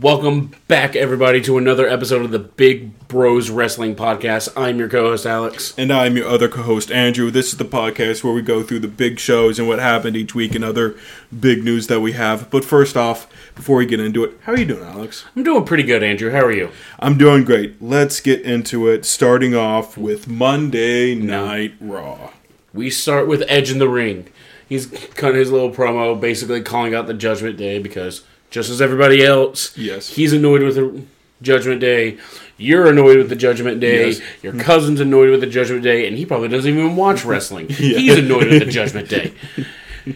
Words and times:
Welcome 0.00 0.52
back, 0.66 0.96
everybody, 0.96 1.42
to 1.42 1.58
another 1.58 1.86
episode 1.86 2.22
of 2.24 2.30
the 2.30 2.38
Big 2.38 3.06
Bros 3.06 3.50
Wrestling 3.50 3.94
Podcast. 3.94 4.50
I'm 4.56 4.78
your 4.78 4.88
co 4.88 5.10
host, 5.10 5.26
Alex. 5.26 5.74
And 5.76 5.92
I'm 5.92 6.16
your 6.16 6.26
other 6.26 6.48
co 6.48 6.62
host, 6.62 6.90
Andrew. 6.90 7.30
This 7.30 7.52
is 7.52 7.58
the 7.58 7.66
podcast 7.66 8.24
where 8.24 8.32
we 8.32 8.40
go 8.40 8.62
through 8.62 8.78
the 8.78 8.88
big 8.88 9.18
shows 9.18 9.58
and 9.58 9.68
what 9.68 9.78
happened 9.78 10.16
each 10.16 10.34
week 10.34 10.54
and 10.54 10.64
other 10.64 10.96
big 11.38 11.64
news 11.64 11.88
that 11.88 12.00
we 12.00 12.12
have. 12.12 12.48
But 12.48 12.64
first 12.64 12.96
off, 12.96 13.30
before 13.54 13.76
we 13.76 13.84
get 13.84 14.00
into 14.00 14.24
it, 14.24 14.38
how 14.44 14.52
are 14.52 14.58
you 14.58 14.64
doing, 14.64 14.84
Alex? 14.84 15.26
I'm 15.36 15.42
doing 15.42 15.66
pretty 15.66 15.82
good, 15.82 16.02
Andrew. 16.02 16.30
How 16.30 16.46
are 16.46 16.52
you? 16.52 16.70
I'm 16.98 17.18
doing 17.18 17.44
great. 17.44 17.82
Let's 17.82 18.22
get 18.22 18.40
into 18.40 18.88
it, 18.88 19.04
starting 19.04 19.54
off 19.54 19.98
with 19.98 20.26
Monday 20.26 21.14
Night 21.14 21.74
Raw. 21.78 22.30
We 22.72 22.88
start 22.88 23.28
with 23.28 23.44
Edge 23.48 23.70
in 23.70 23.78
the 23.78 23.88
ring. 23.88 24.28
He's 24.66 24.86
cutting 25.14 25.36
his 25.36 25.52
little 25.52 25.72
promo, 25.72 26.18
basically 26.18 26.62
calling 26.62 26.94
out 26.94 27.06
the 27.06 27.12
Judgment 27.12 27.58
Day 27.58 27.78
because, 27.78 28.22
just 28.50 28.68
as 28.70 28.80
everybody 28.82 29.24
else, 29.24 29.76
Yes. 29.78 30.08
he's 30.10 30.32
annoyed 30.32 30.62
with 30.62 30.74
the 30.76 31.02
Judgment 31.42 31.80
Day. 31.80 32.18
You're 32.58 32.88
annoyed 32.88 33.16
with 33.16 33.28
the 33.30 33.36
Judgment 33.36 33.80
Day. 33.80 34.08
Yes. 34.08 34.20
Your 34.42 34.52
cousin's 34.54 35.00
annoyed 35.00 35.30
with 35.30 35.40
the 35.40 35.46
Judgment 35.46 35.82
Day, 35.82 36.06
and 36.06 36.16
he 36.18 36.26
probably 36.26 36.48
doesn't 36.48 36.70
even 36.70 36.94
watch 36.96 37.24
wrestling. 37.24 37.66
Yeah. 37.78 37.98
He's 37.98 38.18
annoyed 38.18 38.48
with 38.48 38.64
the 38.64 38.70
Judgment 38.70 39.08
Day. 39.08 39.32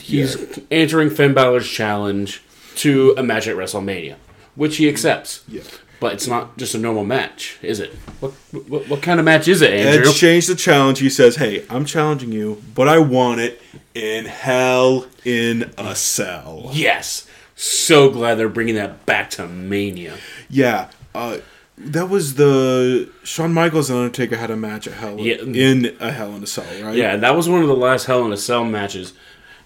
He's 0.00 0.58
answering 0.70 1.10
Finn 1.10 1.32
Balor's 1.34 1.68
challenge 1.68 2.42
to 2.76 3.14
a 3.16 3.22
match 3.22 3.48
at 3.48 3.56
WrestleMania, 3.56 4.16
which 4.54 4.76
he 4.76 4.88
accepts. 4.88 5.42
Yeah. 5.48 5.62
But 5.98 6.12
it's 6.12 6.26
not 6.26 6.58
just 6.58 6.74
a 6.74 6.78
normal 6.78 7.04
match, 7.04 7.58
is 7.62 7.80
it? 7.80 7.94
What 8.20 8.32
what, 8.68 8.86
what 8.88 9.02
kind 9.02 9.18
of 9.18 9.24
match 9.24 9.48
is 9.48 9.62
it, 9.62 9.72
Andrew? 9.72 10.10
Edge 10.10 10.14
changed 10.16 10.48
the 10.50 10.54
challenge. 10.54 10.98
He 10.98 11.08
says, 11.08 11.36
Hey, 11.36 11.64
I'm 11.70 11.86
challenging 11.86 12.32
you, 12.32 12.62
but 12.74 12.86
I 12.86 12.98
want 12.98 13.40
it 13.40 13.62
in 13.94 14.26
Hell 14.26 15.06
in 15.24 15.72
a 15.78 15.94
Cell. 15.96 16.68
yes. 16.74 17.26
So 17.58 18.10
glad 18.10 18.34
they're 18.34 18.48
bringing 18.50 18.74
that 18.74 19.06
back 19.06 19.30
to 19.30 19.48
Mania. 19.48 20.14
Yeah. 20.50 20.88
Uh, 21.14 21.38
that 21.78 22.08
was 22.10 22.34
the 22.34 23.10
Shawn 23.24 23.52
Michaels 23.54 23.88
and 23.90 23.98
Undertaker 23.98 24.36
had 24.36 24.50
a 24.50 24.56
match 24.56 24.86
at 24.86 24.94
Hell 24.94 25.18
Yeah. 25.18 25.36
in 25.36 25.96
a 25.98 26.12
Hell 26.12 26.34
in 26.36 26.42
a 26.42 26.46
Cell, 26.46 26.64
right? 26.82 26.94
Yeah, 26.94 27.16
that 27.16 27.34
was 27.34 27.48
one 27.48 27.62
of 27.62 27.68
the 27.68 27.74
last 27.76 28.04
Hell 28.06 28.24
in 28.26 28.32
a 28.32 28.36
Cell 28.36 28.64
matches 28.64 29.14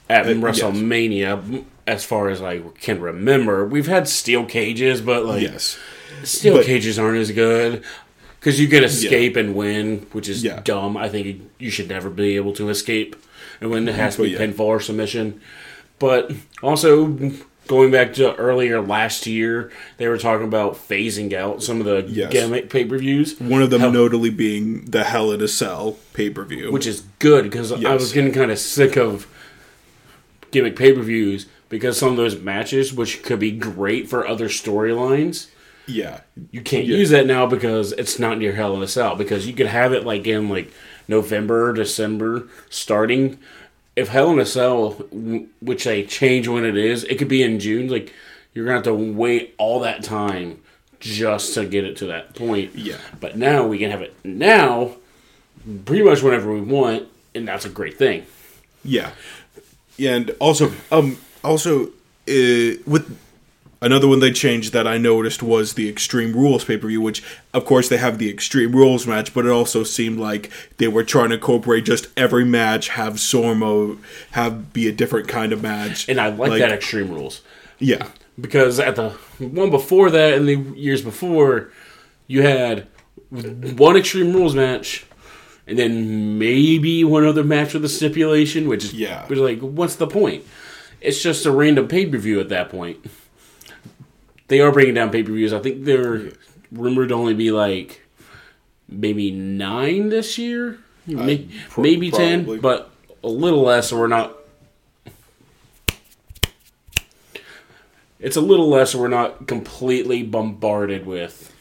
at 0.09 0.27
Uh, 0.27 0.31
WrestleMania, 0.31 1.65
as 1.87 2.05
far 2.05 2.29
as 2.31 2.41
I 2.41 2.61
can 2.81 3.01
remember. 3.01 3.65
We've 3.67 3.87
had 3.89 4.09
steel 4.09 4.45
cages, 4.45 5.01
but 5.01 5.25
like 5.27 5.43
Yes. 5.43 5.77
steel 6.23 6.59
But- 6.59 6.67
cages 6.67 6.99
aren't 6.99 7.19
as 7.19 7.33
good 7.33 7.83
because 8.39 8.61
you 8.61 8.69
can 8.69 8.85
escape 8.85 9.37
and 9.37 9.55
win, 9.57 10.07
which 10.13 10.29
is 10.29 10.45
Yeah. 10.45 10.61
dumb. 10.63 10.97
I 10.97 11.09
think 11.09 11.43
you 11.59 11.71
should 11.71 11.89
never 11.89 12.09
be 12.11 12.37
able 12.37 12.53
to 12.55 12.69
escape 12.71 13.17
and 13.61 13.71
win. 13.71 13.89
It 13.89 13.95
has 13.97 14.15
to 14.17 14.23
be 14.23 14.31
yeah. 14.31 14.39
pinfall 14.39 14.61
or 14.61 14.81
submission. 14.81 15.41
But 15.99 16.33
also 16.63 17.07
going 17.71 17.93
back 17.93 18.13
to 18.13 18.35
earlier 18.35 18.81
last 18.81 19.29
year, 19.29 19.71
they 19.97 20.09
were 20.09 20.19
talking 20.19 20.45
about 20.45 20.75
phasing 20.75 21.33
out 21.33 21.63
some 21.63 21.79
of 21.79 21.87
the 21.87 22.05
Yes. 22.13 22.33
gimmick 22.33 22.69
pay 22.69 22.85
per 22.85 22.99
views. 22.99 23.39
One 23.39 23.63
of 23.63 23.71
them 23.71 23.81
Hell- 23.83 23.93
notably 23.93 24.31
being 24.31 24.87
the 24.87 25.05
Hell 25.05 25.31
in 25.31 25.41
a 25.41 25.47
Cell 25.47 25.97
pay 26.13 26.31
per 26.31 26.45
view. 26.45 26.73
which 26.73 26.85
is 26.85 27.05
good 27.21 27.45
because 27.45 27.71
I 27.71 27.95
was 27.95 28.13
getting 28.13 28.33
kind 28.33 28.51
of 28.51 28.59
sick 28.59 28.97
of 28.97 29.29
gimmick 30.51 30.75
pay 30.75 30.93
per 30.93 31.01
views 31.01 31.47
because 31.69 31.97
some 31.97 32.09
of 32.11 32.17
those 32.17 32.41
matches, 32.41 32.93
which 32.93 33.23
could 33.23 33.39
be 33.39 33.53
great 33.53 34.09
for 34.11 34.27
other 34.27 34.49
storylines, 34.49 35.47
yeah. 35.87 36.23
you 36.51 36.63
can't 36.63 36.87
Yeah. 36.89 36.97
use 36.97 37.11
that 37.11 37.25
now 37.25 37.47
because 37.47 37.93
it's 37.93 38.19
not 38.19 38.37
near 38.39 38.55
Hell 38.55 38.75
in 38.75 38.83
a 38.83 38.89
Cell. 38.89 39.15
Because 39.15 39.47
you 39.47 39.53
could 39.53 39.67
have 39.69 39.93
it 39.93 40.05
like 40.05 40.27
in 40.27 40.49
like 40.49 40.73
November, 41.07 41.73
December, 41.73 42.49
starting. 42.69 43.39
If 44.01 44.09
Hell 44.09 44.31
in 44.31 44.39
a 44.39 44.47
Cell, 44.47 44.93
which 45.61 45.85
they 45.85 46.05
change 46.05 46.49
when 46.49 46.65
it 46.65 46.77
is, 46.77 47.05
it 47.05 47.19
could 47.19 47.29
be 47.29 47.43
in 47.43 47.61
June. 47.61 47.89
Like 47.89 48.15
you're 48.55 48.65
gonna 48.65 48.77
have 48.77 48.85
to 48.85 48.95
wait 48.95 49.55
all 49.59 49.81
that 49.81 50.03
time 50.03 50.61
just 51.01 51.53
to 51.55 51.67
get 51.67 51.85
it 51.85 51.99
to 51.99 52.07
that 52.07 52.35
point. 52.35 52.75
Yeah. 52.75 52.97
But 53.21 53.37
now 53.37 53.67
we 53.67 53.79
can 53.79 53.91
have 53.91 54.01
it 54.01 54.15
now, 54.25 54.97
pretty 55.85 56.03
much 56.03 56.23
whenever 56.23 56.51
we 56.51 56.63
want, 56.63 57.09
and 57.35 57.47
that's 57.47 57.67
a 57.67 57.69
great 57.69 57.99
thing. 57.99 58.25
Yeah. 58.85 59.13
And 59.99 60.35
also 60.41 60.73
um 60.91 61.19
also 61.45 61.89
uh, 61.89 62.81
with 62.87 63.19
another 63.83 64.07
one 64.09 64.21
they 64.21 64.31
changed 64.33 64.73
that 64.73 64.87
I 64.87 64.99
noticed 64.99 65.43
was 65.43 65.75
the 65.75 65.89
Extreme 65.89 66.35
Rules 66.35 66.65
pay-per-view 66.65 67.01
which 67.01 67.23
of 67.55 67.65
course 67.65 67.89
they 67.89 67.97
have 67.97 68.19
the 68.19 68.29
Extreme 68.31 68.73
Rules 68.73 69.07
match 69.07 69.33
but 69.33 69.47
it 69.47 69.51
also 69.51 69.83
seemed 69.85 70.19
like 70.19 70.51
they 70.79 70.89
were 70.89 71.05
trying 71.05 71.31
to 71.31 71.37
incorporate 71.37 71.85
just 71.85 72.09
every 72.17 72.45
match 72.45 72.89
have 72.91 73.15
Sormo 73.15 73.99
have 74.33 74.73
be 74.73 74.87
a 74.89 74.93
different 74.93 75.29
kind 75.29 75.53
of 75.53 75.63
match. 75.63 76.09
And 76.09 76.21
I 76.21 76.29
like, 76.29 76.59
that 76.61 76.73
Extreme 76.73 77.11
Rules 77.13 77.41
Yeah. 77.79 78.09
because 78.41 78.79
at 78.81 78.97
the 78.97 79.11
one 79.39 79.71
before 79.71 80.11
that 80.11 80.35
and 80.35 80.47
the 80.49 80.57
years 80.79 81.03
before, 81.03 81.71
you 82.27 82.43
had 82.43 82.87
one 83.31 83.97
Extreme 83.97 84.33
Rules 84.33 84.55
match. 84.55 85.07
And 85.67 85.79
then 85.79 86.37
maybe 86.39 87.05
one 87.05 87.25
other 87.25 87.45
match 87.45 87.75
with 87.75 87.85
a 87.85 87.89
stipulation, 87.89 88.67
which 88.67 88.85
is 88.85 88.93
Yeah. 88.93 89.25
which 89.29 89.39
is 89.39 89.43
like, 89.43 89.61
what's 89.61 89.95
the 89.97 90.07
point? 90.09 90.45
It's 91.01 91.23
just 91.23 91.47
a 91.47 91.53
random 91.53 91.87
pay 91.87 92.07
per 92.07 92.19
view 92.19 92.41
at 92.41 92.49
that 92.49 92.71
point. 92.71 92.99
They 94.51 94.61
are 94.61 94.73
bringing 94.73 94.95
down 94.95 95.11
pay 95.11 95.23
per 95.23 95.31
views. 95.33 95.53
I 95.53 95.61
think 95.61 95.85
they're 95.85 96.31
rumored 96.73 97.11
to 97.11 97.15
only 97.15 97.35
be 97.35 97.53
like 97.53 98.03
maybe 98.89 99.31
nine 99.31 100.09
this 100.09 100.39
year, 100.39 100.79
May- 101.07 101.49
pro- 101.69 101.85
maybe 101.85 102.11
ten, 102.11 102.59
but 102.61 102.91
a 103.23 103.29
little 103.29 103.63
less. 103.63 103.89
So 103.91 103.99
we're 103.99 104.09
not. 104.09 104.37
It's 108.19 108.37
a 108.37 108.41
little 108.41 108.69
less, 108.69 108.91
so 108.93 108.99
we're 109.01 109.09
not 109.09 109.47
completely 109.47 110.23
bombarded 110.23 111.07
with 111.07 111.55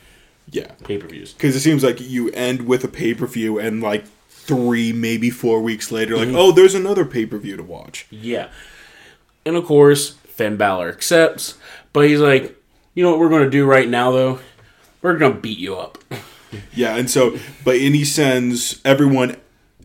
Yeah. 0.51 0.71
pay 0.83 0.97
per 0.97 1.07
views. 1.07 1.33
Because 1.33 1.56
it 1.56 1.61
seems 1.61 1.83
like 1.83 2.01
you 2.01 2.29
end 2.31 2.67
with 2.67 2.83
a 2.83 2.88
pay 2.89 3.13
per 3.13 3.27
view, 3.27 3.59
and 3.59 3.81
like 3.81 4.06
three, 4.29 4.91
maybe 4.91 5.29
four 5.29 5.61
weeks 5.61 5.91
later, 5.91 6.16
Mm-hmm. 6.16 6.33
like, 6.33 6.41
oh, 6.41 6.51
there's 6.51 6.75
another 6.75 7.06
pay 7.06 7.25
per 7.25 7.38
view 7.38 7.56
to 7.56 7.63
watch. 7.63 8.07
Yeah. 8.09 8.47
And 9.45 9.56
of 9.56 9.66
course, 9.66 10.16
Finn 10.27 10.57
Balor 10.57 10.89
accepts, 10.89 11.53
but 11.94 12.07
he's 12.07 12.19
like, 12.19 12.56
you 12.94 13.03
know 13.03 13.11
what 13.11 13.19
we're 13.19 13.29
going 13.29 13.44
to 13.44 13.50
do 13.50 13.66
right 13.66 13.88
now, 13.88 14.11
though? 14.11 14.39
We're 15.01 15.17
going 15.17 15.33
to 15.33 15.39
beat 15.39 15.59
you 15.59 15.75
up. 15.77 15.97
Yeah, 16.73 16.95
and 16.95 17.07
so, 17.07 17.38
but 17.63 17.75
and 17.75 17.94
he 17.94 18.03
sends 18.03 18.81
everyone, 18.83 19.35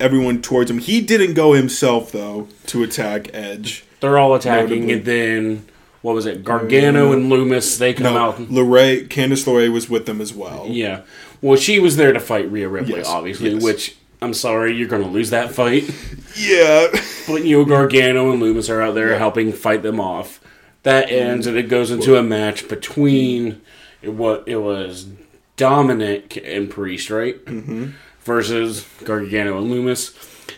everyone 0.00 0.40
towards 0.40 0.70
him. 0.70 0.78
He 0.78 1.02
didn't 1.02 1.34
go 1.34 1.52
himself 1.52 2.10
though 2.10 2.48
to 2.68 2.82
attack 2.82 3.28
Edge. 3.34 3.84
They're 4.00 4.16
all 4.16 4.34
attacking, 4.34 4.86
Notably. 4.86 4.92
and 4.94 5.04
then, 5.04 5.66
what 6.00 6.14
was 6.14 6.24
it? 6.24 6.38
Uh, 6.38 6.40
Gargano 6.40 7.12
and 7.12 7.30
Lumis, 7.30 7.76
they 7.76 7.92
come 7.92 8.14
No, 8.14 8.18
out. 8.30 8.36
Lorray, 8.38 9.06
Candice 9.08 9.44
LeRae 9.44 9.70
was 9.70 9.90
with 9.90 10.06
them 10.06 10.22
as 10.22 10.32
well. 10.32 10.64
Yeah. 10.70 11.02
Well, 11.42 11.58
she 11.58 11.78
was 11.80 11.96
there 11.98 12.14
to 12.14 12.20
fight 12.20 12.50
Rhea 12.50 12.66
Ripley, 12.70 12.94
Yes, 12.96 13.08
obviously, 13.08 13.50
yes. 13.50 13.62
which. 13.62 13.96
I'm 14.22 14.32
sorry, 14.32 14.74
you're 14.74 14.88
going 14.88 15.02
to 15.02 15.08
lose 15.10 15.28
that 15.30 15.50
fight. 15.52 15.84
Yeah, 16.34 16.86
But 17.28 17.44
you 17.44 17.58
know, 17.58 17.64
Gargano 17.66 18.32
and 18.32 18.40
Lumis 18.42 18.70
are 18.70 18.80
out 18.80 18.94
there 18.94 19.18
helping 19.18 19.52
fight 19.52 19.82
them 19.82 20.00
off. 20.00 20.40
That 20.84 21.10
ends, 21.10 21.46
and 21.46 21.56
it 21.56 21.68
goes 21.68 21.90
into 21.90 22.16
a 22.16 22.22
match 22.22 22.68
between 22.68 23.60
what 24.02 24.44
it 24.46 24.58
was 24.58 25.08
Dominic 25.56 26.36
and 26.44 26.70
Priest, 26.70 27.10
right? 27.10 27.42
Mm-hmm. 27.44 27.90
Versus 28.20 28.86
Gargano 29.02 29.58
and 29.58 29.70
Lumis. 29.70 30.14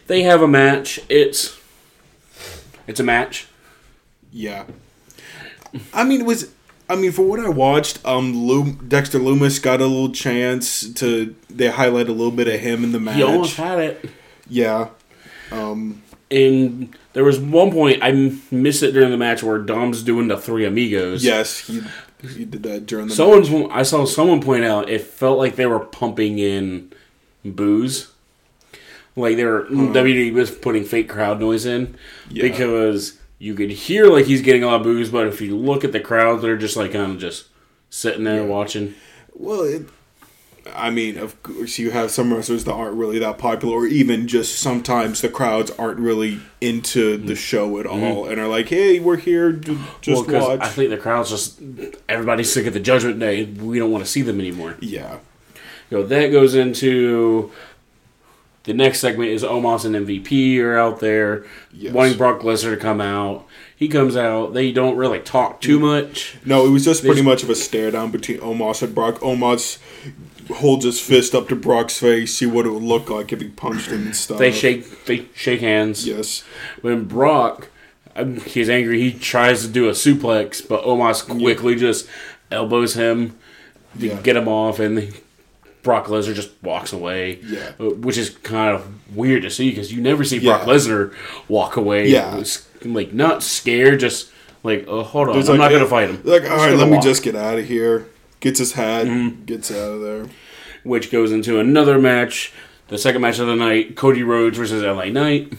They 0.07 0.23
have 0.23 0.43
a 0.43 0.49
match. 0.49 1.01
It's 1.09 1.59
it's 2.87 3.01
a 3.01 3.05
match. 3.05 3.49
yeah. 4.31 4.67
I 5.93 6.05
mean, 6.05 6.21
it 6.21 6.27
was 6.27 6.53
I 6.89 6.95
mean, 6.97 7.13
for 7.13 7.23
what 7.23 7.41
I 7.41 7.49
watched, 7.49 8.05
um, 8.05 8.35
Loom, 8.47 8.85
Dexter 8.89 9.19
Lumis 9.19 9.61
got 9.61 9.81
a 9.81 9.87
little 9.87 10.13
chance 10.13 10.89
to. 10.95 11.35
They 11.51 11.69
highlight 11.69 12.09
a 12.09 12.13
little 12.13 12.31
bit 12.31 12.47
of 12.47 12.61
him 12.61 12.85
in 12.85 12.93
the 12.93 13.01
match. 13.01 13.17
He 13.17 13.23
almost 13.23 13.57
had 13.57 13.79
it. 13.79 14.11
yeah, 14.49 14.89
And 16.31 16.95
there 17.13 17.23
was 17.25 17.39
one 17.39 17.71
point 17.71 18.03
I 18.03 18.11
m- 18.11 18.43
missed 18.51 18.83
it 18.83 18.93
during 18.93 19.11
the 19.11 19.17
match 19.17 19.43
where 19.43 19.59
Dom's 19.59 20.03
doing 20.03 20.27
the 20.29 20.37
three 20.37 20.65
amigos. 20.65 21.25
yes, 21.25 21.59
he 21.67 21.83
he 22.29 22.45
did 22.45 22.63
that 22.65 22.87
during 22.87 23.09
the. 23.09 23.15
Someone's 23.15 23.49
I 23.71 23.83
saw 23.85 24.05
someone 24.07 24.41
point 24.43 24.65
out 24.65 24.89
it 24.89 25.03
felt 25.03 25.39
like 25.39 25.55
they 25.57 25.67
were 25.67 25.81
pumping 25.81 26.39
in 26.39 26.93
boos. 27.45 28.11
Like 29.15 29.37
they 29.37 29.45
were 29.45 29.65
WWE 29.71 30.33
was 30.35 30.51
putting 30.51 30.85
fake 30.85 31.09
crowd 31.09 31.41
noise 31.41 31.65
in 31.65 31.97
Yeah. 32.29 32.43
because 32.43 33.19
you 33.39 33.55
could 33.55 33.71
hear 33.71 34.07
like 34.07 34.27
he's 34.27 34.43
getting 34.43 34.63
a 34.63 34.67
lot 34.67 34.77
of 34.81 34.83
boos, 34.83 35.11
but 35.11 35.27
if 35.27 35.41
you 35.41 35.57
look 35.57 35.85
at 35.85 35.93
the 35.93 36.01
crowd, 36.01 36.43
they're 36.43 36.57
just 36.57 36.77
like 36.77 36.93
kind 36.93 37.13
of 37.13 37.19
just 37.19 37.47
sitting 37.89 38.25
there 38.25 38.45
watching. 38.45 38.95
Well, 39.33 39.63
it, 39.63 39.83
I 40.75 40.91
mean, 40.91 41.19
of 41.19 41.43
course, 41.43 41.79
you 41.79 41.91
have 41.91 42.11
some 42.11 42.33
wrestlers 42.33 42.65
that 42.65 42.73
aren't 42.73 42.97
really 42.97 43.19
that 43.19 43.39
popular, 43.39 43.75
or 43.75 43.87
even 43.87 44.27
just 44.29 44.59
sometimes 44.59 45.21
the 45.21 45.29
crowds 45.29 45.71
aren't 45.73 45.99
really 46.01 46.41
into 46.61 47.17
the 47.17 47.35
show 47.37 47.79
at 47.79 47.87
all, 47.87 48.27
and 48.27 48.41
are 48.41 48.49
like, 48.49 48.69
"Hey, 48.69 48.99
we're 49.01 49.17
here 49.17 49.53
just 49.53 49.71
Mm-hmm. 50.23 50.33
well, 50.33 50.49
watch." 50.51 50.61
I 50.61 50.69
think 50.69 50.91
the 50.91 50.97
crowd's 50.97 51.31
just 51.31 51.61
everybody's 52.09 52.53
sick 52.53 52.67
of 52.67 52.75
the 52.75 52.81
Judgment 52.81 53.19
Day. 53.19 53.45
We 53.45 53.79
don't 53.79 53.91
want 53.91 54.05
to 54.05 54.11
see 54.11 54.23
them 54.23 54.41
anymore. 54.41 54.77
yeah, 54.81 55.19
You 55.91 55.99
know, 55.99 56.07
that 56.07 56.29
goes 56.33 56.55
into 56.55 57.51
the 58.65 58.75
next 58.75 58.99
segment 58.99 59.31
is 59.31 59.45
Omos 59.45 59.85
and 59.85 59.95
MVP 59.95 60.59
are 60.61 60.77
out 60.77 60.99
there 60.99 61.45
Yes. 61.73 61.93
wanting 61.95 62.19
Brock 62.19 62.41
Lesnar 62.41 62.71
to 62.75 62.77
come 62.77 63.01
out. 63.01 63.47
He 63.77 63.87
comes 63.89 64.17
out. 64.17 64.55
They 64.55 64.73
don't 64.73 64.97
really 64.97 65.21
talk 65.21 65.61
too 65.61 65.79
much. 65.79 66.37
No, 66.45 66.67
it 66.67 66.71
was 66.71 66.85
just 66.85 67.05
pretty 67.05 67.23
much 67.23 67.43
of 67.45 67.51
a 67.51 67.55
stare 67.55 67.91
down 67.93 68.11
between 68.11 68.39
Omos 68.39 68.83
and 68.83 68.93
Brock. 68.95 69.21
Omos 69.21 69.79
holds 70.51 70.85
his 70.85 71.01
fist 71.01 71.35
up 71.35 71.49
to 71.49 71.57
Brock's 71.57 71.99
face, 71.99 72.37
see 72.37 72.47
what 72.47 72.67
it 72.67 72.71
would 72.71 72.83
look 72.83 73.11
like 73.11 73.33
if 73.33 73.41
he 73.41 73.49
punched 73.49 73.89
him 73.91 74.07
and 74.07 74.17
stuff. 74.17 74.39
They 74.39 74.53
shake. 74.53 75.05
They 75.07 75.27
shake 75.35 75.61
hands. 75.61 76.07
Yes. 76.07 76.45
When 76.83 77.05
Brock, 77.05 77.69
um, 78.15 78.37
he's 78.41 78.69
angry. 78.71 79.01
He 79.01 79.13
tries 79.13 79.63
to 79.63 79.69
do 79.69 79.89
a 79.89 79.93
suplex, 79.93 80.67
but 80.67 80.85
Omos 80.85 81.27
quickly 81.27 81.75
just 81.75 82.09
elbows 82.51 82.95
him 82.95 83.37
to 83.99 84.07
Yeah. 84.09 84.21
get 84.23 84.37
him 84.37 84.47
off, 84.49 84.79
and 84.79 85.13
Brock 85.83 86.07
Lesnar 86.07 86.35
just 86.35 86.51
walks 86.63 86.93
away. 86.93 87.39
Yeah. 87.47 87.73
Uh, 87.81 87.91
which 87.91 88.19
is 88.19 88.31
kind 88.31 88.75
of 88.75 88.87
weird 89.17 89.43
to 89.43 89.51
see 89.51 89.71
because 89.71 89.93
you 89.93 90.01
never 90.01 90.25
see 90.25 90.39
Brock 90.39 90.63
Yeah. 90.67 90.73
Lesnar 90.75 91.13
walk 91.49 91.77
away. 91.77 92.09
Yeah. 92.09 92.43
Like 92.85 93.13
not 93.13 93.43
scared, 93.43 94.01
just 94.01 94.29
like, 94.63 94.85
oh, 94.89 95.03
hold 95.03 95.29
on, 95.29 95.35
There's 95.35 95.49
I'm 95.49 95.59
like- 95.59 95.71
not 95.71 95.77
gonna 95.79 95.89
fight 95.91 96.11
him. 96.11 96.21
Like, 96.25 96.43
all 96.49 96.57
right, 96.57 96.75
let 96.77 96.89
me 96.89 97.01
just 97.01 97.23
get 97.23 97.35
out 97.37 97.59
of 97.59 97.67
here. 97.67 98.07
Gets 98.41 98.59
his 98.59 98.73
hat, 98.73 99.07
Mm-hmm. 99.07 99.45
gets 99.45 99.71
out 99.71 99.77
of 99.93 100.01
there. 100.03 100.27
which 100.85 101.11
goes 101.11 101.33
into 101.33 101.59
another 101.59 101.99
match, 101.99 102.53
the 102.89 102.99
second 102.99 103.21
match 103.23 103.39
of 103.41 103.47
the 103.49 103.57
night, 103.57 103.97
Cody 103.97 104.23
Rhodes 104.23 104.57
versus 104.59 104.83
LA 104.83 105.07
Knight. 105.07 105.53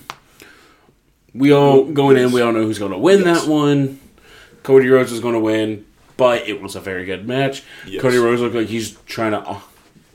We 1.34 1.52
all 1.52 1.84
going 1.86 2.18
in, 2.18 2.32
we 2.32 2.42
all 2.42 2.52
know 2.54 2.64
who's 2.64 2.80
going 2.80 2.92
to 2.94 2.98
win 2.98 3.24
Yes. 3.24 3.42
that 3.44 3.52
one. 3.52 4.00
Cody 4.64 4.88
Rhodes 4.88 5.12
is 5.12 5.20
going 5.20 5.34
to 5.34 5.40
win, 5.40 5.86
but 6.16 6.48
it 6.48 6.62
was 6.62 6.76
a 6.76 6.80
very 6.80 7.06
good 7.06 7.28
match. 7.28 7.64
Yes. 7.86 8.02
Cody 8.02 8.18
Rhodes 8.18 8.42
looked 8.42 8.56
like 8.56 8.68
he's 8.68 8.92
trying 9.06 9.32
to 9.32 9.40
uh, 9.40 9.60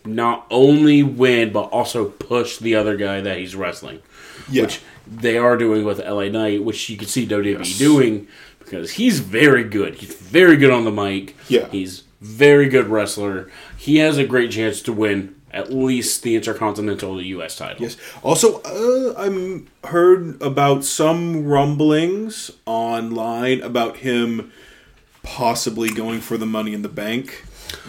not 0.04 0.46
only 0.50 1.02
win 1.02 1.52
but 1.52 1.64
also 1.64 2.06
push 2.06 2.58
the 2.58 2.74
other 2.74 2.96
guy 2.96 3.20
that 3.20 3.38
he's 3.38 3.54
wrestling, 3.54 4.00
Yeah. 4.50 4.62
which 4.62 4.80
they 5.06 5.36
are 5.38 5.56
doing 5.56 5.84
with 5.84 5.98
LA 6.00 6.28
Knight, 6.28 6.64
which 6.64 6.88
you 6.90 6.96
can 6.96 7.06
see 7.08 7.26
WWE 7.26 7.58
Yes. 7.58 7.78
doing 7.78 8.26
because 8.58 8.92
he's 8.92 9.20
very 9.20 9.64
good. 9.64 9.96
He's 9.96 10.14
very 10.14 10.56
good 10.56 10.70
on 10.70 10.84
the 10.84 10.90
mic. 10.90 11.36
Yeah. 11.48 11.68
He's 11.70 12.02
very 12.22 12.69
good 12.69 12.86
wrestler. 12.88 13.50
He 13.76 13.96
has 13.96 14.16
a 14.16 14.24
great 14.24 14.50
chance 14.52 14.80
to 14.82 14.92
win 14.92 15.34
at 15.52 15.70
least 15.72 16.22
the 16.22 16.34
Intercontinental 16.34 17.20
US 17.20 17.56
title. 17.56 17.82
Yes. 17.82 17.96
Also, 18.22 18.62
uh, 18.62 19.14
I'm 19.19 19.69
heard 19.84 20.40
about 20.40 20.82
some 20.84 21.44
rumblings 21.44 22.50
online 22.64 23.60
about 23.60 23.98
him 23.98 24.50
possibly 25.22 25.90
going 25.90 26.20
for 26.20 26.36
the 26.38 26.46
Money 26.46 26.72
in 26.72 26.82
the 26.82 26.88
Bank. 26.88 27.44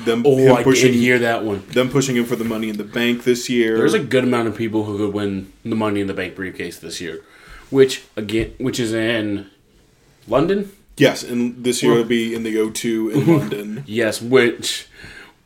Them 0.06 0.24
Oh, 0.26 0.36
him 0.38 0.54
I 0.54 0.64
pushing 0.64 0.92
did 0.94 1.00
hear 1.00 1.20
that 1.20 1.44
one. 1.44 1.64
them 1.70 1.90
pushing 1.90 2.16
him 2.16 2.26
for 2.26 2.36
the 2.36 2.44
Money 2.44 2.70
in 2.70 2.78
the 2.78 2.84
Bank 2.84 3.24
this 3.24 3.50
year. 3.50 3.78
There's 3.78 3.94
a 3.94 4.00
good 4.00 4.24
amount 4.24 4.48
of 4.48 4.58
people 4.58 4.84
who 4.86 4.98
could 4.98 5.14
win 5.14 5.52
the 5.64 5.76
Money 5.76 6.02
in 6.02 6.08
the 6.08 6.14
Bank 6.14 6.36
briefcase 6.36 6.80
this 6.80 7.00
year, 7.02 7.22
which 7.70 8.04
again, 8.16 8.54
which 8.58 8.80
is 8.80 8.94
in 8.94 9.48
London. 10.28 10.72
Yes, 10.98 11.24
and 11.24 11.64
this 11.64 11.82
year 11.84 11.94
it'll 11.94 12.04
be 12.06 12.34
in 12.36 12.44
the 12.44 12.56
O2 12.56 13.14
in 13.14 13.28
London. 13.38 13.84
Yes, 13.88 14.22
which 14.22 14.88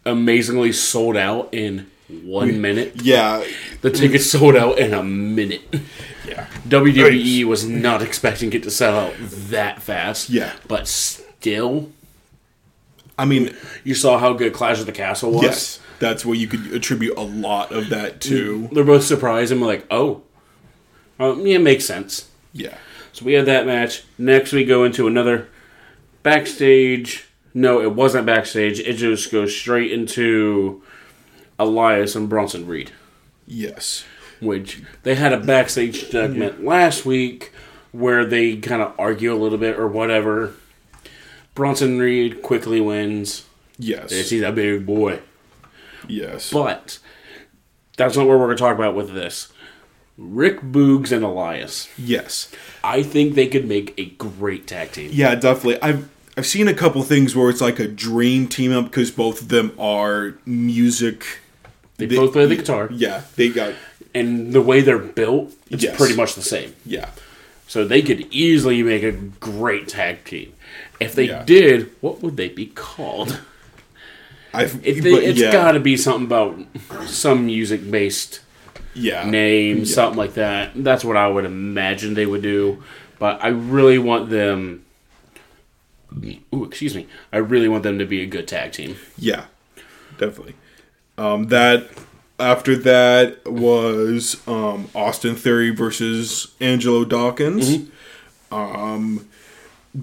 amazingly 0.05 0.71
sold 0.71 1.17
out 1.17 1.49
in 1.53 1.89
one 2.23 2.61
minute. 2.61 3.01
Yeah, 3.01 3.43
The 3.81 3.91
tickets 3.91 4.29
sold 4.31 4.55
out 4.55 4.79
in 4.79 4.93
a 4.93 5.03
minute. 5.03 5.61
yeah, 6.27 6.47
WWE 6.67 7.43
was 7.45 7.65
not 7.65 8.01
expecting 8.01 8.53
it 8.53 8.63
to 8.63 8.71
sell 8.71 8.97
out 8.97 9.13
that 9.19 9.81
fast. 9.81 10.29
Yeah. 10.29 10.53
but 10.67 10.87
still, 10.87 11.91
I 13.17 13.25
mean, 13.25 13.55
you 13.83 13.93
saw 13.95 14.17
how 14.19 14.33
good 14.33 14.53
Clash 14.53 14.79
of 14.79 14.85
the 14.85 14.91
Castle 14.93 15.31
was. 15.31 15.43
yes, 15.43 15.79
that's 15.99 16.25
where 16.25 16.35
you 16.35 16.47
could 16.47 16.71
attribute 16.73 17.17
a 17.17 17.21
lot 17.21 17.71
of 17.71 17.89
that 17.89 18.21
to. 18.21 18.69
They're 18.71 18.83
both 18.85 19.03
surprised 19.03 19.51
and 19.51 19.59
we're 19.59 19.67
like, 19.67 19.85
oh, 19.91 20.21
um, 21.19 21.45
yeah, 21.45 21.57
makes 21.57 21.83
sense. 21.85 22.29
Yeah, 22.53 22.77
So 23.17 23.25
we 23.25 23.33
had 23.33 23.47
that 23.47 23.65
match. 23.65 24.03
Next, 24.19 24.53
we 24.53 24.63
go 24.63 24.83
into 24.83 25.07
another 25.07 25.47
backstage. 26.21 27.25
No, 27.51 27.81
it 27.81 27.93
wasn't 27.93 28.27
backstage. 28.27 28.79
It 28.79 28.93
just 28.93 29.31
goes 29.31 29.55
straight 29.55 29.91
into 29.91 30.83
Elias 31.57 32.15
and 32.15 32.29
Bronson 32.29 32.67
Reed, 32.67 32.91
yes, 33.47 34.05
which 34.39 34.83
they 35.01 35.15
had 35.15 35.33
a 35.33 35.39
backstage 35.39 36.11
segment 36.11 36.63
last 36.63 37.07
week 37.07 37.51
where 37.91 38.23
they 38.23 38.57
kind 38.57 38.83
of 38.83 38.93
argue 38.99 39.33
a 39.33 39.35
little 39.41 39.57
bit 39.57 39.79
or 39.79 39.87
whatever. 39.87 40.53
Bronson 41.55 41.97
Reed 41.97 42.43
quickly 42.43 42.79
wins. 42.79 43.47
yes, 43.79 44.11
He's 44.11 44.43
a 44.43 44.51
big 44.51 44.85
boy. 44.85 45.21
yes. 46.07 46.51
But 46.53 46.99
that's 47.97 48.15
not 48.15 48.27
what 48.27 48.37
we're 48.37 48.45
going 48.45 48.57
to 48.57 48.61
talk 48.61 48.75
about 48.75 48.93
with 48.93 49.11
this. 49.15 49.51
Rick 50.17 50.61
Boogs 50.61 51.11
and 51.11 51.23
Elias. 51.23 51.87
Yes. 51.97 52.51
I 52.83 53.03
think 53.03 53.35
they 53.35 53.47
could 53.47 53.67
make 53.67 53.93
a 53.97 54.05
great 54.05 54.65
tag 54.67 54.91
team. 54.91 55.11
Yeah, 55.13 55.35
definitely. 55.35 55.81
I've 55.81 56.09
I've 56.35 56.45
seen 56.45 56.67
a 56.67 56.73
couple 56.73 57.01
things 57.03 57.35
where 57.35 57.49
it's 57.49 57.61
like 57.61 57.79
a 57.79 57.87
dream 57.87 58.47
team 58.47 58.71
up 58.71 58.85
because 58.85 59.09
both 59.11 59.41
of 59.43 59.49
them 59.49 59.71
are 59.79 60.35
music. 60.45 61.39
They, 61.97 62.05
both 62.05 62.31
play 62.33 62.45
the 62.45 62.55
guitar, 62.55 62.89
Yeah, 62.91 63.23
they 63.35 63.49
got 63.49 63.73
and 64.13 64.53
the 64.53 64.61
way 64.61 64.81
they're 64.81 64.99
built, 64.99 65.53
it's 65.71 65.83
Yes. 65.83 65.97
pretty 65.97 66.15
much 66.15 66.35
the 66.35 66.43
same. 66.43 66.75
yeah. 66.85 67.09
So 67.67 67.85
they 67.85 68.01
could 68.03 68.27
easily 68.31 68.81
make 68.83 69.03
a 69.03 69.11
great 69.11 69.87
tag 69.87 70.23
team. 70.23 70.53
If 70.99 71.15
they 71.15 71.25
Yeah. 71.27 71.43
did, 71.43 71.89
what 72.01 72.21
would 72.21 72.37
they 72.37 72.49
be 72.49 72.67
called? 72.67 73.39
I've 74.53 74.79
It, 74.85 75.03
yeah, 75.35 75.51
got 75.51 75.71
to 75.73 75.79
be 75.79 75.97
something 75.97 76.25
about 76.25 76.57
some 77.07 77.45
music 77.47 77.89
based 77.91 78.39
yeah 78.97 79.29
name, 79.29 79.85
something 79.85 80.17
like 80.17 80.33
that. 80.33 80.71
That's 80.75 81.05
what 81.05 81.17
I 81.17 81.27
would 81.27 81.45
imagine 81.45 82.13
they 82.13 82.25
would 82.25 82.41
do. 82.41 82.83
But 83.19 83.43
I 83.43 83.47
really 83.49 83.97
want 83.97 84.29
them. 84.29 84.85
Ooh, 86.53 86.63
excuse 86.63 86.95
me. 86.95 87.07
I 87.31 87.37
really 87.37 87.67
want 87.67 87.83
them 87.83 87.99
to 87.99 88.05
be 88.05 88.21
a 88.21 88.25
good 88.25 88.47
tag 88.47 88.71
team. 88.71 88.95
Yeah, 89.17 89.45
definitely. 90.17 90.55
Um, 91.17 91.47
that 91.47 91.89
after 92.39 92.75
that 92.77 93.45
was 93.45 94.47
um, 94.47 94.89
Austin 94.93 95.35
Theory 95.35 95.71
versus 95.71 96.53
Angelo 96.59 97.05
Dawkins. 97.05 97.89
Um, 98.51 99.27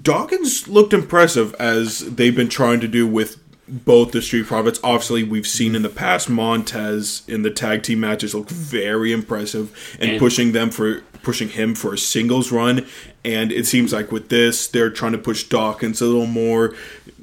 Dawkins 0.01 0.67
looked 0.67 0.93
impressive 0.93 1.53
as 1.55 1.99
they've 2.15 2.35
been 2.35 2.49
trying 2.49 2.79
to 2.81 2.87
do 2.87 3.07
with 3.07 3.44
both 3.67 4.11
the 4.11 4.21
Street 4.21 4.45
Profits. 4.45 4.79
Obviously, 4.83 5.23
we've 5.23 5.47
seen 5.47 5.75
in 5.75 5.81
the 5.81 5.89
past 5.89 6.29
Montez 6.29 7.23
in 7.27 7.41
the 7.41 7.49
tag 7.49 7.83
team 7.83 7.99
matches 7.99 8.35
look 8.35 8.49
very 8.49 9.11
impressive 9.11 9.97
and 9.99 10.11
And- 10.11 10.19
pushing 10.19 10.51
them 10.51 10.69
for 10.71 11.01
pushing 11.23 11.49
him 11.49 11.73
for 11.73 11.95
a 11.95 11.97
singles 11.97 12.51
run. 12.51 12.85
And 13.23 13.51
it 13.51 13.65
seems 13.65 13.91
like 13.91 14.11
with 14.11 14.29
this, 14.29 14.67
they're 14.67 14.91
trying 14.91 15.13
to 15.13 15.17
push 15.17 15.43
Dawkins 15.45 15.99
a 15.99 16.05
little 16.05 16.27
more, 16.27 16.75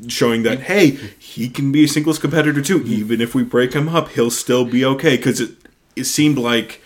showing 0.09 0.43
that 0.43 0.63
hey, 0.63 0.99
he 1.21 1.49
can 1.49 1.71
be 1.71 1.85
a 1.85 1.89
singles 1.89 2.19
competitor 2.19 2.61
too. 2.61 2.83
Even 2.85 3.21
if 3.21 3.33
we 3.33 3.45
break 3.45 3.75
him 3.75 3.89
up, 3.89 4.09
he'll 4.11 4.31
still 4.31 4.65
be 4.65 4.85
okay. 4.85 5.17
Because 5.17 5.39
it 5.41 5.51
it 5.95 6.05
seemed 6.05 6.39
like 6.39 6.81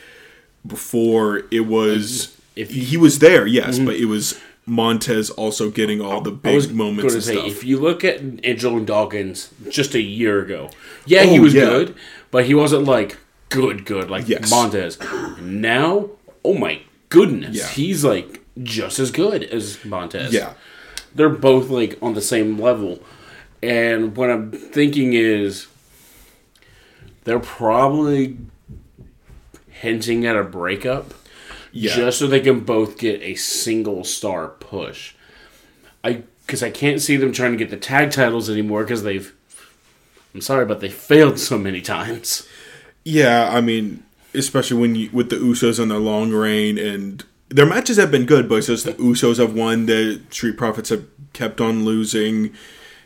before 0.66 1.44
it 1.50 1.60
was 1.66 2.36
If- 2.54 2.70
he 2.70 2.96
was 2.98 3.18
there, 3.20 3.46
yes, 3.46 3.76
mm-hmm. 3.76 3.86
but 3.86 3.96
it 3.96 4.06
was 4.06 4.38
Montez 4.66 5.30
also 5.30 5.70
getting 5.70 6.00
all 6.00 6.20
the 6.20 6.32
I 6.32 6.34
big 6.34 6.54
was 6.56 6.68
moments 6.72 7.02
going 7.02 7.10
to 7.10 7.14
and 7.16 7.24
say, 7.24 7.34
stuff. 7.34 7.46
if 7.46 7.64
you 7.64 7.78
look 7.78 8.04
at 8.04 8.20
Angelo 8.44 8.80
Dawkins 8.80 9.50
just 9.70 9.94
a 9.94 10.00
year 10.00 10.42
ago, 10.42 10.70
yeah, 11.06 11.22
he 11.22 11.38
Oh, 11.38 11.42
was 11.42 11.54
yeah. 11.54 11.64
good, 11.66 11.94
but 12.32 12.46
he 12.46 12.54
wasn't 12.54 12.84
like 12.84 13.16
good, 13.48 13.84
good 13.84 14.10
like 14.10 14.28
Yes. 14.28 14.50
Montez. 14.50 14.98
Now, 15.40 16.10
oh 16.44 16.54
my 16.54 16.80
goodness, 17.10 17.56
Yeah. 17.56 17.68
he's 17.68 18.04
like 18.04 18.42
just 18.62 18.98
as 18.98 19.10
good 19.12 19.44
as 19.44 19.84
Montez. 19.84 20.32
yeah, 20.34 20.54
they're 21.14 21.28
both 21.28 21.68
like 21.70 21.96
on 22.02 22.14
the 22.14 22.20
same 22.22 22.58
level. 22.60 22.98
And 23.62 24.16
what 24.16 24.30
I'm 24.30 24.50
thinking 24.50 25.12
is 25.12 25.68
they're 27.24 27.38
probably 27.38 28.36
hinting 29.68 30.26
at 30.26 30.36
a 30.36 30.42
breakup 30.44 31.14
yeah, 31.76 31.94
just 31.94 32.18
so 32.18 32.26
they 32.26 32.40
can 32.40 32.60
both 32.60 32.98
get 32.98 33.20
a 33.22 33.34
single 33.34 34.04
star 34.04 34.48
push. 34.48 35.14
I 36.02 36.22
because 36.46 36.62
I 36.62 36.70
can't 36.70 37.00
see 37.00 37.16
them 37.16 37.32
trying 37.32 37.52
to 37.52 37.58
get 37.58 37.70
the 37.70 37.76
tag 37.76 38.10
titles 38.10 38.48
anymore 38.48 38.84
because 38.84 39.02
they've. 39.02 39.34
I'm 40.34 40.40
sorry, 40.40 40.66
but 40.66 40.80
they 40.80 40.90
failed 40.90 41.38
so 41.38 41.58
many 41.58 41.80
times. 41.80 42.46
yeah. 43.04 43.48
I 43.50 43.60
mean, 43.60 44.04
especially 44.34 44.78
when 44.78 44.94
you 44.94 45.10
with 45.12 45.30
the 45.30 45.36
Usos 45.36 45.80
on 45.80 45.88
their 45.88 45.98
long 45.98 46.32
reign 46.32 46.78
and 46.78 47.24
their 47.48 47.66
matches 47.66 47.96
have 47.96 48.10
been 48.10 48.26
good, 48.26 48.48
but 48.48 48.56
it's 48.56 48.66
just 48.66 48.84
the 48.84 48.92
Usos 48.94 49.38
have 49.38 49.54
won. 49.54 49.86
The 49.86 50.20
Street 50.30 50.56
Profits 50.56 50.90
have 50.90 51.06
kept 51.32 51.60
on 51.60 51.84
losing. 51.84 52.52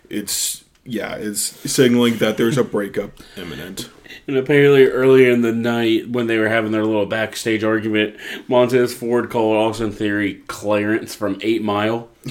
It's 0.08 0.64
yeah, 0.84 1.14
it's 1.14 1.40
signaling 1.70 2.18
that 2.18 2.36
there's 2.36 2.58
a 2.58 2.64
breakup 2.64 3.20
imminent. 3.36 3.90
And 4.30 4.38
apparently, 4.38 4.86
earlier 4.86 5.32
in 5.32 5.42
the 5.42 5.50
night, 5.50 6.08
when 6.08 6.28
they 6.28 6.38
were 6.38 6.48
having 6.48 6.70
their 6.70 6.84
little 6.84 7.04
backstage 7.04 7.64
argument, 7.64 8.14
Montez 8.46 8.94
Ford 8.94 9.28
called 9.28 9.56
Austin 9.56 9.90
Theory 9.90 10.34
Clarence 10.46 11.16
from 11.16 11.40
Eight 11.42 11.64
Mile. 11.64 12.08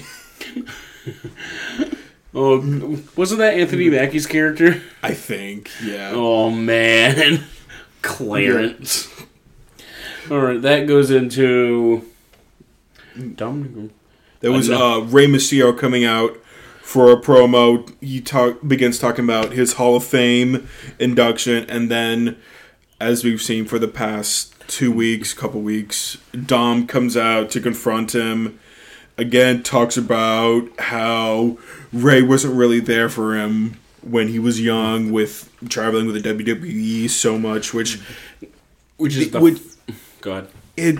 oh, 2.33 3.01
wasn't 3.17 3.39
that 3.39 3.55
Anthony 3.55 3.89
Mackie's 3.89 4.27
character? 4.27 4.81
I 5.03 5.13
think, 5.13 5.69
yeah, 5.83 6.11
Oh 6.13 6.49
man, 6.49 7.43
Clarence. 8.01 9.09
All 10.31 10.39
right, 10.39 10.61
that 10.61 10.87
goes 10.87 11.11
into 11.11 12.05
Dominic. 13.35 13.91
There 14.39 14.53
was 14.53 14.69
uh, 14.69 15.05
Rey 15.05 15.27
Mysterio 15.27 15.77
coming 15.77 16.05
out 16.05 16.37
for 16.89 17.11
a 17.11 17.21
promo. 17.21 17.87
He 18.01 18.19
talk 18.19 18.67
begins 18.67 18.97
talking 18.97 19.23
about 19.23 19.51
his 19.53 19.73
Hall 19.73 19.95
of 19.97 20.03
Fame 20.03 20.67
induction, 20.97 21.69
and 21.69 21.91
then, 21.91 22.35
as 22.99 23.23
we've 23.23 23.43
seen 23.43 23.65
for 23.65 23.77
the 23.77 23.87
past 23.87 24.55
two 24.67 24.91
weeks, 24.91 25.31
couple 25.31 25.61
weeks, 25.61 26.17
Dom 26.47 26.87
comes 26.87 27.15
out 27.15 27.51
to 27.51 27.61
confront 27.61 28.15
him. 28.15 28.59
Again, 29.19 29.61
talks 29.61 29.97
about 29.97 30.67
how 30.79 31.59
Rey 31.93 32.23
wasn't 32.23 32.55
really 32.55 32.79
there 32.79 33.07
for 33.07 33.37
him 33.37 33.77
when 34.01 34.29
he 34.29 34.39
was 34.39 34.59
young, 34.59 35.11
with 35.11 35.47
traveling 35.69 36.07
with 36.07 36.23
the 36.23 36.33
WWE 36.33 37.07
so 37.07 37.37
much, 37.37 37.71
which 37.71 37.99
which 38.97 39.15
is 39.15 39.29
the 39.29 39.39
which- 39.39 39.61
go 40.21 40.31
ahead. 40.31 40.47
it 40.75 40.97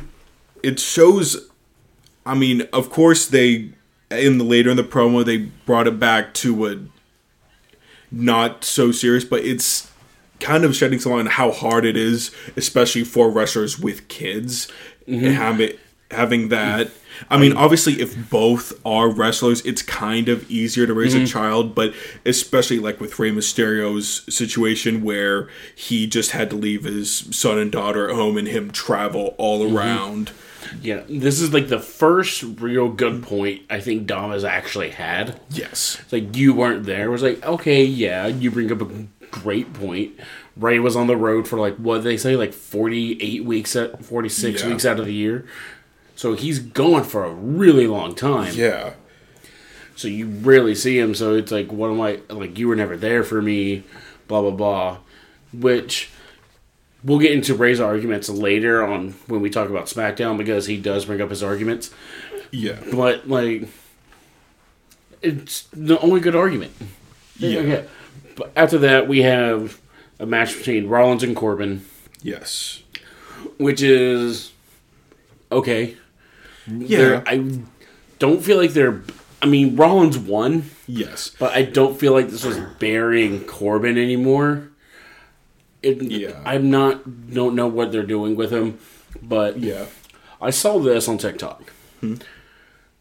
it 0.61 0.79
shows 0.79 1.49
i 2.25 2.33
mean 2.33 2.61
of 2.73 2.89
course 2.89 3.25
they 3.27 3.71
in 4.11 4.37
the 4.37 4.43
later 4.43 4.69
in 4.69 4.77
the 4.77 4.83
promo 4.83 5.23
they 5.23 5.37
brought 5.37 5.87
it 5.87 5.99
back 5.99 6.33
to 6.33 6.67
a 6.67 6.77
not 8.11 8.63
so 8.63 8.91
serious 8.91 9.23
but 9.23 9.43
it's 9.43 9.91
kind 10.39 10.63
of 10.63 10.75
shedding 10.75 10.99
some 10.99 11.11
light 11.11 11.19
on 11.19 11.25
how 11.27 11.51
hard 11.51 11.85
it 11.85 11.97
is 11.97 12.31
especially 12.55 13.03
for 13.03 13.29
wrestlers 13.29 13.79
with 13.79 14.07
kids. 14.07 14.67
Mm-hmm. 15.07 15.25
And 15.25 15.35
having 15.35 15.71
having 16.11 16.49
that. 16.49 16.91
I 17.29 17.37
mean, 17.37 17.51
mm-hmm. 17.51 17.59
obviously, 17.59 18.01
if 18.01 18.29
both 18.29 18.79
are 18.85 19.09
wrestlers, 19.09 19.61
it's 19.65 19.81
kind 19.81 20.29
of 20.29 20.49
easier 20.49 20.87
to 20.87 20.93
raise 20.93 21.13
a 21.13 21.17
mm-hmm. 21.17 21.25
child, 21.25 21.75
but 21.75 21.93
especially 22.25 22.79
like 22.79 23.01
with 23.01 23.19
Rey 23.19 23.31
Mysterio's 23.31 24.23
situation 24.33 25.03
where 25.03 25.49
he 25.75 26.07
just 26.07 26.31
had 26.31 26.49
to 26.51 26.55
leave 26.55 26.85
his 26.85 27.35
son 27.35 27.57
and 27.57 27.71
daughter 27.71 28.09
at 28.09 28.15
home 28.15 28.37
and 28.37 28.47
him 28.47 28.71
travel 28.71 29.35
all 29.37 29.75
around. 29.75 30.31
Yeah, 30.81 31.03
this 31.07 31.39
is 31.41 31.53
like 31.53 31.67
the 31.69 31.79
first 31.79 32.43
real 32.43 32.89
good 32.89 33.23
point 33.23 33.61
I 33.69 33.79
think 33.79 34.05
Dom 34.07 34.31
has 34.31 34.43
actually 34.43 34.89
had. 34.91 35.39
Yes. 35.49 35.97
It's 36.01 36.11
like 36.13 36.35
you 36.35 36.53
weren't 36.53 36.85
there. 36.85 37.05
It 37.05 37.09
was 37.09 37.23
like, 37.23 37.45
okay, 37.45 37.83
yeah, 37.83 38.27
you 38.27 38.51
bring 38.51 38.71
up 38.71 38.81
a 38.81 39.07
great 39.31 39.73
point. 39.73 40.13
Rey 40.57 40.79
was 40.79 40.95
on 40.95 41.07
the 41.07 41.15
road 41.15 41.47
for 41.47 41.57
like 41.59 41.77
what 41.77 41.95
did 41.97 42.03
they 42.03 42.17
say, 42.17 42.35
like 42.35 42.53
forty 42.53 43.21
eight 43.21 43.45
weeks 43.45 43.75
at 43.75 44.03
forty 44.03 44.27
six 44.29 44.61
Yeah. 44.61 44.69
weeks 44.69 44.85
out 44.85 44.99
of 44.99 45.05
the 45.05 45.13
year. 45.13 45.45
So 46.15 46.33
he's 46.33 46.59
gone 46.59 47.03
for 47.05 47.23
a 47.23 47.31
really 47.31 47.87
long 47.87 48.13
time. 48.13 48.53
Yeah. 48.53 48.93
So 49.95 50.07
you 50.09 50.27
rarely 50.27 50.75
see 50.75 50.99
him. 50.99 51.15
So 51.15 51.35
it's 51.35 51.51
like, 51.51 51.71
what 51.71 51.89
am 51.91 52.01
I 52.01 52.19
like? 52.29 52.57
You 52.59 52.67
were 52.67 52.75
never 52.75 52.97
there 52.97 53.23
for 53.23 53.41
me. 53.41 53.83
Blah 54.27 54.41
blah 54.41 54.51
blah. 54.51 54.97
Which 55.53 56.09
we'll 57.03 57.19
get 57.19 57.31
into 57.31 57.53
Rey's 57.55 57.79
arguments 57.79 58.29
later 58.29 58.85
on 58.85 59.11
when 59.27 59.41
we 59.41 59.49
talk 59.49 59.69
about 59.69 59.85
SmackDown 59.85 60.37
because 60.37 60.65
he 60.65 60.77
does 60.77 61.05
bring 61.05 61.21
up 61.21 61.29
his 61.29 61.41
arguments. 61.43 61.91
Yeah. 62.51 62.77
But 62.91 63.27
like, 63.29 63.67
it's 65.21 65.63
the 65.73 65.99
only 65.99 66.19
good 66.19 66.35
argument. 66.35 66.71
Yeah. 67.37 67.59
Okay. 67.59 67.85
But 68.35 68.51
after 68.55 68.77
that, 68.79 69.07
we 69.07 69.21
have 69.21 69.79
a 70.19 70.25
match 70.25 70.57
between 70.57 70.87
Rollins 70.87 71.23
and 71.23 71.35
Corbin, 71.35 71.85
Yes. 72.21 72.83
which 73.57 73.81
is 73.81 74.51
okay. 75.51 75.95
Yeah. 76.67 76.97
They're- 76.97 77.23
I 77.25 77.59
don't 78.19 78.43
feel 78.43 78.57
like 78.57 78.73
they're. 78.73 79.01
I 79.41 79.45
mean, 79.45 79.77
Rollins 79.77 80.17
won, 80.17 80.69
Yes. 80.85 81.31
but 81.39 81.53
I 81.53 81.61
don't 81.63 81.97
feel 81.97 82.11
like 82.11 82.29
this 82.29 82.43
was 82.43 82.57
burying 82.77 83.45
Corbin 83.45 83.97
anymore. 83.97 84.68
It, 85.81 86.01
Yeah. 86.01 86.39
I'm 86.45 86.69
not. 86.69 87.31
Don't 87.33 87.55
know 87.55 87.67
what 87.67 87.91
they're 87.91 88.03
doing 88.03 88.35
with 88.35 88.51
him, 88.51 88.79
but 89.21 89.59
Yeah. 89.59 89.85
I 90.41 90.49
saw 90.51 90.79
this 90.79 91.07
on 91.07 91.17
TikTok. 91.17 91.71
Hmm. 92.01 92.15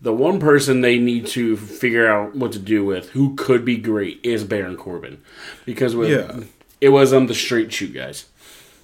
The 0.00 0.12
one 0.12 0.38
person 0.38 0.80
they 0.80 0.98
need 0.98 1.26
to 1.28 1.56
figure 1.56 2.06
out 2.08 2.36
what 2.36 2.52
to 2.52 2.58
do 2.60 2.84
with, 2.84 3.10
who 3.10 3.34
could 3.34 3.64
be 3.64 3.76
great, 3.76 4.20
is 4.22 4.44
Baron 4.44 4.76
Corbin, 4.76 5.18
because 5.66 5.96
with 5.96 6.10
Yeah. 6.10 6.40
it 6.80 6.90
was 6.90 7.12
on 7.12 7.26
the 7.26 7.34
straight 7.34 7.72
shoot 7.72 7.92
guys. 7.94 8.26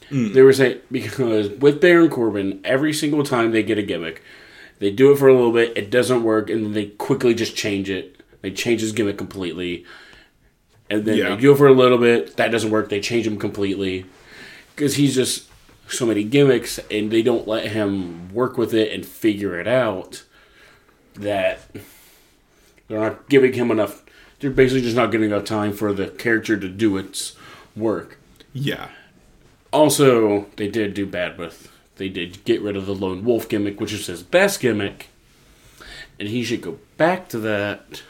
Hmm. 0.09 0.33
They 0.33 0.43
were 0.43 0.53
saying 0.53 0.79
because 0.91 1.49
with 1.51 1.81
Baron 1.81 2.11
Corbin, 2.11 2.61
every 2.65 2.93
single 2.93 3.23
time 3.23 3.53
they 3.53 3.63
get 3.63 3.79
a 3.79 3.83
gimmick, 3.83 4.23
they 4.81 4.91
do 4.91 5.13
it 5.13 5.19
for 5.19 5.29
a 5.29 5.35
little 5.35 5.53
bit, 5.53 5.73
it 5.77 5.89
doesn't 5.91 6.25
work, 6.25 6.51
and 6.51 6.65
then 6.65 6.73
they 6.73 6.87
quickly 6.87 7.33
just 7.33 7.55
change 7.57 7.89
it. 7.89 8.21
They 8.43 8.51
change 8.51 8.81
his 8.83 8.93
gimmick 8.93 9.17
completely, 9.17 9.85
and 10.95 11.05
then 11.05 11.17
Yeah. 11.17 11.35
they 11.37 11.47
it 11.49 11.57
for 11.57 11.67
a 11.67 11.73
little 11.73 11.99
bit. 11.99 12.37
That 12.37 12.51
doesn't 12.51 12.71
work. 12.71 12.89
They 12.89 13.01
change 13.01 13.27
him 13.27 13.39
completely 13.39 14.07
because 14.75 14.95
he's 14.97 15.15
just 15.15 15.45
so 15.89 16.07
many 16.07 16.25
gimmicks, 16.25 16.81
and 16.91 17.11
they 17.11 17.23
don't 17.23 17.47
let 17.47 17.69
him 17.69 18.33
work 18.33 18.57
with 18.57 18.73
it 18.73 18.93
and 18.93 19.05
figure 19.05 19.59
it 19.61 19.69
out. 19.69 20.23
That 21.15 21.61
they're 22.89 23.01
not 23.01 23.29
giving 23.29 23.53
him 23.53 23.71
enough. 23.71 24.03
They're 24.41 24.51
basically 24.51 24.83
just 24.83 24.97
not 24.97 25.11
getting 25.13 25.31
enough 25.31 25.45
time 25.45 25.73
for 25.73 25.93
the 25.93 26.09
character 26.09 26.57
to 26.57 26.69
do 26.69 26.97
its 26.97 27.35
work. 27.77 28.19
Yeah. 28.53 28.89
Also, 29.73 30.47
they 30.57 30.69
did 30.69 30.95
do 30.95 31.07
bad 31.07 31.39
with. 31.39 31.71
They 31.97 32.09
did 32.09 32.45
get 32.45 32.61
rid 32.63 32.77
of 32.77 32.87
the 32.87 32.95
lone 32.95 33.25
wolf 33.25 33.49
gimmick, 33.49 33.81
which 33.81 33.93
is 33.93 34.07
his 34.07 34.23
best 34.23 34.61
gimmick, 34.61 35.09
and 36.19 36.29
he 36.29 36.43
should 36.43 36.61
go 36.63 36.79
back 36.97 37.29
to 37.29 37.39
that. 37.39 38.03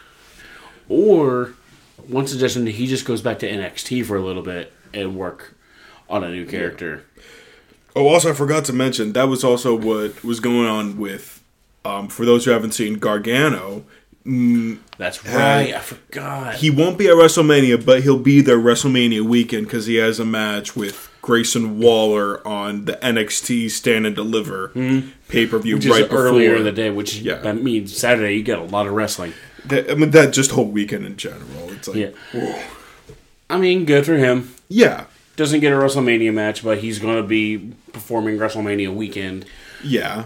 Or 0.88 1.54
one 2.08 2.26
suggestion: 2.26 2.66
he 2.66 2.86
just 2.86 3.04
goes 3.04 3.20
back 3.22 3.38
to 3.40 3.50
NXT 3.50 4.04
for 4.06 4.16
a 4.16 4.22
little 4.22 4.42
bit 4.42 4.72
and 4.92 5.16
work 5.16 5.54
on 6.08 6.22
a 6.24 6.30
new 6.30 6.46
character. 6.46 7.04
Oh, 7.96 8.08
also, 8.08 8.30
I 8.30 8.32
forgot 8.34 8.64
to 8.66 8.72
mention 8.72 9.12
that 9.12 9.28
was 9.28 9.44
also 9.44 9.74
what 9.74 10.22
was 10.24 10.40
going 10.40 10.66
on 10.66 10.98
with. 10.98 11.42
Um, 11.84 12.08
for 12.08 12.24
those 12.24 12.44
who 12.46 12.50
haven't 12.50 12.72
seen 12.72 12.94
Gargano, 12.94 13.84
That's 14.96 15.22
right. 15.26 15.74
I 15.74 15.80
forgot. 15.80 16.54
he 16.56 16.70
won't 16.70 16.96
be 16.98 17.08
at 17.08 17.14
WrestleMania, 17.14 17.84
but 17.84 18.02
he'll 18.02 18.18
be 18.18 18.40
there 18.40 18.56
WrestleMania 18.58 19.20
weekend 19.20 19.66
because 19.66 19.84
he 19.86 19.96
has 19.96 20.18
a 20.18 20.24
match 20.24 20.74
with 20.74 21.10
Grayson 21.20 21.78
Waller 21.78 22.46
on 22.48 22.86
the 22.86 22.94
NXT 22.94 23.70
Stand 23.70 24.06
and 24.06 24.16
Deliver 24.16 24.68
pay 25.28 25.46
per 25.46 25.58
view 25.58 25.76
right 25.76 26.06
earlier 26.10 26.56
in 26.56 26.64
the 26.64 26.72
day, 26.72 26.88
which 26.90 27.16
Yeah. 27.18 27.36
that 27.40 27.62
means 27.62 27.94
Saturday 27.96 28.34
you 28.36 28.42
get 28.42 28.58
a 28.58 28.62
lot 28.62 28.86
of 28.86 28.94
wrestling. 28.94 29.34
That- 29.66 29.90
I 29.90 29.94
mean, 29.94 30.10
that 30.10 30.32
just 30.32 30.50
whole 30.52 30.66
weekend 30.66 31.06
in 31.06 31.16
general. 31.16 31.70
It's 31.70 31.88
like, 31.88 31.96
Yeah. 31.96 32.62
I 33.50 33.58
mean, 33.58 33.84
good 33.84 34.04
for 34.06 34.16
him. 34.16 34.54
yeah, 34.68 35.04
Doesn't 35.36 35.60
get 35.60 35.72
a 35.72 35.76
WrestleMania 35.76 36.32
match, 36.32 36.62
but 36.62 36.78
he's 36.78 36.98
going 36.98 37.16
to 37.16 37.22
be 37.26 37.72
performing 37.92 38.38
WrestleMania 38.38 38.94
weekend. 38.94 39.44
yeah. 39.82 40.24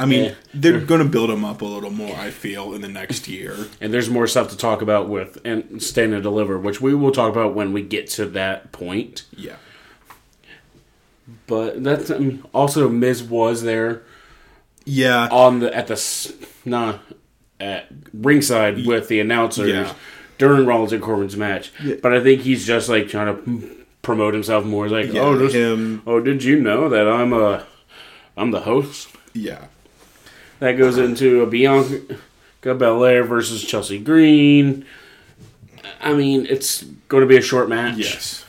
I 0.00 0.06
mean, 0.06 0.26
Yeah. 0.26 0.34
they're 0.54 0.78
going 0.80 1.00
to 1.02 1.08
build 1.08 1.28
him 1.28 1.44
up 1.44 1.60
a 1.60 1.64
little 1.64 1.90
more. 1.90 2.14
I 2.14 2.30
feel 2.30 2.72
in 2.72 2.82
the 2.82 2.88
next 2.88 3.26
year. 3.26 3.56
And 3.80 3.92
there's 3.92 4.08
more 4.08 4.28
stuff 4.28 4.48
to 4.50 4.56
talk 4.56 4.80
about 4.80 5.08
with 5.08 5.38
and 5.44 5.82
Stand 5.82 6.14
and 6.14 6.22
Deliver, 6.22 6.56
which 6.56 6.80
we 6.80 6.94
will 6.94 7.10
talk 7.10 7.32
about 7.32 7.52
when 7.56 7.72
we 7.72 7.82
get 7.82 8.06
to 8.10 8.26
that 8.26 8.70
point. 8.70 9.24
Yeah, 9.36 9.56
But 11.48 11.82
that's 11.82 12.10
I 12.12 12.18
mean, 12.18 12.44
also 12.54 12.88
Miz 12.88 13.24
was 13.24 13.62
there 13.62 14.02
yeah, 14.84 15.28
on 15.32 15.58
the 15.60 15.74
at 15.76 15.88
the 15.88 16.32
nah 16.64 16.98
at 17.60 17.86
ringside 18.14 18.86
with 18.86 19.08
the 19.08 19.20
announcers 19.20 19.70
Yeah. 19.70 19.94
during 20.38 20.66
Rollins 20.66 20.92
and 20.92 21.02
Corbin's 21.02 21.36
match. 21.36 21.72
Yeah. 21.82 21.96
But 22.02 22.12
I 22.14 22.20
think 22.22 22.42
he's 22.42 22.66
just 22.66 22.88
like 22.88 23.08
trying 23.08 23.34
to 23.36 23.84
promote 24.02 24.34
himself 24.34 24.64
more. 24.64 24.84
He's 24.84 24.92
like, 24.92 25.12
Yeah, 25.12 25.20
oh, 25.22 25.36
this, 25.36 25.52
him. 25.52 26.02
oh, 26.06 26.20
did 26.20 26.44
you 26.44 26.60
know 26.60 26.88
that 26.88 27.08
I'm 27.08 27.32
a 27.32 27.66
I'm 28.36 28.50
the 28.52 28.60
host? 28.60 29.08
yeah, 29.34 29.66
That 30.60 30.72
goes 30.72 30.96
into 30.98 31.42
a 31.42 31.46
Bianca 31.46 32.16
Belair 32.62 33.24
versus 33.24 33.62
Chelsea 33.64 33.98
Green. 33.98 34.84
I 36.00 36.12
mean, 36.14 36.46
it's 36.48 36.82
going 37.08 37.22
to 37.22 37.26
be 37.26 37.36
a 37.36 37.42
short 37.42 37.68
match. 37.68 37.96
yes, 37.98 38.44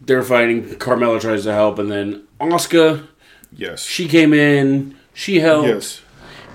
They're 0.00 0.22
fighting. 0.22 0.64
Carmella 0.76 1.20
tries 1.20 1.44
to 1.44 1.52
help, 1.52 1.78
and 1.78 1.90
then 1.90 2.22
Oscar. 2.40 3.04
yes, 3.56 3.84
she 3.84 4.08
came 4.08 4.32
in, 4.32 4.96
she 5.14 5.40
helped. 5.40 5.68
yes, 5.68 6.00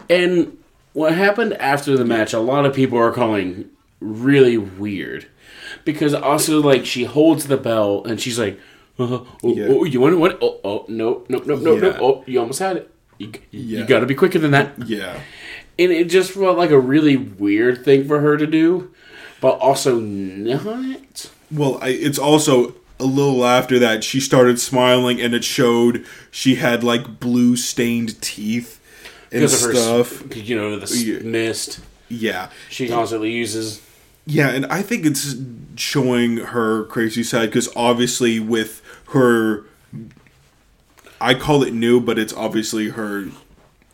And 0.10 0.58
what 0.94 1.14
happened 1.14 1.54
after 1.54 1.98
the 1.98 2.06
match, 2.06 2.34
a 2.34 2.40
lot 2.40 2.66
of 2.66 2.74
people 2.74 2.98
are 2.98 3.12
calling 3.12 3.70
really 4.00 4.58
weird. 4.58 5.28
Because 5.86 6.14
also 6.14 6.62
like, 6.62 6.86
she 6.86 7.04
holds 7.06 7.48
the 7.48 7.58
bell 7.58 8.04
and 8.06 8.20
she's 8.20 8.40
like, 8.40 8.60
uh, 9.00 9.20
oh, 9.20 9.28
Yeah. 9.44 9.68
oh, 9.70 9.84
you 9.84 10.02
want? 10.02 10.18
What? 10.20 10.40
Oh, 10.42 10.60
oh, 10.64 10.86
no, 10.88 11.24
no, 11.30 11.40
no, 11.40 11.56
no, 11.56 11.78
no. 11.78 11.98
Oh, 12.02 12.24
you 12.26 12.40
almost 12.40 12.60
had 12.60 12.78
it. 12.78 12.92
You, 13.20 13.32
you 13.52 13.86
got 13.86 14.00
to 14.02 14.06
be 14.06 14.16
quicker 14.16 14.40
than 14.40 14.52
that. 14.52 14.74
yeah. 14.88 15.20
And 15.80 15.92
it 15.92 16.10
just 16.10 16.32
felt 16.32 16.58
like 16.58 16.72
a 16.72 16.80
really 16.80 17.18
weird 17.18 17.86
thing 17.86 18.08
for 18.08 18.20
her 18.22 18.36
to 18.38 18.48
do, 18.48 18.92
but 19.40 19.60
also 19.60 20.00
not. 20.00 21.32
Well, 21.52 21.78
I, 21.82 21.90
it's 21.90 22.18
also 22.18 22.74
a 23.00 23.04
little 23.06 23.46
after 23.46 23.78
that 23.80 24.04
she 24.04 24.20
started 24.20 24.60
smiling, 24.60 25.22
and 25.22 25.36
it 25.36 25.44
showed 25.44 26.04
she 26.32 26.56
had 26.56 26.84
like 26.84 27.20
blue 27.20 27.56
stained 27.56 28.20
teeth 28.22 28.77
and 29.32 29.42
Because 29.42 29.64
of 29.64 29.70
her, 29.72 29.76
stuff. 29.76 30.32
s- 30.32 30.38
you 30.38 30.56
know, 30.56 30.78
the 30.80 30.96
Yeah. 30.98 31.20
mist 31.28 31.80
Yeah, 32.10 32.50
she 32.70 32.88
constantly 32.88 33.32
uses. 33.32 33.82
yeah, 34.26 34.50
and 34.50 34.66
I 34.68 34.82
think 34.82 35.06
it's 35.06 35.36
showing 35.76 36.38
her 36.38 36.84
crazy 36.86 37.24
side 37.24 37.48
because 37.50 37.70
obviously 37.76 38.40
with 38.40 38.82
her, 39.10 39.66
I 41.20 41.34
call 41.34 41.64
it 41.64 41.74
new, 41.74 42.00
but 42.00 42.20
it's 42.20 42.34
obviously 42.34 42.90
her 42.90 43.28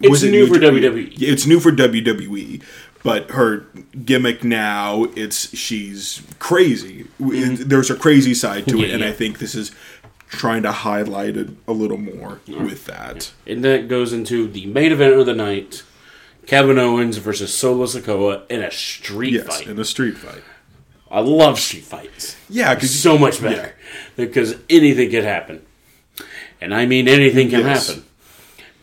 It's 0.01 0.23
it 0.23 0.31
new 0.31 0.47
for 0.47 0.59
WWE. 0.59 1.13
It's 1.21 1.45
new 1.45 1.59
for 1.59 1.71
WWE, 1.71 2.61
but 3.03 3.31
her 3.31 3.65
gimmick 4.05 4.43
now 4.43 5.05
it's 5.15 5.55
she's 5.57 6.21
crazy. 6.39 7.05
Mm-hmm. 7.21 7.67
There's 7.69 7.89
a 7.89 7.95
crazy 7.95 8.33
side 8.33 8.67
to 8.67 8.81
it, 8.83 8.91
and 8.91 9.01
Yeah. 9.01 9.07
I 9.09 9.11
think 9.13 9.39
this 9.39 9.55
is 9.55 9.71
trying 10.33 10.63
to 10.63 10.71
highlight 10.71 11.37
it 11.37 11.49
a 11.67 11.73
little 11.73 11.97
more 11.97 12.39
with 12.47 12.85
that. 12.85 13.31
And 13.47 13.63
that 13.63 13.87
goes 13.87 14.11
into 14.13 14.47
the 14.47 14.65
main 14.65 14.91
event 14.91 15.13
of 15.13 15.25
the 15.25 15.33
night 15.33 15.83
Kevin 16.45 16.77
Owens 16.77 17.17
versus 17.17 17.53
Solo 17.53 17.85
Sikoa 17.85 18.49
in 18.49 18.61
a 18.61 18.71
street 18.71 19.33
Yes, 19.33 19.47
fight. 19.47 19.67
in 19.67 19.79
a 19.79 19.85
street 19.85 20.17
fight. 20.17 20.43
I 21.09 21.19
love 21.21 21.59
street 21.59 21.83
fights. 21.83 22.35
Yeah, 22.49 22.73
because 22.75 22.93
So 22.99 23.17
much 23.17 23.41
better. 23.41 23.75
Because 24.15 24.55
anything 24.69 25.11
can 25.11 25.23
happen. 25.23 25.61
And 26.59 26.73
I 26.73 26.85
mean 26.85 27.07
anything 27.07 27.49
can 27.49 27.61
Yes. 27.61 27.87
happen. 27.87 28.03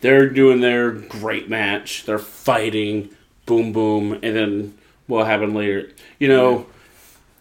They're 0.01 0.29
doing 0.31 0.61
their 0.61 0.91
great 0.93 1.51
match. 1.51 2.05
They're 2.07 2.19
fighting. 2.19 3.11
Boom, 3.47 3.73
boom. 3.73 4.13
And 4.23 4.37
then 4.37 4.75
what 5.07 5.27
happened 5.27 5.55
later? 5.55 5.91
You 6.19 6.29
know, 6.29 6.67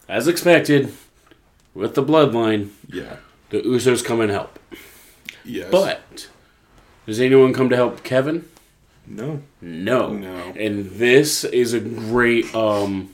as 0.09 0.27
expected, 0.27 0.91
with 1.75 1.93
the 1.95 2.03
bloodline, 2.03 2.69
yeah, 2.91 3.17
the 3.49 3.61
Usos 3.61 4.03
come 4.03 4.21
and 4.21 4.31
help. 4.31 4.59
yes, 5.43 5.69
But 5.71 6.29
does 7.05 7.19
anyone 7.19 7.53
come 7.53 7.69
to 7.69 7.75
help 7.75 8.03
Kevin? 8.03 8.45
no, 9.07 9.41
No. 9.61 10.13
No. 10.13 10.53
And 10.57 10.91
this 10.91 11.43
is 11.43 11.73
a 11.73 11.79
great 11.79 12.53
um, 12.53 13.13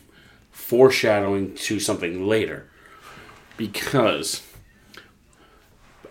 foreshadowing 0.52 1.56
to 1.56 1.80
something 1.80 2.28
later. 2.28 2.66
Because 3.58 4.42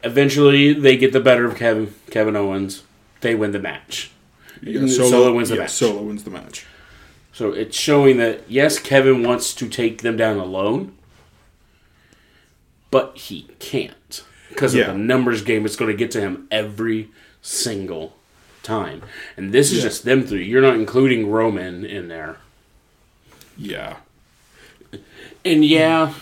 eventually 0.02 0.72
they 0.72 0.96
get 0.96 1.12
the 1.12 1.20
better 1.20 1.44
of 1.44 1.56
Kevin 1.56 1.94
Kevin 2.10 2.36
Owens. 2.36 2.82
They 3.20 3.34
win 3.34 3.52
the 3.52 3.58
match. 3.58 4.10
yeah, 4.62 4.86
Solo, 4.86 5.32
wins 5.34 5.48
the 5.50 5.56
yeah, 5.56 5.62
match. 5.62 5.70
Solo 5.70 6.02
wins 6.02 6.24
the 6.24 6.30
match. 6.30 6.66
So 7.32 7.52
it's 7.52 7.76
showing 7.76 8.16
that 8.18 8.50
yes, 8.50 8.78
Kevin 8.78 9.22
wants 9.22 9.54
to 9.56 9.68
take 9.68 10.02
them 10.02 10.16
down 10.16 10.38
alone, 10.38 10.94
but 12.94 13.16
he 13.18 13.48
can't 13.58 14.22
because 14.50 14.72
Yeah. 14.72 14.82
of 14.82 14.86
the 14.92 14.98
numbers 15.02 15.42
game. 15.42 15.66
It's 15.66 15.74
going 15.74 15.90
to 15.90 15.96
get 15.96 16.12
to 16.12 16.20
him 16.20 16.46
every 16.52 17.08
single 17.42 18.14
time, 18.62 19.02
and 19.36 19.50
this 19.52 19.72
is 19.72 19.78
Yeah. 19.78 19.84
just 19.84 20.04
them 20.04 20.24
three. 20.24 20.44
You're 20.46 20.62
not 20.62 20.76
including 20.76 21.28
Roman 21.28 21.84
in 21.84 22.06
there, 22.06 22.36
Yeah, 23.58 23.96
and 25.44 25.64
yeah, 25.64 26.14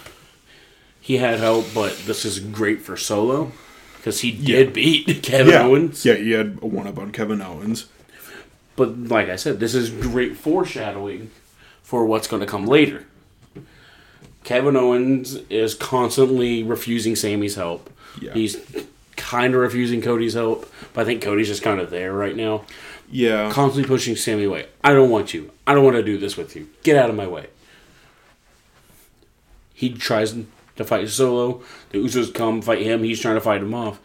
he 1.01 1.19
had 1.19 1.39
help, 1.41 1.67
but 1.75 1.97
this 2.07 2.25
is 2.25 2.39
great 2.41 2.81
for 2.81 2.97
Solo 2.97 3.53
because 3.99 4.21
he 4.21 4.31
did 4.33 4.67
Yeah. 4.69 4.73
beat 4.73 5.23
Kevin 5.23 5.55
Owens. 5.55 6.05
yeah. 6.07 6.15
He 6.15 6.31
had 6.31 6.59
a 6.63 6.67
one 6.67 6.87
up 6.87 6.99
on 6.99 7.13
Kevin 7.13 7.43
Owens. 7.43 7.87
But 8.77 8.99
like 9.09 9.29
I 9.29 9.37
said, 9.37 9.61
this 9.61 9.75
is 9.75 9.91
great 9.91 10.37
foreshadowing 10.39 11.31
for 11.83 12.07
what's 12.07 12.27
going 12.27 12.41
to 12.41 12.47
come 12.47 12.65
later. 12.67 13.05
Kevin 14.45 14.77
Owens 14.77 15.35
is 15.51 15.75
constantly 15.75 16.63
refusing 16.63 17.17
Sami's 17.17 17.55
help. 17.55 17.91
Yeah. 18.21 18.33
He's 18.35 18.57
kind 19.17 19.55
of 19.55 19.61
refusing 19.61 20.03
Cody's 20.03 20.35
help, 20.35 20.71
but 20.93 21.03
I 21.03 21.05
think 21.05 21.23
Cody's 21.23 21.49
just 21.49 21.63
kind 21.63 21.81
of 21.81 21.91
there 21.91 22.13
right 22.13 22.37
now. 22.37 22.65
Yeah, 23.11 23.51
Constantly 23.53 23.87
pushing 23.87 24.17
Sami 24.17 24.45
away. 24.45 24.67
I 24.83 24.93
don't 24.95 25.11
want 25.11 25.35
you. 25.35 25.51
I 25.67 25.75
don't 25.75 25.85
want 25.85 25.97
to 25.97 26.03
do 26.03 26.17
this 26.17 26.37
with 26.37 26.57
you. 26.57 26.71
Get 26.83 26.97
out 26.97 27.11
of 27.11 27.17
my 27.17 27.27
way. 27.27 27.49
He 29.75 29.91
tries 29.93 30.33
to 30.77 30.85
fight 30.85 31.09
Solo. 31.11 31.63
The 31.91 31.99
Usos 31.99 32.33
come 32.33 32.63
fight 32.63 32.81
him. 32.81 33.03
He's 33.05 33.21
trying 33.21 33.35
to 33.35 33.41
fight 33.43 33.61
him 33.61 33.75
off, 33.75 34.01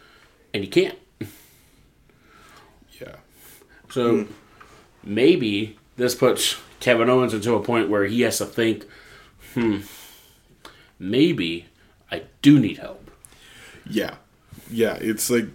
and 0.53 0.61
he 0.63 0.69
can't. 0.69 0.97
yeah, 2.99 3.15
So 3.89 4.27
maybe 5.03 5.77
this 5.95 6.13
puts 6.13 6.57
Kevin 6.81 7.09
Owens 7.09 7.33
into 7.33 7.53
a 7.55 7.61
point 7.63 7.89
where 7.89 8.05
he 8.05 8.21
has 8.21 8.37
to 8.39 8.45
think, 8.45 8.85
hmm, 9.53 9.79
maybe 10.99 11.67
I 12.11 12.23
do 12.41 12.59
need 12.59 12.77
help. 12.77 13.11
yeah, 13.89 14.15
yeah. 14.69 14.97
It's 15.01 15.29
like 15.29 15.45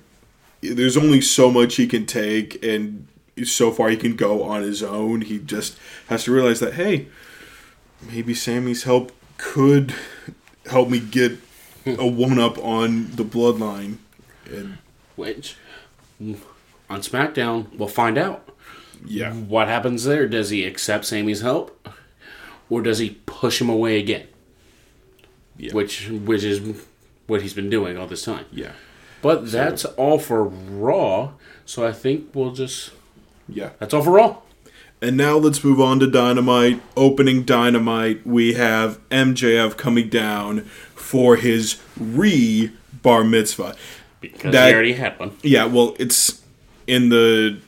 there's 0.61 0.97
only 0.97 1.21
so 1.21 1.51
much 1.51 1.77
he 1.77 1.87
can 1.87 2.07
take, 2.07 2.63
and 2.65 3.09
so 3.45 3.71
far 3.71 3.89
he 3.89 3.97
can 3.97 4.17
go 4.17 4.43
on 4.43 4.63
his 4.63 4.83
own. 4.83 5.23
He 5.23 5.39
just 5.39 5.79
has 6.09 6.25
to 6.25 6.33
realize 6.33 6.61
that 6.61 6.75
hey, 6.75 7.09
maybe 8.01 8.35
Sami's 8.35 8.85
help 8.85 9.13
could 9.39 9.95
help 10.67 10.89
me 10.89 11.01
get 11.01 11.33
hmm. 11.85 11.95
a 11.99 12.07
one 12.07 12.39
up 12.39 12.59
on 12.59 13.11
the 13.17 13.25
bloodline. 13.25 13.97
And 14.47 14.79
Which, 15.17 15.57
on 16.21 17.01
SmackDown, 17.01 17.77
we'll 17.77 17.89
find 17.89 18.19
out. 18.19 18.49
yeah, 19.05 19.33
What 19.33 19.69
happens 19.69 20.05
there? 20.05 20.27
Does 20.29 20.51
he 20.51 20.65
accept 20.65 21.05
Sami's 21.05 21.41
help? 21.41 21.89
Or 22.71 22.83
does 22.83 22.99
he 22.99 23.21
push 23.27 23.61
him 23.61 23.69
away 23.69 23.99
again? 23.99 24.29
Yeah. 25.57 25.73
Which 25.73 26.09
which 26.09 26.45
is 26.45 26.61
what 27.27 27.43
he's 27.43 27.55
been 27.55 27.71
doing 27.71 27.97
all 27.97 28.07
this 28.07 28.23
time. 28.25 28.47
yeah, 28.51 28.73
But 29.21 29.51
that's 29.51 29.85
all 29.85 30.19
for 30.19 30.45
Raw. 30.45 31.33
So 31.65 31.87
I 31.87 31.93
think 31.93 32.31
we'll 32.35 32.53
just 32.53 32.91
yeah. 33.49 33.71
that's 33.79 33.95
all 33.95 34.03
for 34.03 34.11
Raw. 34.13 34.39
And 35.01 35.17
now 35.17 35.37
let's 35.37 35.63
move 35.65 35.81
on 35.81 35.99
to 36.01 36.07
Dynamite. 36.07 36.81
Opening 36.97 37.43
Dynamite, 37.43 38.25
we 38.27 38.55
have 38.55 39.01
MJF 39.11 39.77
coming 39.77 40.09
down 40.09 40.61
for 40.95 41.37
his 41.37 41.81
re 41.99 42.71
bar 43.03 43.25
mitzvah. 43.25 43.75
Because 44.21 44.53
That- 44.53 44.69
he 44.69 44.75
already 44.75 44.93
had 44.93 45.19
one. 45.19 45.33
Yeah, 45.43 45.65
well, 45.65 45.97
it's 45.99 46.41
in 46.87 47.09
the. 47.09 47.59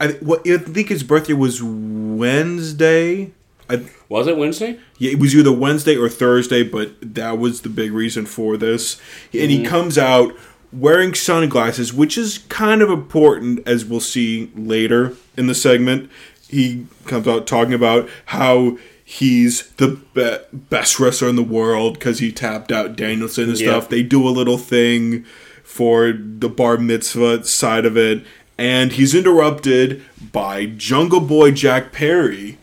I 0.00 0.08
what 0.20 0.46
I 0.48 0.56
think 0.58 0.88
his 0.88 1.02
birthday 1.02 1.32
was 1.34 1.62
Wednesday. 1.62 3.32
I, 3.68 3.84
Was 4.08 4.26
it 4.26 4.36
Wednesday? 4.36 4.78
yeah, 4.98 5.12
it 5.12 5.18
was 5.18 5.34
either 5.34 5.52
Wednesday 5.52 5.96
or 5.96 6.08
Thursday, 6.08 6.62
but 6.62 6.92
that 7.14 7.38
was 7.38 7.62
the 7.62 7.68
big 7.68 7.92
reason 7.92 8.26
for 8.26 8.56
this. 8.56 9.00
And 9.32 9.50
he 9.50 9.58
mm-hmm. 9.58 9.66
comes 9.66 9.98
out 9.98 10.34
wearing 10.72 11.14
sunglasses, 11.14 11.92
which 11.92 12.18
is 12.18 12.38
kind 12.48 12.82
of 12.82 12.90
important, 12.90 13.66
as 13.66 13.84
we'll 13.84 14.00
see 14.00 14.50
later 14.54 15.14
in 15.36 15.46
the 15.46 15.54
segment. 15.54 16.10
He 16.48 16.86
comes 17.06 17.26
out 17.26 17.46
talking 17.46 17.74
about 17.74 18.08
how 18.26 18.78
he's 19.04 19.68
the 19.72 20.00
be- 20.14 20.38
best 20.52 20.98
wrestler 20.98 21.28
in 21.28 21.36
the 21.36 21.42
world 21.42 21.94
because 21.94 22.18
he 22.18 22.32
tapped 22.32 22.72
out 22.72 22.96
Danielson 22.96 23.50
and 23.50 23.58
Yeah. 23.60 23.68
stuff. 23.70 23.88
They 23.88 24.02
do 24.02 24.26
a 24.26 24.30
little 24.30 24.58
thing 24.58 25.24
for 25.62 26.12
the 26.12 26.48
bar 26.48 26.76
mitzvah 26.76 27.44
side 27.44 27.86
of 27.86 27.96
it, 27.96 28.22
and 28.58 28.92
he's 28.92 29.14
interrupted 29.14 30.02
by 30.32 30.66
Jungle 30.66 31.20
Boy 31.20 31.50
Jack 31.50 31.92
Perry 31.92 32.58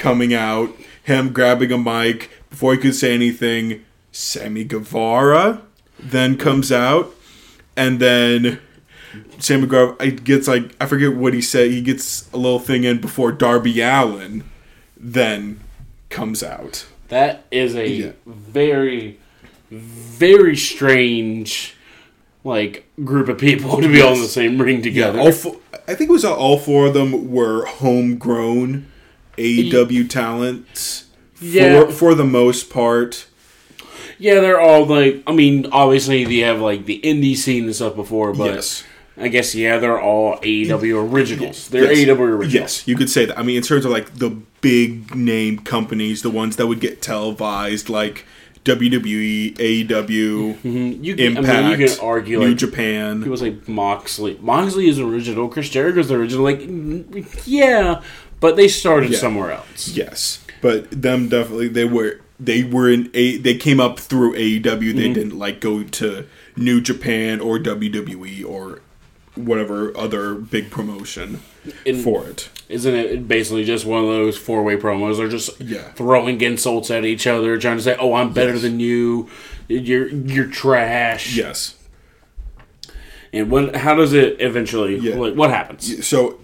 coming 0.00 0.34
out, 0.34 0.74
him 1.04 1.32
grabbing 1.32 1.70
a 1.70 1.78
mic 1.78 2.30
before 2.50 2.72
he 2.72 2.78
could 2.80 2.94
say 2.96 3.14
anything. 3.14 3.84
Sammy 4.10 4.64
Guevara 4.64 5.62
then 6.00 6.36
comes 6.36 6.72
out, 6.72 7.14
and 7.76 8.00
then 8.00 8.58
Sammy 9.38 9.66
Guevara 9.68 10.10
gets 10.10 10.48
like 10.48 10.74
I 10.80 10.86
forget 10.86 11.14
what 11.14 11.32
he 11.34 11.40
said. 11.40 11.70
He 11.70 11.80
gets 11.80 12.28
a 12.32 12.36
little 12.36 12.58
thing 12.58 12.82
in 12.82 13.00
before 13.00 13.30
Darby 13.30 13.80
Allin 13.80 14.42
then 14.96 15.60
comes 16.08 16.42
out. 16.42 16.86
That 17.08 17.44
is 17.52 17.74
a 17.76 17.88
Yeah. 17.88 18.10
very, 18.26 19.18
very 19.70 20.56
strange, 20.56 21.74
like 22.42 22.84
group 23.04 23.28
of 23.28 23.38
people 23.38 23.80
to 23.80 23.88
be 23.88 24.00
all 24.00 24.14
in 24.14 24.20
the 24.22 24.28
same 24.28 24.60
ring 24.60 24.82
together. 24.82 25.20
all 25.20 25.32
four, 25.32 25.56
I 25.86 25.94
think 25.94 26.10
it 26.10 26.12
was 26.12 26.24
all 26.24 26.58
four 26.58 26.86
of 26.86 26.94
them 26.94 27.30
were 27.30 27.64
homegrown 27.66 28.86
AEW 29.40 30.08
talents. 30.08 31.06
Yeah. 31.40 31.86
For, 31.86 31.92
for 31.92 32.14
the 32.14 32.24
most 32.24 32.68
part. 32.70 33.26
yeah, 34.18 34.40
they're 34.40 34.60
all 34.60 34.84
like. 34.86 35.22
I 35.26 35.32
mean, 35.32 35.66
obviously 35.72 36.24
they 36.24 36.38
have 36.38 36.60
like 36.60 36.84
the 36.84 37.00
indie 37.02 37.36
scene 37.36 37.64
and 37.64 37.74
stuff 37.74 37.96
before, 37.96 38.32
but 38.34 38.54
Yes. 38.54 38.84
I 39.16 39.28
guess 39.28 39.54
yeah, 39.54 39.78
they're 39.78 40.00
all 40.00 40.38
AEW 40.38 41.10
originals. 41.12 41.68
They're 41.68 41.92
Yes. 41.92 42.06
AEW 42.08 42.18
originals. 42.20 42.54
Yes, 42.54 42.88
you 42.88 42.96
could 42.96 43.10
say 43.10 43.24
that. 43.26 43.38
I 43.38 43.42
mean, 43.42 43.56
in 43.56 43.62
terms 43.62 43.84
of 43.84 43.90
like 43.90 44.14
the 44.16 44.30
big 44.60 45.14
name 45.14 45.58
companies, 45.58 46.22
the 46.22 46.30
ones 46.30 46.56
that 46.56 46.66
would 46.66 46.80
get 46.80 47.02
televised, 47.02 47.88
like 47.88 48.24
WWE, 48.64 49.54
AEW, 49.56 50.54
mm-hmm. 50.56 51.02
you 51.02 51.16
can, 51.16 51.38
Impact, 51.38 51.48
I 51.48 51.70
mean, 51.70 51.80
you 51.80 51.88
can 51.88 51.98
argue 52.00 52.38
New 52.40 52.48
like 52.48 52.56
Japan. 52.58 53.22
people 53.22 53.36
say 53.38 53.56
Moxley. 53.66 54.38
Moxley 54.40 54.88
is 54.88 54.98
original. 54.98 55.48
Chris 55.48 55.68
Jericho's 55.70 56.08
the 56.08 56.14
original. 56.16 56.44
Like, 56.44 56.60
yeah, 57.46 58.02
but 58.40 58.56
they 58.56 58.68
started 58.68 59.10
Yeah. 59.10 59.18
somewhere 59.18 59.52
else. 59.52 59.88
Yes, 59.88 60.40
but 60.60 60.90
them 60.90 61.28
definitely 61.28 61.68
they 61.68 61.84
were 61.84 62.20
they 62.38 62.62
were 62.64 62.90
in 62.90 63.10
a 63.14 63.36
they 63.36 63.54
came 63.54 63.80
up 63.80 63.98
through 64.00 64.34
AEW. 64.34 64.62
Mm-hmm. 64.62 64.96
They 64.98 65.12
didn't 65.12 65.38
like 65.38 65.60
go 65.60 65.82
to 65.82 66.24
New 66.56 66.80
Japan 66.80 67.40
or 67.40 67.58
WWE 67.58 68.44
or 68.44 68.80
whatever 69.36 69.96
other 69.96 70.34
big 70.34 70.70
promotion 70.70 71.40
And- 71.86 72.02
for 72.02 72.26
it. 72.26 72.48
Isn't 72.68 72.94
it 72.94 73.26
basically 73.28 73.64
just 73.64 73.84
one 73.84 74.02
of 74.04 74.08
those 74.08 74.36
four 74.38 74.62
way 74.62 74.76
promos? 74.76 75.16
They're 75.16 75.28
just 75.28 75.60
Yeah. 75.60 75.82
throwing 75.94 76.40
insults 76.40 76.90
at 76.90 77.04
each 77.04 77.26
other, 77.26 77.58
trying 77.58 77.76
to 77.78 77.82
say, 77.82 77.96
"Oh, 77.98 78.14
I'm 78.14 78.32
better 78.32 78.52
Yes. 78.52 78.62
than 78.62 78.78
you. 78.80 79.28
You're 79.68 80.08
you're 80.08 80.46
trash." 80.46 81.36
Yes. 81.36 81.74
And 83.32 83.50
what? 83.50 83.76
How 83.76 83.94
does 83.94 84.12
it 84.12 84.36
eventually? 84.40 84.96
Yeah. 84.98 85.16
Like, 85.16 85.34
what 85.34 85.50
happens? 85.50 86.06
So 86.06 86.38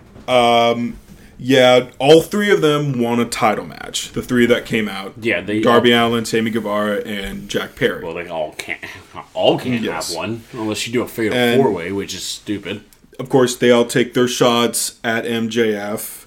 Yeah, 1.38 1.90
all 1.99 2.22
three 2.22 2.51
of 2.51 2.62
them 2.62 2.99
won 2.99 3.20
a 3.20 3.27
title 3.27 3.66
match. 3.66 4.12
The 4.12 4.22
three 4.22 4.46
that 4.46 4.64
came 4.64 4.88
out. 4.88 5.12
Yeah, 5.20 5.42
they 5.42 5.61
Darby 5.61 5.92
Allin, 5.92 6.25
Sammy 6.25 6.51
Guevara, 6.51 7.03
and 7.03 7.49
Jack 7.49 7.77
Perry. 7.77 8.03
Well, 8.03 8.14
they 8.14 8.29
all 8.29 8.53
can't. 8.53 8.81
All 9.35 9.59
can't 9.59 9.83
Yes. 9.83 10.09
have 10.09 10.16
one 10.16 10.44
unless 10.53 10.87
you 10.87 10.92
do 10.94 11.03
a 11.03 11.09
fatal 11.09 11.37
And- 11.37 11.61
four 11.61 11.70
way, 11.70 11.92
which 11.92 12.14
is 12.14 12.22
stupid. 12.22 12.83
of 13.18 13.29
course, 13.29 13.55
they 13.57 13.70
all 13.70 13.85
take 13.85 14.14
their 14.14 14.29
shots 14.29 14.99
at 15.05 15.25
MJF, 15.27 16.25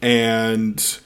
and 0.00 0.98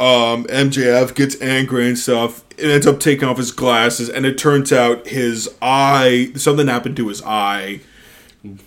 um, 0.00 0.44
MJF 0.46 1.14
gets 1.14 1.40
angry 1.40 1.86
and 1.88 1.98
stuff. 1.98 2.44
It 2.56 2.66
ends 2.70 2.86
up 2.86 2.98
taking 3.00 3.28
off 3.28 3.36
his 3.36 3.52
glasses, 3.52 4.08
and 4.08 4.26
it 4.26 4.36
turns 4.38 4.72
out 4.72 5.06
his 5.06 5.48
eye 5.62 6.32
something 6.34 6.66
happened 6.66 6.96
to 6.96 7.08
his 7.08 7.22
eye, 7.22 7.80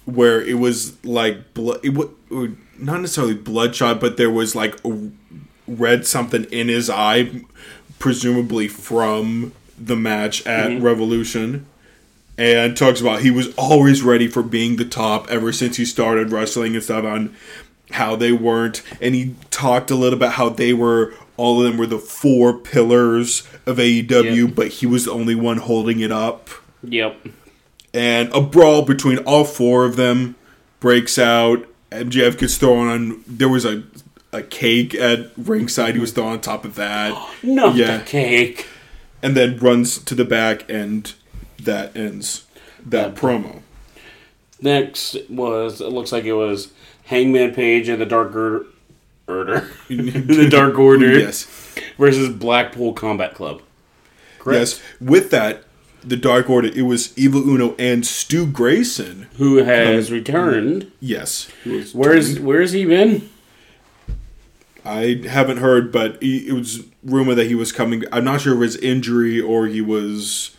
where 0.06 0.42
it 0.42 0.58
was 0.60 1.04
like 1.06 1.54
blood. 1.54 1.80
It 1.84 1.94
was 1.94 2.08
not 2.82 3.02
necessarily 3.02 3.36
bloodshot, 3.36 4.00
but 4.00 4.18
there 4.18 4.32
was 4.32 4.56
like 4.56 4.84
a 4.84 5.10
red 5.68 6.06
something 6.06 6.46
in 6.46 6.68
his 6.68 6.90
eye, 6.90 7.44
presumably 8.00 8.68
from 8.68 9.54
the 9.78 9.96
match 9.96 10.46
at 10.46 10.70
mm-hmm. 10.70 10.84
Revolution 10.84 11.66
and 12.38 12.76
talks 12.76 13.02
about 13.02 13.22
he 13.22 13.32
was 13.32 13.54
always 13.56 14.02
ready 14.02 14.28
for 14.28 14.42
being 14.42 14.78
the 14.78 14.86
top 14.86 15.30
ever 15.30 15.52
since 15.52 15.78
he 15.78 15.86
started 15.86 16.32
wrestling 16.32 16.76
and 16.76 16.84
stuff 16.84 17.04
on 17.04 17.36
how 17.92 18.16
they 18.16 18.32
weren't 18.32 18.82
and 19.02 19.14
he 19.14 19.36
talked 19.50 19.92
a 19.92 19.96
little 19.96 20.18
about 20.18 20.34
how 20.34 20.50
they 20.50 20.74
were 20.74 21.14
all 21.38 21.60
of 21.60 21.70
them 21.70 21.78
were 21.78 21.86
the 21.88 22.00
four 22.00 22.58
pillars 22.58 23.48
of 23.66 23.78
AEW 23.78 24.48
Yep. 24.48 24.56
but 24.56 24.68
he 24.70 24.86
was 24.86 25.06
the 25.06 25.12
only 25.12 25.36
one 25.36 25.58
holding 25.58 26.00
it 26.00 26.12
up 26.12 26.50
Yep. 26.84 27.28
and 27.94 28.34
a 28.34 28.42
brawl 28.42 28.84
between 28.84 29.18
all 29.20 29.44
four 29.44 29.86
of 29.86 29.96
them 29.96 30.36
breaks 30.80 31.20
out 31.20 31.68
MJF 31.92 32.38
gets 32.38 32.58
thrown 32.58 32.88
on 32.88 33.24
there 33.28 33.50
was 33.50 33.66
a 33.66 33.84
a 34.34 34.42
cake 34.42 34.96
at 34.96 35.30
ringside 35.38 35.94
he 35.94 36.00
was 36.00 36.12
thrown 36.14 36.32
on 36.34 36.40
top 36.42 36.64
of 36.64 36.76
that 36.76 37.12
Not 37.44 37.76
Yeah. 37.76 37.98
the 37.98 38.04
cake. 38.06 38.68
and 39.22 39.36
then 39.36 39.58
runs 39.58 39.98
to 40.00 40.16
the 40.16 40.24
back 40.26 40.64
and 40.70 41.14
that 41.62 41.96
ends 41.96 42.46
that 42.86 43.14
promo 43.16 43.62
Next 44.62 45.18
was 45.30 45.82
it 45.82 45.90
looks 45.90 46.12
like 46.12 46.24
it 46.24 46.34
was 46.34 46.72
Hangman 47.06 47.54
Page 47.54 47.90
and 47.90 48.00
the 48.00 48.06
Dark 48.06 48.34
Order, 48.36 48.66
Order. 49.28 49.70
the 49.90 50.48
Dark 50.50 50.78
Order 50.80 51.18
Yes. 51.20 51.44
versus 51.98 52.30
Blackpool 52.30 52.94
Combat 52.94 53.34
Club. 53.34 53.62
Correct. 54.40 54.60
Yes. 54.60 54.82
With 55.02 55.32
that, 55.32 55.64
the 56.04 56.18
Dark 56.18 56.50
Order, 56.50 56.70
it 56.70 56.84
was 56.84 57.18
Evil 57.18 57.48
Uno 57.48 57.76
and 57.78 58.06
Stu 58.06 58.46
Grayson. 58.46 59.28
Who 59.38 59.58
has 59.58 60.12
returned? 60.12 60.92
Yes. 61.00 61.50
Where's 61.94 62.40
Where's 62.40 62.72
he 62.72 62.86
been? 62.86 63.30
I 64.84 65.22
haven't 65.28 65.58
heard, 65.58 65.92
but 65.92 66.22
he, 66.22 66.48
it 66.48 66.54
was 66.54 66.86
rumor 67.04 67.36
that 67.36 67.48
he 67.48 67.56
was 67.56 67.72
coming. 67.72 68.04
I'm 68.12 68.24
not 68.24 68.42
sure 68.42 68.56
if 68.56 68.68
it's 68.68 68.84
injury 68.84 69.40
or 69.40 69.68
he 69.68 69.82
was 69.82 70.56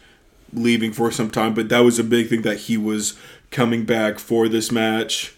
leaving 0.52 0.92
for 0.92 1.10
some 1.10 1.30
time, 1.30 1.54
but 1.54 1.68
that 1.70 1.80
was 1.80 1.98
a 1.98 2.04
big 2.04 2.28
thing 2.28 2.42
that 2.42 2.60
he 2.60 2.76
was 2.76 3.18
coming 3.50 3.84
back 3.84 4.18
for 4.18 4.48
this 4.48 4.70
match. 4.70 5.34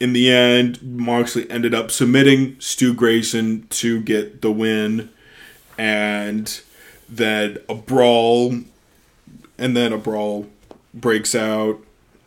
In 0.00 0.12
the 0.12 0.30
end, 0.30 0.82
Moxley 0.82 1.50
ended 1.50 1.72
up 1.74 1.90
submitting 1.90 2.60
Stu 2.60 2.92
Grayson 2.92 3.66
to 3.70 4.02
get 4.02 4.42
the 4.42 4.50
win, 4.50 5.08
and 5.78 6.60
then 7.08 7.58
a 7.68 7.74
brawl, 7.74 8.54
and 9.58 9.76
then 9.76 9.92
a 9.92 9.98
brawl 9.98 10.46
breaks 10.92 11.34
out, 11.34 11.80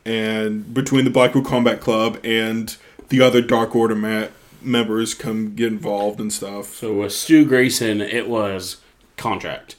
and 0.05 0.73
between 0.73 1.05
the 1.05 1.11
Blackpool 1.11 1.43
Combat 1.43 1.79
Club 1.79 2.19
and 2.23 2.75
the 3.09 3.21
other 3.21 3.41
Dark 3.41 3.75
Order 3.75 3.95
ma- 3.95 4.27
members 4.61 5.13
come 5.13 5.55
get 5.55 5.67
involved 5.71 6.19
and 6.19 6.31
stuff. 6.31 6.75
So 6.75 6.93
with 6.93 7.13
Stu 7.13 7.45
Grayson, 7.45 8.01
it 8.01 8.27
was 8.27 8.77
contract. 9.15 9.75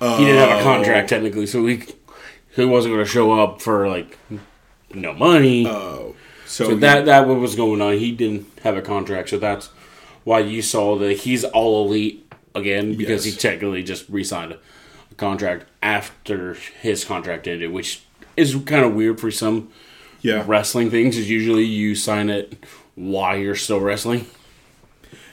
he 0.00 0.24
didn't 0.24 0.48
have 0.48 0.60
a 0.60 0.62
contract 0.62 1.12
oh. 1.12 1.16
technically, 1.16 1.46
so 1.46 1.64
he 1.66 1.84
he 2.54 2.64
wasn't 2.64 2.94
going 2.94 3.04
to 3.04 3.10
show 3.10 3.32
up 3.32 3.62
for 3.62 3.88
like 3.88 4.18
no 4.92 5.12
money. 5.12 5.66
Oh, 5.66 6.14
so, 6.46 6.70
so 6.70 6.74
that 6.76 7.06
that 7.06 7.26
what 7.26 7.38
was 7.38 7.54
going 7.54 7.80
on. 7.80 7.94
He 7.94 8.12
didn't 8.12 8.46
have 8.62 8.76
a 8.76 8.82
contract, 8.82 9.30
so 9.30 9.38
that's 9.38 9.68
why 10.24 10.40
you 10.40 10.62
saw 10.62 10.96
that 10.98 11.18
he's 11.18 11.44
all 11.44 11.86
elite 11.86 12.30
again 12.54 12.96
because 12.96 13.24
Yes. 13.26 13.34
he 13.34 13.40
technically 13.40 13.82
just 13.82 14.08
re-signed 14.08 14.56
contract 15.16 15.66
after 15.82 16.54
his 16.80 17.04
contract 17.04 17.46
ended, 17.46 17.70
which 17.72 18.02
is 18.36 18.54
kind 18.66 18.84
of 18.84 18.94
weird 18.94 19.20
for 19.20 19.30
some 19.30 19.70
yeah, 20.20 20.44
wrestling 20.46 20.90
things. 20.90 21.16
Is 21.16 21.28
usually 21.30 21.64
you 21.64 21.94
sign 21.94 22.30
it 22.30 22.64
while 22.94 23.36
you're 23.36 23.54
still 23.56 23.80
wrestling. 23.80 24.26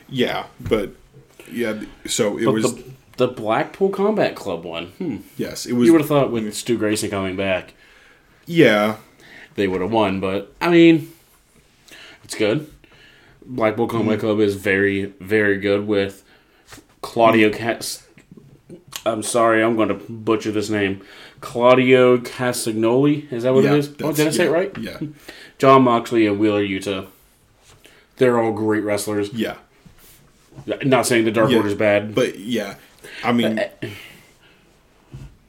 yeah, 0.10 0.46
but 0.60 0.92
yeah, 1.52 1.82
so 2.06 2.38
it 2.38 2.46
But 2.46 2.54
was 2.54 2.76
the 2.76 2.84
the 3.18 3.28
Blackpool 3.28 3.89
Combat 3.89 4.36
Club 4.36 4.63
one. 4.63 4.88
Hmm. 4.98 5.18
yes, 5.38 5.65
it 5.65 5.74
was 5.74 5.86
You 5.86 5.92
would 5.94 6.02
have 6.02 6.08
thought 6.08 6.32
with 6.32 6.54
Stu 6.56 6.78
Grayson 6.78 7.10
coming 7.10 7.36
back, 7.36 7.74
yeah, 8.46 8.98
they 9.56 9.68
would 9.68 9.82
have 9.82 9.92
won. 9.92 10.20
But 10.20 10.54
I 10.62 10.70
mean, 10.70 11.12
it's 12.24 12.36
good. 12.36 12.70
Blackpool 13.46 13.88
Combat 13.88 14.20
Club 14.20 14.39
is 14.39 14.56
very, 14.56 15.06
very 15.20 15.58
good 15.60 15.88
with 15.88 16.24
Claudio 17.02 17.50
Cas. 17.52 18.08
I'm 19.10 19.24
sorry, 19.24 19.63
I'm 19.63 19.76
going 19.76 19.89
to 19.89 19.95
butcher 19.95 20.52
this 20.52 20.69
name. 20.69 21.02
Claudio 21.41 22.17
Castagnoli. 22.17 23.32
Is 23.32 23.43
that 23.43 23.54
what 23.54 23.63
yeah. 23.63 23.74
it 23.74 23.80
is? 23.80 23.95
Oh, 24.02 24.12
did 24.12 24.28
I 24.28 24.32
say 24.32 24.43
yeah, 24.43 24.50
it 24.50 24.54
right? 24.54 24.78
Yeah, 24.78 25.00
Jon 25.58 25.84
Moxley 25.84 26.28
and 26.28 26.39
Wheeler 26.39 26.63
Yuta. 26.63 27.08
They're 28.17 28.39
all 28.39 28.52
great 28.52 28.84
wrestlers. 28.84 29.32
yeah, 29.34 29.58
Not 30.84 31.06
saying 31.06 31.24
the 31.26 31.32
Dark 31.32 31.50
Yeah. 31.50 31.58
Order's 31.58 31.76
bad, 31.76 32.13
but 32.13 32.38
yeah, 32.38 32.76
I 33.24 33.32
mean, 33.32 33.60
uh, 33.60 33.69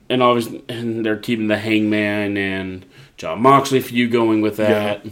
and 0.08 0.22
obviously, 0.22 0.62
and 0.68 1.04
they're 1.04 1.16
keeping 1.16 1.48
the 1.48 1.58
Hangman 1.58 2.36
and 2.36 2.86
Jon 3.16 3.42
Moxley 3.42 3.80
for 3.80 3.92
you 3.92 4.08
going 4.08 4.40
with 4.40 4.56
that, 4.58 5.04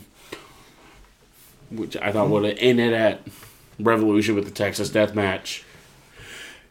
which 1.71 1.97
I 1.97 2.13
thought 2.13 2.29
would 2.31 2.45
have 2.45 2.59
ended 2.59 2.93
at 2.93 3.23
Revolution 3.81 4.35
with 4.35 4.45
the 4.45 4.51
Texas 4.51 4.91
Death 4.91 5.15
Match. 5.15 5.65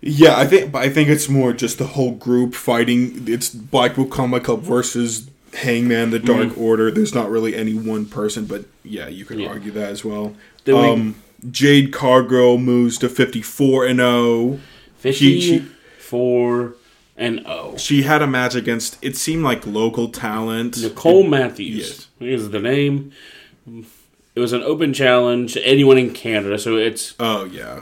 Yeah, 0.02 0.38
I 0.38 0.46
think, 0.46 0.72
but 0.72 0.82
I 0.84 0.90
think 0.90 1.10
it's 1.10 1.28
more 1.30 1.54
just 1.54 1.78
the 1.78 1.88
whole 1.88 2.12
group 2.12 2.54
fighting. 2.56 3.26
It's 3.28 3.50
Blackpool 3.50 4.06
Combat 4.06 4.44
Club 4.44 4.62
versus 4.62 5.30
Hangman, 5.54 6.12
the 6.12 6.20
Dark 6.20 6.50
Mm-hmm. 6.50 6.62
Order. 6.62 6.92
There's 6.92 7.16
not 7.16 7.30
really 7.30 7.56
any 7.56 7.74
one 7.74 8.06
person, 8.06 8.46
but 8.46 8.66
yeah, 8.84 9.08
you 9.08 9.26
could 9.26 9.40
Yeah. 9.40 9.48
argue 9.50 9.72
that 9.72 9.90
as 9.92 10.06
well. 10.06 10.36
Then 10.66 10.76
we- 10.76 10.82
Um, 10.90 11.16
Jade 11.52 11.92
Cargill 11.94 12.58
moves 12.58 12.98
to 13.00 13.10
54 13.10 13.86
and 13.86 14.02
oh. 14.02 14.60
0. 15.02 15.14
She- 15.14 15.42
she- 15.42 15.60
Fifty-four 15.60 16.76
and 17.18 17.42
oh. 17.46 17.76
She 17.78 18.04
had 18.04 18.22
a 18.22 18.28
match 18.28 18.56
against. 18.56 18.98
It 19.02 19.16
seemed 19.18 19.44
like 19.44 19.66
local 19.68 20.08
talent. 20.10 20.78
Nicole 20.82 21.24
Matthews 21.24 22.08
Yes. 22.20 22.30
is 22.40 22.50
the 22.52 22.60
name. 22.60 23.12
It 24.36 24.40
was 24.40 24.54
an 24.54 24.62
open 24.64 24.94
challenge 24.94 25.58
anyone 25.64 25.98
in 25.98 26.12
Canada, 26.12 26.58
so 26.60 26.78
it's 26.78 27.14
Oh 27.20 27.46
yeah, 27.46 27.82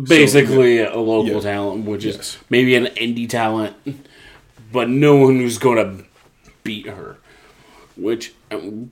basically 0.00 0.78
a 0.80 0.96
local 0.96 1.34
Yeah. 1.34 1.40
talent, 1.40 1.84
which 1.84 2.04
Yes. 2.04 2.16
is 2.16 2.38
maybe 2.50 2.74
an 2.74 2.86
indie 2.96 3.28
talent, 3.28 3.74
but 4.72 4.88
no 4.88 5.16
one 5.16 5.38
who's 5.38 5.58
going 5.58 5.76
to 5.98 6.04
beat 6.64 6.86
her. 6.86 7.16
Which 7.96 8.32
um, 8.50 8.90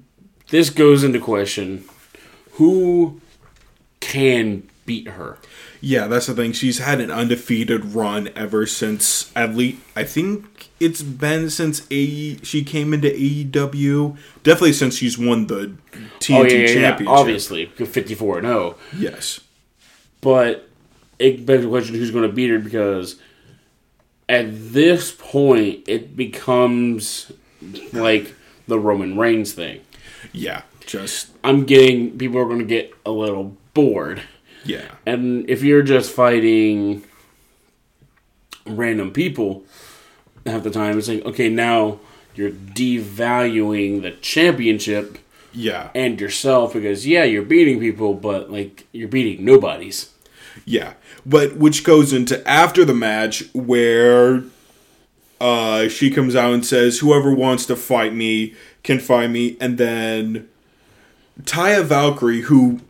this 0.50 0.70
goes 0.70 1.04
into 1.04 1.20
question: 1.20 1.84
who 2.52 3.20
can 4.00 4.64
beat 4.84 5.08
her? 5.08 5.38
yeah. 5.80 6.06
That's 6.08 6.26
the 6.26 6.34
thing. 6.34 6.52
She's 6.52 6.78
had 6.78 7.00
an 7.00 7.10
undefeated 7.12 7.84
run 7.94 8.30
ever 8.34 8.66
since. 8.66 9.30
At 9.36 9.54
least 9.54 9.78
I 9.94 10.02
think 10.04 10.70
it's 10.80 11.02
been 11.02 11.50
since 11.50 11.86
a 11.90 12.36
she 12.42 12.64
came 12.64 12.92
into 12.92 13.08
AEW. 13.10 14.16
Definitely 14.42 14.72
since 14.72 14.96
she's 14.96 15.16
won 15.18 15.46
the 15.46 15.72
TNT 16.18 16.34
oh 16.36 16.42
yeah, 16.42 16.52
yeah, 16.52 16.58
yeah, 16.58 16.74
championship. 16.74 17.08
obviously 17.16 17.66
fifty-four 17.66 18.38
and 18.38 18.46
zero. 18.48 18.74
Yes. 18.98 19.40
But 20.20 20.68
it 21.18 21.46
begs 21.46 21.62
the 21.62 21.68
question: 21.68 21.94
who's 21.94 22.10
going 22.10 22.28
to 22.28 22.34
beat 22.34 22.50
her? 22.50 22.58
Because 22.58 23.16
at 24.28 24.46
this 24.72 25.12
point, 25.12 25.88
it 25.88 26.16
becomes 26.16 27.30
like 27.92 28.34
the 28.66 28.78
Roman 28.78 29.16
Reigns 29.18 29.52
thing. 29.52 29.80
Yeah. 30.32 30.62
Just 30.86 31.30
I'm 31.42 31.64
getting 31.64 32.16
people 32.18 32.38
are 32.38 32.44
going 32.46 32.58
to 32.60 32.64
get 32.64 32.92
a 33.04 33.10
little 33.10 33.56
bored. 33.74 34.22
yeah. 34.64 34.88
And 35.04 35.48
if 35.50 35.62
you're 35.62 35.82
just 35.82 36.12
fighting 36.12 37.02
random 38.66 39.12
people 39.12 39.64
half 40.44 40.62
the 40.62 40.70
time, 40.70 40.98
it's 40.98 41.08
like, 41.08 41.24
okay, 41.24 41.48
now 41.48 41.98
you're 42.34 42.50
devaluing 42.50 44.02
the 44.02 44.10
championship 44.12 45.18
Yeah. 45.52 45.90
and 45.94 46.20
yourself 46.20 46.72
because, 46.74 47.06
yeah, 47.06 47.24
you're 47.24 47.42
beating 47.44 47.80
people, 47.80 48.14
but, 48.14 48.50
like, 48.50 48.86
you're 48.92 49.08
beating 49.08 49.44
nobodies. 49.44 50.10
Yeah, 50.64 50.94
but 51.24 51.56
which 51.56 51.84
goes 51.84 52.12
into 52.12 52.46
after 52.48 52.84
the 52.84 52.94
match 52.94 53.44
where 53.54 54.42
uh, 55.40 55.88
she 55.88 56.10
comes 56.10 56.34
out 56.34 56.54
and 56.54 56.64
says, 56.64 56.98
"Whoever 57.00 57.32
wants 57.34 57.66
to 57.66 57.76
fight 57.76 58.14
me 58.14 58.54
can 58.82 58.98
fight 58.98 59.30
me," 59.30 59.56
and 59.60 59.78
then 59.78 60.48
Taya 61.42 61.84
Valkyrie, 61.84 62.42
who 62.42 62.80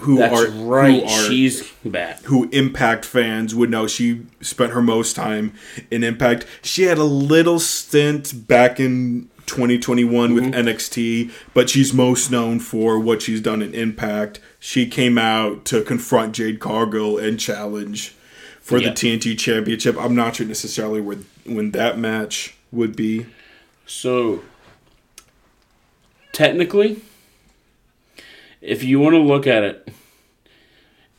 who 0.00 0.16
That's 0.18 0.40
are 0.40 0.50
right. 0.50 1.02
who 1.02 1.08
are 1.08 1.28
She's 1.30 1.70
back. 1.84 2.22
who 2.24 2.48
Impact 2.50 3.04
fans 3.04 3.54
would 3.54 3.70
know. 3.70 3.86
She 3.86 4.22
spent 4.40 4.72
her 4.72 4.82
most 4.82 5.14
time 5.14 5.54
in 5.90 6.02
Impact. 6.02 6.46
She 6.62 6.82
had 6.84 6.98
a 6.98 7.04
little 7.04 7.60
stint 7.60 8.48
back 8.48 8.80
in 8.80 9.28
2021 9.46 10.34
with 10.34 10.44
NXT, 10.52 11.30
but 11.54 11.70
she's 11.70 11.92
most 11.92 12.30
known 12.30 12.58
for 12.58 12.98
what 12.98 13.22
she's 13.22 13.40
done 13.40 13.62
in 13.62 13.72
Impact. 13.74 14.40
She 14.64 14.86
came 14.86 15.18
out 15.18 15.64
to 15.66 15.82
confront 15.82 16.36
Jade 16.36 16.60
Cargill 16.60 17.18
and 17.18 17.38
challenge 17.40 18.14
for 18.60 18.78
Yeah. 18.78 18.90
the 18.90 18.94
TNT 18.94 19.34
Championship. 19.36 19.96
I'm 19.98 20.14
not 20.14 20.36
sure 20.36 20.46
necessarily 20.46 21.00
where 21.00 21.18
when 21.44 21.72
that 21.72 21.98
match 21.98 22.54
would 22.70 22.94
be. 22.94 23.26
So, 23.86 24.44
technically, 26.32 27.00
if 28.60 28.84
you 28.84 29.00
want 29.00 29.14
to 29.14 29.18
look 29.20 29.48
at 29.48 29.64
it, 29.64 29.88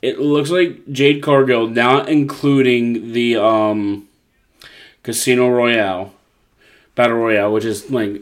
it 0.01 0.19
looks 0.19 0.49
like 0.49 0.89
Jade 0.89 1.21
Cargill, 1.21 1.67
not 1.67 2.08
including 2.08 3.12
the 3.12 3.36
um, 3.36 4.08
Casino 5.03 5.49
Royale, 5.49 6.13
Battle 6.95 7.17
Royale, 7.17 7.51
which 7.51 7.65
is 7.65 7.91
like, 7.91 8.21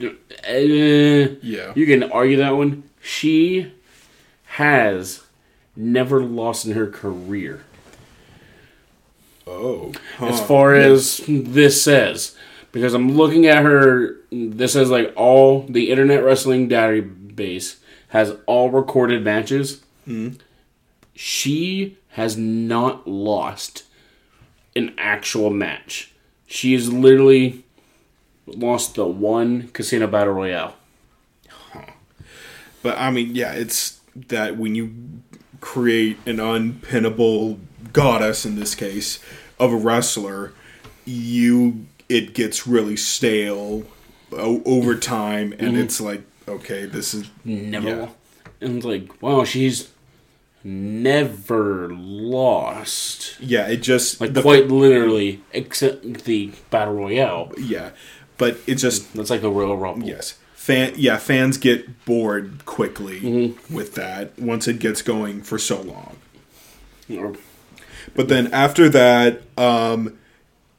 eh, 0.00 1.28
Yeah. 1.42 1.72
you 1.74 1.84
can 1.84 2.04
argue 2.04 2.38
that 2.38 2.56
one. 2.56 2.84
She 3.02 3.70
has 4.52 5.24
never 5.74 6.22
lost 6.22 6.66
in 6.66 6.72
her 6.72 6.86
career. 6.86 7.64
Oh. 9.46 9.92
as 10.20 10.38
huh. 10.38 10.46
far 10.46 10.74
as 10.74 11.20
this 11.26 11.82
says 11.82 12.36
because 12.70 12.94
i'm 12.94 13.16
looking 13.16 13.44
at 13.46 13.64
her 13.64 14.18
this 14.30 14.74
says 14.74 14.88
like 14.88 15.12
all 15.16 15.62
the 15.62 15.90
internet 15.90 16.22
wrestling 16.22 16.68
database 16.68 17.78
has 18.10 18.36
all 18.46 18.70
recorded 18.70 19.24
matches 19.24 19.82
hmm. 20.04 20.34
she 21.12 21.98
has 22.10 22.36
not 22.36 23.08
lost 23.08 23.82
an 24.76 24.94
actual 24.96 25.50
match 25.50 26.12
she's 26.46 26.88
literally 26.88 27.64
lost 28.46 28.94
the 28.94 29.06
one 29.06 29.68
casino 29.72 30.06
battle 30.06 30.34
royale 30.34 30.76
But 32.82 32.98
I 32.98 33.10
mean, 33.10 33.34
yeah, 33.34 33.52
it's 33.52 34.00
that 34.14 34.56
when 34.56 34.74
you 34.74 34.92
create 35.60 36.18
an 36.26 36.36
unpinnable 36.36 37.58
goddess 37.92 38.44
in 38.44 38.56
this 38.56 38.74
case 38.74 39.18
of 39.58 39.72
a 39.72 39.76
wrestler, 39.76 40.52
you 41.04 41.86
it 42.08 42.34
gets 42.34 42.66
really 42.66 42.96
stale 42.96 43.84
o- 44.32 44.62
over 44.64 44.94
time, 44.96 45.52
and 45.52 45.72
mm-hmm. 45.72 45.76
it's 45.76 46.00
like, 46.00 46.22
okay, 46.48 46.84
this 46.86 47.14
is 47.14 47.30
never 47.44 47.88
Yeah. 47.88 48.08
and 48.60 48.76
it's 48.76 48.86
like 48.86 49.22
wow 49.22 49.44
she's 49.44 49.88
never 50.64 51.88
lost 51.92 53.36
yeah, 53.40 53.66
it 53.68 53.78
just 53.78 54.20
like 54.20 54.32
the- 54.34 54.42
quite 54.42 54.68
literally 54.68 55.40
except 55.52 56.24
the 56.24 56.52
battle 56.70 56.94
royale 56.94 57.52
yeah, 57.58 57.90
but 58.38 58.58
it 58.66 58.76
just 58.76 59.12
That's 59.14 59.30
like 59.30 59.42
a 59.42 59.50
Royal 59.50 59.76
Rumble. 59.76 60.06
yes. 60.08 60.38
Fan, 60.62 60.92
yeah, 60.96 61.16
fans 61.18 61.56
get 61.58 62.04
bored 62.04 62.64
quickly 62.66 63.20
Mm-hmm. 63.20 63.74
with 63.74 63.96
that 63.96 64.38
once 64.38 64.68
it 64.68 64.78
gets 64.78 65.02
going 65.02 65.42
for 65.42 65.58
so 65.58 65.80
long. 65.82 66.16
Or- 67.12 67.34
But 68.14 68.28
then 68.28 68.46
after 68.52 68.88
that, 68.90 69.42
um, 69.58 70.16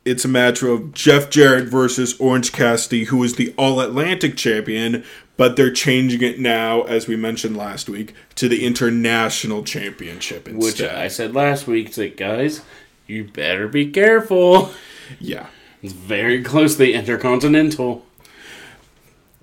it's 0.06 0.24
a 0.24 0.30
match 0.30 0.64
of 0.64 0.94
Jeff 0.94 1.30
Jarrett 1.30 1.68
versus 1.68 2.18
Orange 2.18 2.54
Cassidy, 2.54 3.06
who 3.06 3.22
is 3.26 3.36
the 3.36 3.54
All 3.58 3.82
Atlantic 3.82 4.38
champion, 4.38 5.04
but 5.36 5.58
they're 5.58 5.72
changing 5.74 6.22
it 6.22 6.40
now, 6.40 6.84
as 6.84 7.10
we 7.10 7.18
mentioned 7.18 7.58
last 7.58 7.90
week, 7.90 8.14
to 8.36 8.48
the 8.48 8.66
International 8.66 9.64
Championship 9.64 10.48
instead. 10.48 10.92
Which. 10.92 10.94
I 10.98 11.10
said 11.10 11.34
last 11.36 11.68
week, 11.68 11.88
it's 11.88 11.98
like, 11.98 12.16
guys, 12.16 12.62
you 13.06 13.26
better 13.26 13.68
be 13.68 13.88
careful. 13.92 14.72
yeah. 15.20 15.48
It's 15.82 15.92
very 15.92 16.42
close 16.42 16.74
to 16.74 16.80
the 16.80 16.94
Intercontinental. 16.94 18.06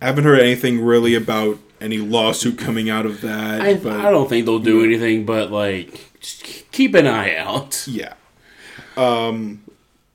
I 0.00 0.06
haven't 0.06 0.24
heard 0.24 0.40
anything 0.40 0.80
really 0.82 1.14
about 1.14 1.58
any 1.80 1.98
lawsuit 1.98 2.58
coming 2.58 2.88
out 2.88 3.06
of 3.06 3.20
that. 3.20 3.60
I, 3.60 3.74
but 3.74 4.00
I 4.00 4.10
don't 4.10 4.28
think 4.28 4.46
they'll 4.46 4.58
do 4.58 4.84
anything, 4.84 5.24
but 5.26 5.50
like, 5.50 6.10
keep 6.20 6.94
an 6.94 7.06
eye 7.06 7.36
out. 7.36 7.86
yeah. 7.86 8.14
Um, 8.96 9.62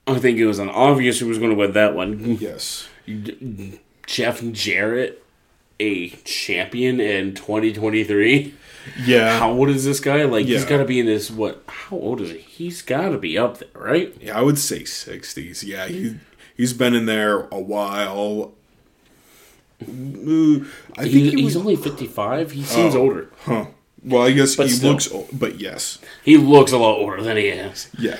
I 0.07 0.19
think 0.19 0.37
it 0.37 0.45
was 0.45 0.59
an 0.59 0.69
obvious 0.69 1.19
who 1.19 1.27
was 1.27 1.37
going 1.37 1.49
to 1.51 1.55
win 1.55 1.71
that 1.73 1.95
one. 1.95 2.37
Yes. 2.39 2.87
Jeff 4.05 4.43
Jarrett, 4.51 5.23
a 5.79 6.09
champion 6.09 6.99
in 6.99 7.33
2023. 7.33 8.53
Yeah. 9.03 9.39
How 9.39 9.51
old 9.51 9.69
is 9.69 9.85
this 9.85 9.99
guy? 9.99 10.23
Like, 10.25 10.45
he's 10.45 10.65
got 10.65 10.77
to 10.77 10.85
be 10.85 10.99
in 10.99 11.07
this, 11.07 11.31
what, 11.31 11.63
how 11.67 11.97
old 11.97 12.21
is 12.21 12.29
he? 12.29 12.37
He's 12.39 12.81
got 12.83 13.09
to 13.09 13.17
be 13.17 13.37
up 13.37 13.57
there, 13.57 13.69
right? 13.73 14.15
Yeah, 14.21 14.37
I 14.37 14.41
would 14.43 14.59
say 14.59 14.81
60s. 14.81 15.63
Yeah, 15.63 15.87
he, 15.87 16.17
he's 16.55 16.73
been 16.73 16.93
in 16.93 17.07
there 17.07 17.47
a 17.51 17.59
while. 17.59 18.53
I 19.81 19.85
think 19.85 21.07
He, 21.07 21.29
he 21.31 21.41
he's 21.43 21.55
only 21.57 21.75
55. 21.75 22.51
He 22.51 22.63
seems 22.63 22.95
Oh. 22.95 23.01
older. 23.01 23.29
Huh. 23.43 23.65
Well, 24.03 24.21
I 24.21 24.31
guess 24.31 24.55
But 24.55 24.67
he 24.67 24.73
still. 24.73 24.91
looks 24.91 25.11
old, 25.11 25.29
but 25.33 25.59
yes. 25.59 25.97
He 26.23 26.37
looks 26.37 26.71
a 26.71 26.77
lot 26.77 26.97
older 26.97 27.21
than 27.21 27.37
he 27.37 27.47
is. 27.47 27.89
Yeah. 27.97 28.17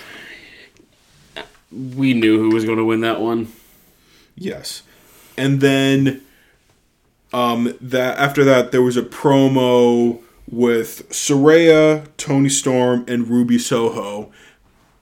We 1.72 2.14
knew 2.14 2.38
who 2.40 2.50
was 2.56 2.66
going 2.66 2.78
to 2.78 2.86
win 2.86 3.02
that 3.02 3.20
one. 3.22 3.52
Yes. 4.36 4.82
And 5.38 5.62
then 5.62 6.22
um 7.34 7.76
that 7.82 8.18
after 8.18 8.44
that 8.46 8.72
there 8.72 8.82
was 8.82 8.96
a 8.98 9.02
promo 9.02 10.22
with 10.50 11.10
Saraya, 11.10 12.08
Toni 12.18 12.50
Storm, 12.50 13.04
and 13.08 13.28
Ruby 13.28 13.58
Soho. 13.60 14.32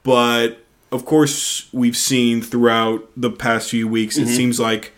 But 0.04 0.60
of 0.92 1.06
course 1.06 1.68
we've 1.74 1.98
seen 1.98 2.42
throughout 2.42 3.08
the 3.18 3.30
past 3.32 3.70
few 3.70 3.88
weeks 3.88 4.18
it 4.18 4.28
seems 4.28 4.60
like 4.60 4.94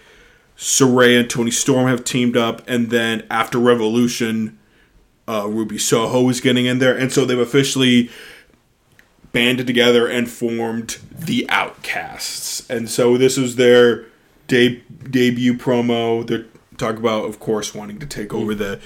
Saraya 0.58 1.22
and 1.22 1.30
Toni 1.30 1.52
Storm 1.52 1.88
have 1.88 2.04
teamed 2.04 2.38
up 2.38 2.62
and 2.68 2.90
then 2.90 3.26
after 3.30 3.60
Revolution 3.60 4.58
uh, 5.28 5.48
Ruby 5.48 5.78
Soho 5.78 6.30
is 6.30 6.40
getting 6.40 6.66
in 6.66 6.80
there 6.80 6.98
and 6.98 7.12
so 7.12 7.26
they've 7.26 7.38
officially 7.38 8.10
banded 9.36 9.68
together 9.68 10.08
and 10.08 10.30
formed 10.30 10.98
the 11.12 11.46
Outcasts. 11.50 12.68
And 12.70 12.90
so 12.90 13.18
this 13.18 13.36
was 13.36 13.58
their 13.58 14.06
de- 14.48 14.82
debut 15.10 15.56
promo. 15.56 16.26
They're 16.26 16.46
talking 16.78 17.00
about, 17.00 17.26
of 17.26 17.42
course, 17.42 17.76
wanting 17.76 18.00
to 18.00 18.06
take 18.06 18.34
over 18.34 18.56
the 18.56 18.80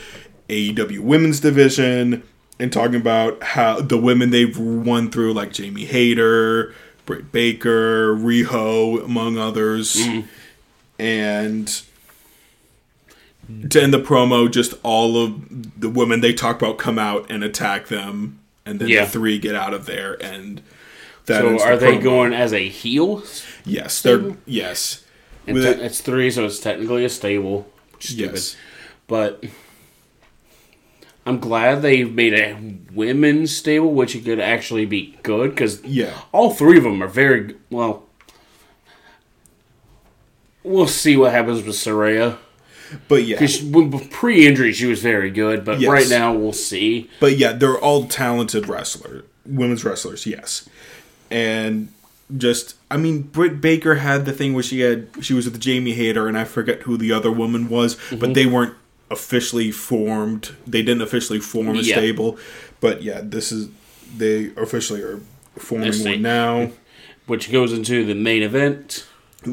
AEW 0.49 1.01
women's 1.01 1.39
division 1.39 2.23
and 2.59 2.73
talking 2.73 2.95
about 2.95 3.43
how 3.43 3.79
the 3.79 3.97
women 3.97 4.31
they've 4.31 4.57
won 4.57 5.11
through, 5.11 5.33
like 5.33 5.53
Jamie 5.53 5.85
Hayter, 5.85 6.73
Britt 7.05 7.31
Baker, 7.31 8.15
Riho, 8.15 9.05
among 9.05 9.37
others. 9.37 9.97
And 10.99 11.81
to 13.69 13.81
end 13.81 13.93
the 13.93 13.99
promo, 14.01 14.51
just 14.51 14.73
all 14.83 15.17
of 15.23 15.79
the 15.79 15.89
women 15.89 16.21
they 16.21 16.33
talk 16.33 16.61
about 16.61 16.77
come 16.77 16.99
out 16.99 17.29
and 17.31 17.43
attack 17.43 17.87
them, 17.87 18.39
and 18.65 18.79
then 18.79 18.89
Yeah. 18.89 19.05
the 19.05 19.11
three 19.11 19.39
get 19.39 19.55
out 19.55 19.73
of 19.73 19.85
there. 19.85 20.13
And 20.21 20.61
that 21.25 21.41
So 21.41 21.59
are 21.59 21.75
the 21.77 21.85
they 21.85 21.97
promo. 21.97 22.03
going 22.03 22.33
as 22.33 22.53
a 22.53 22.67
heel? 22.67 23.23
Yes, 23.65 24.01
they're 24.01 24.35
yes. 24.45 25.03
And 25.47 25.57
te- 25.57 25.63
it- 25.63 25.79
it's 25.79 26.01
three, 26.01 26.29
so 26.29 26.45
it's 26.45 26.59
technically 26.59 27.05
a 27.05 27.09
stable. 27.09 27.71
Stupid. 27.99 28.33
Yes. 28.35 28.55
But 29.07 29.43
I'm 31.25 31.39
glad 31.39 31.81
they 31.81 32.03
made 32.03 32.33
a 32.33 32.55
women's 32.93 33.55
stable, 33.55 33.93
which 33.93 34.21
could 34.23 34.39
actually 34.39 34.85
be 34.85 35.17
good 35.23 35.51
because 35.51 35.81
Yeah. 35.83 36.13
all 36.31 36.53
three 36.53 36.77
of 36.77 36.83
them 36.83 37.01
are 37.01 37.07
very 37.07 37.55
well. 37.69 38.05
We'll 40.63 40.87
see 40.87 41.15
what 41.17 41.31
happens 41.31 41.63
with 41.63 41.75
Saraya. 41.75 42.37
But 43.07 43.23
yeah, 43.23 43.37
Because 43.39 43.61
pre-injury, 44.09 44.73
she 44.73 44.87
was 44.87 44.99
very 45.01 45.29
good, 45.29 45.63
but 45.63 45.79
Yes. 45.79 45.89
right 45.91 46.09
now 46.09 46.33
we'll 46.33 46.53
see. 46.53 47.07
but 47.19 47.37
yeah, 47.37 47.51
they're 47.53 47.77
all 47.77 48.05
talented 48.05 48.67
wrestlers, 48.67 49.23
women's 49.45 49.85
wrestlers. 49.85 50.25
Yes, 50.25 50.67
and 51.29 51.89
just 52.35 52.75
I 52.91 52.97
mean, 52.97 53.21
Britt 53.21 53.61
Baker 53.61 53.95
had 53.95 54.25
the 54.25 54.33
thing 54.33 54.53
where 54.53 54.63
she 54.63 54.79
had 54.79 55.07
she 55.21 55.33
was 55.33 55.45
with 55.45 55.59
Jamie 55.59 55.93
Hayter, 55.93 56.27
and 56.27 56.35
I 56.37 56.45
forget 56.45 56.81
who 56.83 56.97
the 56.97 57.11
other 57.11 57.31
woman 57.31 57.69
was, 57.69 57.95
Mm-hmm. 57.95 58.17
but 58.19 58.33
they 58.33 58.47
weren't 58.47 58.73
officially 59.11 59.71
formed. 59.71 60.51
They 60.67 60.81
didn't 60.81 61.01
officially 61.03 61.39
form 61.39 61.69
a 61.69 61.81
Yeah. 61.81 61.95
stable, 61.97 62.37
but 62.79 63.03
yeah, 63.03 63.21
this 63.23 63.51
is 63.51 63.69
they 64.17 64.49
officially 64.57 65.01
are 65.01 65.19
forming 65.57 65.93
one 66.03 66.21
now. 66.23 66.71
Which 67.27 67.51
goes 67.51 67.71
into 67.71 68.03
the 68.03 68.15
main 68.15 68.41
event. 68.41 69.05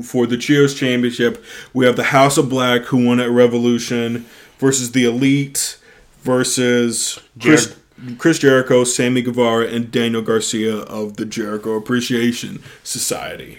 For 0.03 0.27
the 0.27 0.37
Trios 0.37 0.75
Championship. 0.75 1.45
We 1.73 1.87
have 1.87 1.97
the 1.97 2.05
House 2.05 2.37
of 2.39 2.49
Black, 2.49 2.83
who 2.87 3.07
won 3.07 3.21
at 3.21 3.31
Revolution, 3.31 4.27
versus 4.59 4.93
the 4.93 5.05
Elite, 5.05 5.79
versus 6.23 7.21
Chris, 7.41 7.77
Chris 8.19 8.41
Jericho, 8.41 8.83
Sammy 8.85 9.23
Guevara, 9.23 9.67
and 9.69 9.91
Daniel 9.93 10.23
Garcia 10.23 10.79
of 10.79 11.17
the 11.17 11.25
Jericho 11.25 11.77
Appreciation 11.77 12.63
Society. 12.83 13.59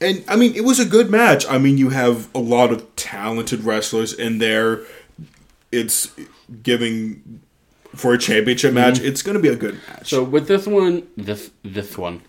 And 0.00 0.22
I 0.28 0.36
mean, 0.36 0.54
it 0.54 0.64
was 0.64 0.78
a 0.78 0.84
good 0.84 1.08
match. 1.08 1.46
I 1.48 1.56
mean, 1.56 1.78
you 1.78 1.88
have 1.88 2.28
a 2.34 2.40
lot 2.40 2.70
of 2.70 2.94
talented 2.96 3.64
wrestlers 3.64 4.12
in 4.12 4.38
there. 4.38 4.82
It's 5.72 6.10
giving 6.62 7.40
for 7.94 8.14
a 8.14 8.18
championship 8.18 8.72
match, 8.74 8.94
mm-hmm. 8.96 9.06
it's 9.06 9.22
going 9.22 9.34
to 9.36 9.42
be 9.42 9.48
a 9.48 9.56
good 9.56 9.80
match. 9.88 10.10
So 10.10 10.22
with 10.24 10.48
this 10.48 10.66
one, 10.66 11.06
this 11.16 11.50
this 11.62 11.96
one. 11.98 12.22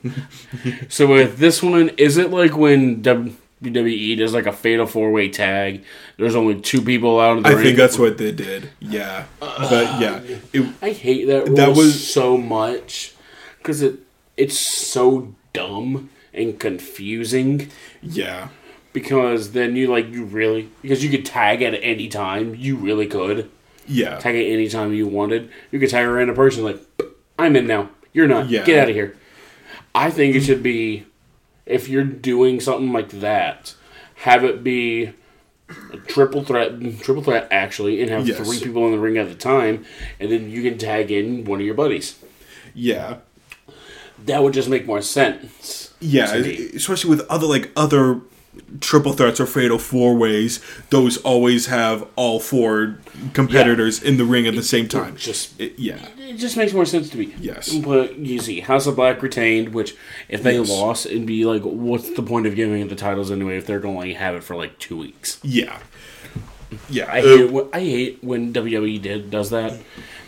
so 0.90 1.08
with 1.08 1.38
this 1.38 1.62
one, 1.64 1.90
is 1.98 2.18
it 2.18 2.32
like 2.32 2.56
when 2.58 3.02
WWE 3.04 4.18
does 4.18 4.34
like 4.34 4.46
a 4.46 4.52
fatal 4.54 4.86
four 4.86 5.12
way 5.12 5.30
tag? 5.30 5.84
There's 6.18 6.36
only 6.36 6.62
two 6.62 6.82
people 6.82 7.20
out 7.20 7.38
of 7.38 7.44
the 7.44 7.50
I 7.50 7.54
ring. 7.54 7.64
think 7.64 7.78
that's 7.78 7.98
what 7.98 8.18
they 8.18 8.32
did. 8.32 8.70
Yeah, 8.80 9.26
but 9.40 10.00
yeah, 10.02 10.22
it, 10.54 10.74
I 10.82 10.92
hate 10.92 11.26
that 11.26 11.48
rule 11.48 11.56
That 11.58 11.76
was- 11.76 12.08
so 12.12 12.38
much 12.38 13.14
because 13.58 13.82
it 13.82 14.00
it's 14.38 14.60
so 14.60 15.34
dumb 15.54 16.10
and 16.34 16.60
confusing. 16.60 17.72
yeah, 18.04 18.50
Because 18.92 19.54
then 19.54 19.76
you 19.78 19.88
like 19.88 20.10
you 20.10 20.26
really 20.26 20.70
because 20.82 21.04
you 21.04 21.10
could 21.10 21.26
tag 21.26 21.62
at 21.62 21.74
any 21.82 22.08
time. 22.10 22.54
You 22.56 22.76
really 22.76 23.08
could 23.08 23.50
yeah, 23.88 24.18
tag 24.20 24.36
it 24.36 24.52
anytime 24.52 24.94
you 24.94 25.08
wanted. 25.08 25.50
You 25.72 25.80
could 25.80 25.90
tag 25.90 26.06
a 26.06 26.12
random 26.12 26.36
person 26.36 26.64
like 26.64 26.80
I'm 27.40 27.56
in 27.56 27.68
now. 27.68 27.90
You're 28.14 28.28
not. 28.28 28.50
Yeah. 28.50 28.64
Get 28.66 28.80
out 28.84 28.90
of 28.90 28.96
here. 28.96 29.16
I 29.94 30.12
think 30.12 30.36
it 30.36 30.42
should 30.42 30.64
be 30.64 31.06
if 31.66 31.88
you're 31.90 32.04
doing 32.04 32.60
something 32.60 32.92
like 32.94 33.10
that, 33.22 33.74
have 34.16 34.44
it 34.44 34.64
be 34.64 35.12
a 35.92 35.98
triple 36.08 36.44
threat, 36.44 36.80
triple 37.02 37.24
threat 37.24 37.48
actually, 37.52 38.02
and 38.02 38.10
have 38.12 38.28
Yes. 38.28 38.38
three 38.38 38.60
people 38.60 38.86
in 38.86 38.92
the 38.92 39.00
ring 39.00 39.18
at 39.18 39.30
the 39.30 39.36
time, 39.36 39.84
and 40.20 40.32
then 40.32 40.50
you 40.50 40.62
can 40.62 40.78
tag 40.78 41.12
in 41.12 41.44
one 41.46 41.60
of 41.60 41.66
your 41.66 41.76
buddies. 41.76 42.16
yeah, 42.74 43.18
That 44.26 44.44
would 44.44 44.54
just 44.54 44.70
make 44.70 44.86
more 44.86 45.02
sense. 45.02 45.94
yeah. 46.00 46.34
Especially 46.36 47.10
with 47.10 47.22
other 47.30 47.48
like 47.48 47.72
other 47.76 48.22
triple 48.82 49.14
threats 49.14 49.40
or 49.40 49.46
fatal 49.46 49.78
four 49.78 50.16
ways, 50.16 50.60
those 50.90 51.18
always 51.18 51.68
have 51.68 52.06
all 52.16 52.40
four 52.40 52.98
competitors 53.34 54.02
in 54.02 54.18
the 54.18 54.26
ring 54.26 54.46
at 54.48 54.56
the 54.56 54.64
same 54.64 54.88
time. 54.88 55.16
Just 55.16 55.60
It- 55.60 55.78
yeah, 55.78 55.98
it 56.18 56.34
just 56.38 56.58
makes 56.58 56.74
more 56.74 56.86
sense 56.86 57.10
to 57.12 57.18
me. 57.18 57.34
Yes. 57.40 57.74
But 57.74 58.18
you 58.18 58.40
see, 58.40 58.60
House 58.62 58.88
of 58.88 58.96
Black 58.98 59.22
retained, 59.22 59.70
which 59.74 59.96
if 60.30 60.44
they 60.44 60.58
Yes. 60.58 60.70
lost, 60.70 61.06
it'd 61.06 61.26
be 61.26 61.46
like, 61.46 61.62
what's 61.64 62.10
the 62.12 62.24
point 62.24 62.48
of 62.48 62.56
giving 62.56 62.82
it 62.82 62.90
the 62.90 62.96
titles 62.96 63.32
anyway 63.32 63.58
if 63.58 63.66
they're 63.66 63.80
going 63.80 63.96
to 63.96 64.00
only 64.02 64.14
have 64.14 64.36
it 64.36 64.44
for 64.44 64.56
like 64.56 64.78
two 64.80 64.98
weeks? 64.98 65.40
yeah, 65.44 65.80
yeah. 66.90 67.06
I 67.12 67.20
Uh, 67.20 67.24
hate, 67.38 67.52
when, 67.52 67.66
I 67.74 67.80
hate 67.80 68.18
when 68.22 68.54
WWE 68.54 69.02
did 69.02 69.32
does 69.32 69.50
that. 69.52 69.74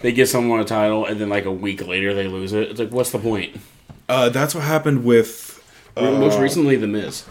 They 0.02 0.12
give 0.12 0.30
someone 0.30 0.60
a 0.60 0.66
title 0.66 1.06
and 1.06 1.20
then 1.20 1.30
like 1.30 1.46
a 1.46 1.52
week 1.52 1.86
later 1.86 2.14
they 2.14 2.28
lose 2.28 2.54
it. 2.54 2.70
It's 2.70 2.80
like, 2.80 2.92
what's 2.92 3.12
the 3.12 3.20
point? 3.20 3.56
uh, 4.10 4.30
that's 4.30 4.56
what 4.56 4.64
happened 4.64 5.04
with. 5.04 5.46
Uh, 5.98 6.12
most 6.12 6.38
recently, 6.40 6.76
The 6.76 6.86
Miz. 6.88 7.24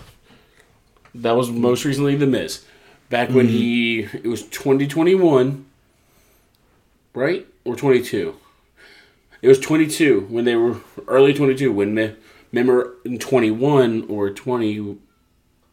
That 1.23 1.37
was 1.37 1.51
most 1.51 1.85
recently 1.85 2.17
The 2.17 2.27
Miz. 2.27 2.65
Back 3.09 3.31
when 3.31 3.47
mm-hmm. 3.47 3.57
he 3.57 4.01
it 4.01 4.27
was 4.27 4.43
2021, 4.43 5.65
right 7.15 7.47
or 7.65 7.77
22. 7.77 8.35
It 9.43 9.49
was 9.49 9.61
22 9.61 10.27
when 10.29 10.45
they 10.45 10.57
were 10.57 10.79
early 11.07 11.33
22 11.33 11.73
when 11.73 11.95
me, 11.95 12.15
remember 12.53 12.95
in 13.05 13.19
21 13.19 14.07
or 14.09 14.31
20. 14.31 14.99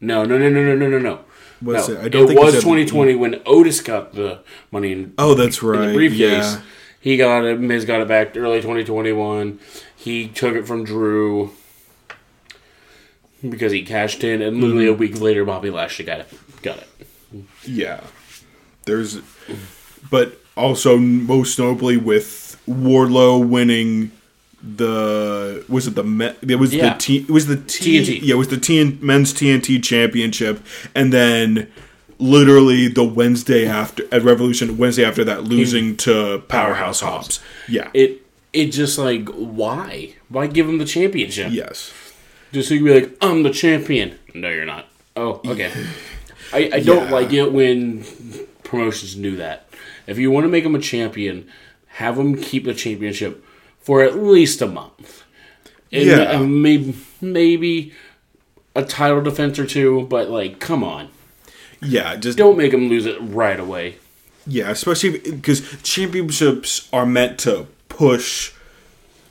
No, 0.02 0.26
no, 0.26 0.38
no, 0.38 0.50
no, 0.50 0.64
no, 0.64 0.76
no, 0.76 0.88
no, 0.88 1.00
no. 1.00 1.20
Was 1.62 1.90
no, 1.90 1.96
it? 1.96 2.06
I 2.06 2.10
don't 2.10 2.28
think 2.28 2.40
was 2.40 2.54
said- 2.54 2.62
2020 2.62 3.16
when 3.16 3.42
Otis 3.46 3.82
got 3.82 4.14
the 4.14 4.42
money 4.72 4.92
in, 4.92 5.14
Oh, 5.18 5.34
that's 5.34 5.62
in 5.62 5.68
right. 5.70 5.88
the 5.88 5.94
briefcase. 5.94 6.20
Yeah. 6.56 6.62
He 7.00 7.18
got 7.18 7.44
it. 7.44 7.60
Miz 7.60 7.86
got 7.86 8.02
it 8.02 8.08
back 8.08 8.36
early 8.38 8.62
2021. 8.62 9.60
He 9.96 10.28
took 10.28 10.56
it 10.56 10.68
from 10.68 10.84
Drew 10.84 11.52
because 13.48 13.72
he 13.72 13.84
cashed 13.84 14.24
in, 14.24 14.42
and 14.42 14.62
literally 14.62 14.86
Mm-hmm. 14.86 14.94
a 14.94 14.98
week 14.98 15.20
later, 15.22 15.44
Bobby 15.46 15.70
Lashley 15.70 16.06
got 16.06 16.20
it. 16.22 16.28
Got 16.62 16.78
it. 16.78 16.88
Yeah. 17.66 18.02
There's 18.86 19.20
but 20.10 20.40
also 20.56 20.98
most 20.98 21.58
notably 21.58 21.98
with 21.98 22.58
Wardlow 22.68 23.48
winning 23.48 24.12
the 24.62 25.66
was 25.68 25.88
it 25.88 25.96
the 25.96 26.04
Me- 26.04 26.32
it 26.48 26.56
was 26.60 26.74
Yeah. 26.74 26.94
the 26.94 27.00
T 27.00 27.18
it 27.18 27.30
was 27.30 27.48
the 27.48 27.58
T, 27.58 28.00
TNT. 28.00 28.20
yeah 28.22 28.36
it 28.36 28.38
was 28.38 28.48
the 28.48 28.56
TN, 28.58 29.02
men's 29.02 29.34
TNT 29.34 29.84
championship 29.84 30.62
and 30.96 31.12
then 31.12 31.70
literally 32.20 32.88
the 32.88 33.04
Wednesday 33.04 33.66
after 33.68 34.04
at 34.14 34.24
Revolution 34.24 34.78
Wednesday 34.78 35.04
after 35.04 35.24
that 35.26 35.44
losing 35.44 35.98
to 35.98 36.44
Powerhouse 36.48 37.02
Hobbs 37.02 37.42
yeah 37.68 37.90
It 37.94 38.22
it 38.54 38.68
just 38.68 38.98
like 38.98 39.28
why 39.30 40.14
why 40.30 40.48
give 40.48 40.70
him 40.70 40.78
the 40.78 40.86
championship? 40.86 41.52
yes 41.52 41.92
Just 42.54 42.70
so 42.70 42.76
you 42.76 42.80
can 42.80 42.86
be 42.88 43.02
like 43.02 43.18
I'm 43.22 43.44
the 43.44 43.50
champion. 43.50 44.18
No, 44.34 44.50
you're 44.50 44.64
not. 44.66 44.88
Oh, 45.18 45.42
okay. 45.46 45.72
I, 46.54 46.70
I 46.74 46.80
don't 46.80 47.06
Yeah. 47.08 47.12
like 47.12 47.34
it 47.34 47.52
when 47.52 48.04
promotions 48.64 49.16
do 49.16 49.36
that. 49.38 49.68
If 50.08 50.18
you 50.18 50.32
want 50.32 50.46
to 50.46 50.50
make 50.50 50.64
him 50.64 50.76
a 50.76 50.80
champion, 50.80 51.48
have 51.88 52.18
him 52.18 52.36
keep 52.36 52.66
the 52.66 52.74
championship 52.74 53.44
for 53.80 54.02
at 54.04 54.18
least 54.18 54.62
a 54.62 54.68
month. 54.68 55.24
And 55.92 56.06
Yeah. 56.06 56.32
uh, 56.32 56.40
maybe 56.44 56.96
maybe 57.22 57.94
a 58.76 58.84
title 58.84 59.22
defense 59.22 59.60
or 59.60 59.66
two, 59.68 60.08
but 60.10 60.30
like, 60.30 60.60
come 60.60 60.84
on, 60.84 61.10
yeah 61.82 62.16
just 62.16 62.38
don't 62.38 62.58
make 62.58 62.74
him 62.74 62.88
lose 62.90 63.06
it 63.06 63.18
right 63.20 63.60
away. 63.60 63.96
Yeah, 64.48 64.70
especially 64.72 65.20
because 65.20 65.62
championships 65.84 66.90
are 66.92 67.06
meant 67.06 67.38
to 67.40 67.68
push 67.90 68.52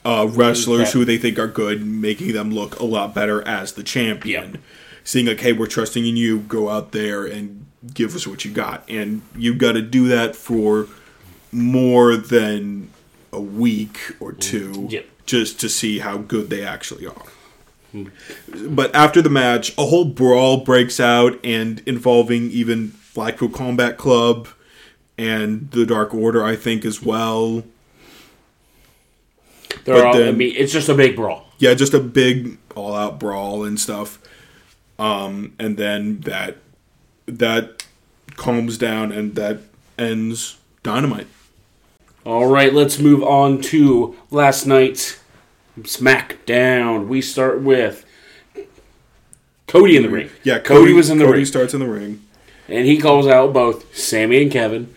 uh, 0.05 0.27
wrestlers 0.29 0.91
That- 0.91 0.97
who 0.99 1.05
they 1.05 1.17
think 1.17 1.39
are 1.39 1.47
good, 1.47 1.85
making 1.85 2.33
them 2.33 2.51
look 2.51 2.79
a 2.79 2.85
lot 2.85 3.13
better 3.15 3.41
as 3.47 3.73
the 3.73 3.83
champion. 3.83 4.51
Yep. 4.51 4.61
Seeing 5.05 5.25
like, 5.25 5.39
hey, 5.41 5.51
we're 5.53 5.67
trusting 5.67 6.05
in 6.05 6.15
you. 6.15 6.39
Go 6.39 6.69
out 6.69 6.91
there 6.93 7.25
and 7.25 7.65
give 7.93 8.15
us 8.15 8.25
what 8.25 8.45
you 8.45 8.51
got, 8.51 8.83
and 8.89 9.21
you've 9.37 9.57
got 9.57 9.73
to 9.73 9.81
do 9.81 10.07
that 10.07 10.35
for 10.35 10.87
more 11.51 12.15
than 12.15 12.89
a 13.33 13.41
week 13.41 13.99
or 14.21 14.31
two, 14.31 14.87
Yep. 14.89 15.05
just 15.25 15.59
to 15.59 15.67
see 15.69 15.99
how 15.99 16.17
good 16.17 16.49
they 16.49 16.63
actually 16.63 17.05
are. 17.05 17.25
But 18.69 18.95
after 18.95 19.21
the 19.21 19.29
match, 19.29 19.73
a 19.77 19.85
whole 19.85 20.05
brawl 20.05 20.57
breaks 20.63 20.99
out, 20.99 21.37
and 21.43 21.81
involving 21.85 22.49
even 22.51 22.93
Blackpool 23.13 23.49
Combat 23.49 23.97
Club 23.97 24.47
and 25.17 25.69
the 25.71 25.85
Dark 25.85 26.13
Order, 26.13 26.43
I 26.43 26.55
think, 26.55 26.85
as 26.85 27.01
well. 27.03 27.63
They're 29.85 29.95
But 29.95 30.05
all, 30.05 30.15
I 30.15 30.19
then- 30.19 30.37
mean, 30.37 30.53
it's 30.55 30.71
just 30.73 30.89
a 30.89 30.93
big 30.93 31.15
brawl. 31.15 31.47
Yeah, 31.59 31.73
just 31.73 31.93
a 31.93 31.99
big 31.99 32.57
all-out 32.75 33.19
brawl 33.19 33.63
and 33.63 33.79
stuff. 33.79 34.19
Um, 34.99 35.53
and 35.59 35.77
then 35.77 36.19
that 36.21 36.57
that 37.25 37.85
calms 38.35 38.77
down, 38.77 39.11
and 39.11 39.35
that 39.35 39.59
ends 39.97 40.57
Dynamite. 40.83 41.27
All 42.25 42.45
right, 42.47 42.73
let's 42.73 42.99
move 42.99 43.23
on 43.23 43.61
to 43.61 44.15
last 44.31 44.65
night's 44.65 45.19
SmackDown. 45.81 47.07
We 47.07 47.21
start 47.21 47.61
with 47.61 48.05
Cody 49.67 49.95
in 49.97 50.03
the 50.03 50.09
ring. 50.09 50.29
Yeah, 50.43 50.59
Cody, 50.59 50.93
was 50.93 51.09
in 51.09 51.17
the 51.17 51.23
Cody 51.25 51.31
ring, 51.31 51.39
Cody 51.41 51.45
starts 51.45 51.73
in 51.73 51.79
the 51.79 51.87
ring. 51.87 52.21
and 52.67 52.85
he 52.85 52.97
calls 52.97 53.27
out 53.27 53.53
both 53.53 53.95
Sami 53.95 54.41
and 54.43 54.51
Kevin 54.51 54.93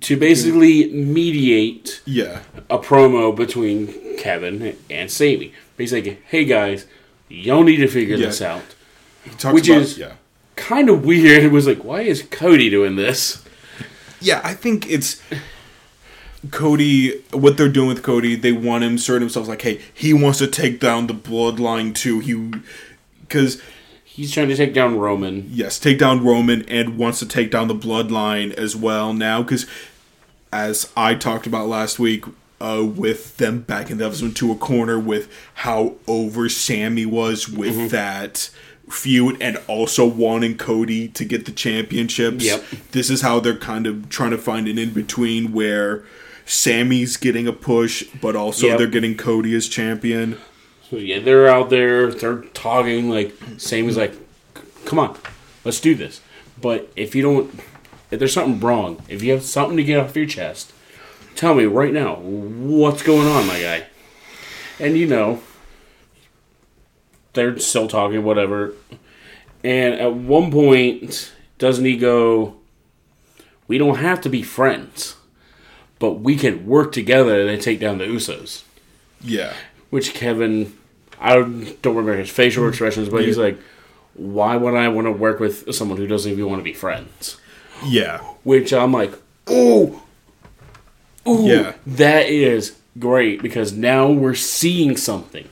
to 0.00 0.16
basically 0.16 0.90
mediate 0.92 2.00
Yeah, 2.04 2.40
a 2.70 2.78
promo 2.78 3.34
between 3.34 4.16
Kevin 4.18 4.76
and 4.90 5.10
Sami. 5.10 5.52
He's 5.78 5.92
like, 5.92 6.22
"Hey 6.28 6.44
guys, 6.44 6.86
y'all 7.28 7.64
need 7.64 7.78
to 7.78 7.88
figure 7.88 8.16
Yeah. 8.16 8.26
this 8.26 8.40
out." 8.42 8.62
he 9.24 9.30
talks 9.30 9.54
Which 9.54 9.68
about 9.68 9.82
is- 9.82 9.98
yeah. 9.98 10.12
Kind 10.56 10.88
of 10.90 11.04
weird. 11.04 11.42
It 11.48 11.50
was 11.50 11.66
like, 11.66 11.82
"Why 11.84 12.02
is 12.02 12.22
Cody 12.30 12.68
doing 12.70 12.96
this?" 12.96 13.42
Yeah, 14.20 14.40
I 14.44 14.54
think 14.54 14.88
it's 14.88 15.20
Cody. 16.50 17.20
What 17.32 17.56
they're 17.56 17.68
doing 17.68 17.88
with 17.88 18.02
Cody, 18.02 18.34
they 18.36 18.52
want 18.52 18.84
him 18.84 18.96
assert 18.96 19.20
himself 19.22 19.48
like, 19.48 19.62
hey, 19.62 19.80
he 19.92 20.12
wants 20.12 20.38
to 20.38 20.46
take 20.46 20.80
down 20.80 21.06
the 21.06 21.14
bloodline 21.14 21.94
too. 21.94 22.20
He 22.20 22.50
because 23.20 23.60
He's 24.22 24.32
trying 24.32 24.48
to 24.50 24.56
take 24.56 24.72
down 24.72 24.98
Roman. 25.00 25.48
yes, 25.50 25.80
take 25.80 25.98
down 25.98 26.24
Roman 26.24 26.62
and 26.68 26.96
wants 26.96 27.18
to 27.18 27.26
take 27.26 27.50
down 27.50 27.66
the 27.66 27.74
bloodline 27.74 28.52
as 28.54 28.76
well 28.76 29.12
now. 29.12 29.42
Because 29.42 29.66
as 30.52 30.90
I 30.96 31.16
talked 31.16 31.46
about 31.48 31.66
last 31.66 31.98
week, 31.98 32.24
uh, 32.60 32.84
with 32.86 33.36
them 33.38 33.62
backing 33.62 33.96
the 33.96 34.06
others 34.06 34.22
into 34.22 34.52
a 34.52 34.54
corner 34.54 34.96
with 34.96 35.28
how 35.54 35.96
over 36.06 36.48
Sami 36.48 37.04
was 37.04 37.48
with 37.48 37.74
Mm-hmm. 37.74 37.88
that 37.88 38.50
feud 38.88 39.36
and 39.40 39.58
also 39.66 40.06
wanting 40.06 40.56
Cody 40.56 41.08
to 41.08 41.24
get 41.24 41.44
the 41.46 41.50
championships. 41.52 42.44
Yep. 42.44 42.64
This 42.92 43.10
is 43.10 43.22
how 43.22 43.40
they're 43.40 43.56
kind 43.56 43.88
of 43.88 44.08
trying 44.08 44.30
to 44.30 44.38
find 44.38 44.68
an 44.68 44.78
in 44.78 44.90
between 44.92 45.52
where 45.52 46.04
Sami's 46.46 47.16
getting 47.16 47.48
a 47.48 47.52
push, 47.52 48.04
but 48.20 48.36
also 48.36 48.66
Yep. 48.68 48.78
they're 48.78 48.86
getting 48.86 49.16
Cody 49.16 49.54
as 49.56 49.66
champion. 49.68 50.38
So 50.92 50.98
yeah, 50.98 51.20
they're 51.20 51.48
out 51.48 51.70
there, 51.70 52.12
they're 52.12 52.42
talking 52.52 53.08
like 53.08 53.34
Sami's 53.56 53.96
like, 53.96 54.12
"Come 54.84 54.98
on, 54.98 55.16
let's 55.64 55.80
do 55.80 55.94
this." 55.94 56.20
But 56.60 56.92
if 56.96 57.14
you 57.14 57.22
don't, 57.22 57.50
if 58.10 58.18
there's 58.18 58.34
something 58.34 58.60
wrong, 58.60 59.02
if 59.08 59.22
you 59.22 59.32
have 59.32 59.42
something 59.42 59.78
to 59.78 59.84
get 59.84 59.98
off 59.98 60.14
your 60.14 60.26
chest, 60.26 60.70
tell 61.34 61.54
me 61.54 61.64
right 61.64 61.94
now 61.94 62.16
what's 62.16 63.02
going 63.02 63.26
on, 63.26 63.46
my 63.46 63.58
guy. 63.58 63.86
And 64.78 64.98
you 64.98 65.06
know, 65.06 65.40
they're 67.32 67.58
still 67.58 67.88
talking, 67.88 68.22
whatever. 68.22 68.74
And 69.64 69.94
at 69.94 70.12
one 70.12 70.50
point, 70.50 71.32
doesn't 71.56 71.86
he 71.86 71.96
go? 71.96 72.56
We 73.66 73.78
don't 73.78 73.96
have 73.96 74.20
to 74.20 74.28
be 74.28 74.42
friends, 74.42 75.16
but 75.98 76.20
we 76.20 76.36
can 76.36 76.66
work 76.66 76.92
together 76.92 77.46
to 77.46 77.56
take 77.56 77.80
down 77.80 77.96
the 77.96 78.04
Usos. 78.04 78.64
Yeah. 79.22 79.54
Which 79.88 80.12
Kevin, 80.12 80.76
I 81.22 81.36
don't 81.36 81.84
remember 81.84 82.16
his 82.16 82.30
facial 82.30 82.62
mm-hmm. 82.62 82.70
expressions, 82.70 83.08
but 83.08 83.24
he's 83.24 83.38
like, 83.38 83.58
why 84.14 84.56
would 84.56 84.74
I 84.74 84.88
want 84.88 85.06
to 85.06 85.12
work 85.12 85.40
with 85.40 85.72
someone 85.74 85.98
who 85.98 86.06
doesn't 86.06 86.30
even 86.30 86.46
want 86.46 86.60
to 86.60 86.64
be 86.64 86.74
friends? 86.74 87.36
Yeah. 87.84 88.18
Which 88.42 88.72
I'm 88.72 88.92
like, 88.92 89.12
ooh, 89.48 90.00
ooh, 91.26 91.46
Yeah. 91.46 91.74
that 91.86 92.26
is 92.26 92.76
great 92.98 93.42
because 93.42 93.72
now 93.72 94.10
we're 94.10 94.34
seeing 94.34 94.96
something. 94.96 95.48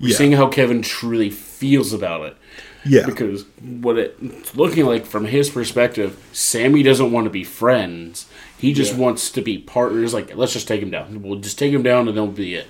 We're 0.00 0.10
Yeah. 0.10 0.16
seeing 0.16 0.32
how 0.32 0.48
Kevin 0.48 0.82
truly 0.82 1.30
feels 1.30 1.92
about 1.92 2.26
it. 2.26 2.36
Yeah. 2.84 3.06
Because 3.06 3.44
what 3.60 3.98
it's 3.98 4.56
looking 4.56 4.86
like 4.86 5.04
from 5.06 5.26
his 5.26 5.50
perspective, 5.50 6.16
Sami 6.32 6.82
doesn't 6.82 7.10
want 7.10 7.24
to 7.24 7.30
be 7.30 7.44
friends. 7.44 8.26
He 8.56 8.72
just 8.72 8.92
Yeah. 8.92 8.98
wants 8.98 9.30
to 9.32 9.42
be 9.42 9.58
partners. 9.58 10.14
Like, 10.14 10.36
let's 10.36 10.52
just 10.52 10.68
take 10.68 10.82
him 10.82 10.90
down. 10.90 11.22
We'll 11.22 11.38
just 11.38 11.58
take 11.58 11.72
him 11.72 11.82
down 11.82 12.08
and 12.08 12.16
that'll 12.16 12.28
be 12.28 12.54
it. 12.54 12.66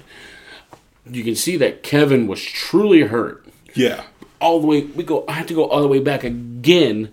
You 1.11 1.25
can 1.25 1.35
see 1.37 1.57
that 1.57 1.83
Kevin 1.83 2.27
was 2.27 2.43
truly 2.43 3.03
hurt. 3.03 3.45
yeah. 3.75 4.05
All 4.41 4.61
the 4.61 4.69
way, 4.69 4.83
we 4.83 5.03
go. 5.03 5.25
I 5.27 5.33
have 5.33 5.49
to 5.49 5.55
go 5.55 5.65
all 5.65 5.83
the 5.83 5.89
way 5.89 5.99
back 5.99 6.23
again 6.23 7.11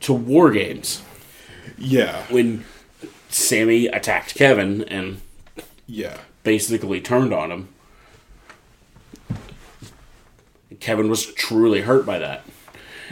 to 0.00 0.12
War 0.12 0.50
Games 0.50 1.00
Yeah. 1.78 2.22
when 2.28 2.66
Sami 3.30 3.86
attacked 3.86 4.34
Kevin 4.34 4.82
and 4.84 5.22
Yeah. 5.86 6.18
basically 6.42 7.00
turned 7.00 7.32
on 7.32 7.50
him. 7.50 7.68
Kevin 10.80 11.08
was 11.08 11.26
truly 11.32 11.80
hurt 11.82 12.06
by 12.06 12.18
that. 12.18 12.44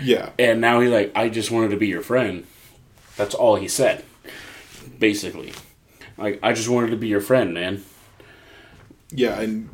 Yeah. 0.03 0.31
And 0.39 0.61
now 0.61 0.81
he's 0.81 0.91
like, 0.91 1.13
I 1.15 1.29
just 1.29 1.51
wanted 1.51 1.71
to 1.71 1.77
be 1.77 1.87
your 1.89 2.03
friend. 2.03 2.45
That's 3.17 3.35
all 3.35 3.57
he 3.57 3.69
said. 3.69 4.05
Basically. 4.99 5.53
Like, 6.17 6.39
I 6.43 6.53
just 6.53 6.69
wanted 6.69 6.91
to 6.91 6.97
be 6.97 7.09
your 7.09 7.21
friend, 7.21 7.53
man. 7.55 7.85
Yeah, 9.11 9.41
and 9.41 9.69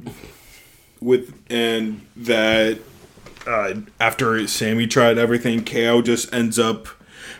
with 1.00 1.34
and 1.50 2.06
that 2.16 2.78
uh, 3.46 3.74
after 4.00 4.46
Sami 4.46 4.86
tried 4.86 5.18
everything, 5.18 5.64
KO 5.64 6.02
just 6.02 6.32
ends 6.32 6.58
up 6.58 6.88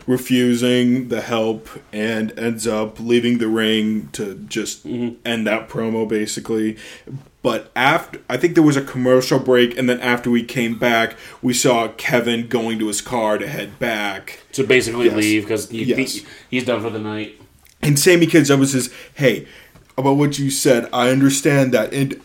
refusing 0.07 1.09
the 1.09 1.23
help 1.23 1.69
and 1.93 2.39
ends 2.39 2.67
up 2.67 3.01
leaving 3.01 3.39
the 3.39 3.49
ring 3.49 4.09
to 4.13 4.35
just 4.49 4.85
end 4.85 5.47
that 5.47 5.69
promo 5.69 6.07
basically. 6.07 6.77
But 7.43 7.71
after 7.77 8.21
I 8.29 8.37
think 8.37 8.55
there 8.55 8.63
was 8.63 8.77
a 8.77 8.83
commercial 8.83 9.39
break, 9.39 9.77
and 9.79 9.89
then 9.89 10.01
after 10.01 10.31
we 10.31 10.43
came 10.43 10.79
back, 10.79 11.17
we 11.43 11.53
saw 11.55 11.89
Kevin 11.89 12.49
going 12.49 12.79
to 12.81 12.87
his 12.89 13.01
car 13.01 13.39
to 13.39 13.47
head 13.47 13.79
back. 13.79 14.41
To 14.53 14.65
basically 14.65 15.07
Yes. 15.07 15.17
leave 15.17 15.43
because 15.43 15.71
he, 15.71 15.85
Yes. 15.85 16.15
he- 16.15 16.25
he's 16.51 16.65
done 16.65 16.83
for 16.83 16.91
the 16.91 16.99
night. 16.99 17.41
And 17.83 17.99
Sami 17.99 18.27
Kids 18.27 18.51
up 18.51 18.61
and 18.61 18.69
says, 18.69 18.89
"Hey, 19.15 19.47
about 19.97 20.15
what 20.17 20.39
you 20.39 20.51
said, 20.51 20.89
I 20.93 21.11
understand 21.11 21.73
that, 21.73 21.93
and 21.93 22.21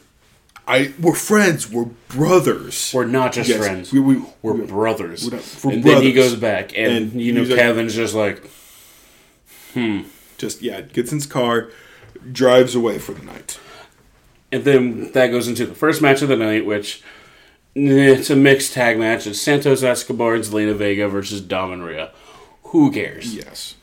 I 0.68 0.94
we're 1.00 1.16
friends, 1.16 1.70
we're 1.72 1.86
brothers. 2.10 2.92
We're 2.94 3.06
not 3.06 3.34
just 3.34 3.50
Yes, 3.50 3.60
friends. 3.60 3.92
we- 3.94 4.00
we- 4.00 4.22
we're 4.42 4.54
we- 4.54 4.66
brothers. 4.68 5.26
we're 5.26 5.38
not- 5.38 5.56
we're 5.64 5.72
and 5.74 5.84
then 5.84 6.02
he 6.02 6.14
goes 6.14 6.36
back, 6.36 6.72
and, 6.78 6.92
And 7.14 7.22
you 7.22 7.32
know, 7.34 7.42
he's 7.42 7.50
like- 7.50 7.60
Kevin's 7.60 7.96
just 7.96 8.14
like, 8.14 8.44
hmm. 9.74 10.02
Just 10.38 10.62
yeah, 10.62 10.82
gets 10.82 11.12
in 11.12 11.18
his 11.18 11.26
car, 11.28 11.70
drives 12.32 12.74
away 12.76 12.98
for 12.98 13.12
the 13.14 13.24
night. 13.26 13.60
And 14.52 14.64
then 14.64 15.12
that 15.12 15.28
goes 15.28 15.48
into 15.48 15.66
the 15.66 15.76
first 15.76 16.02
match 16.02 16.22
of 16.22 16.30
the 16.30 16.36
night, 16.38 16.66
which 16.66 17.02
eh, 17.76 18.12
it's 18.14 18.30
a 18.30 18.36
mixed 18.36 18.74
tag 18.74 18.98
match. 18.98 19.28
It's 19.28 19.40
Santos 19.42 19.84
Escobar 19.84 20.34
and 20.36 20.44
Zelina 20.44 20.76
Vega 20.76 21.08
versus 21.08 21.42
Dom 21.42 21.72
and 21.74 21.86
Rhea. 21.86 22.12
Who 22.64 22.92
cares? 22.92 23.36
Yes. 23.36 23.76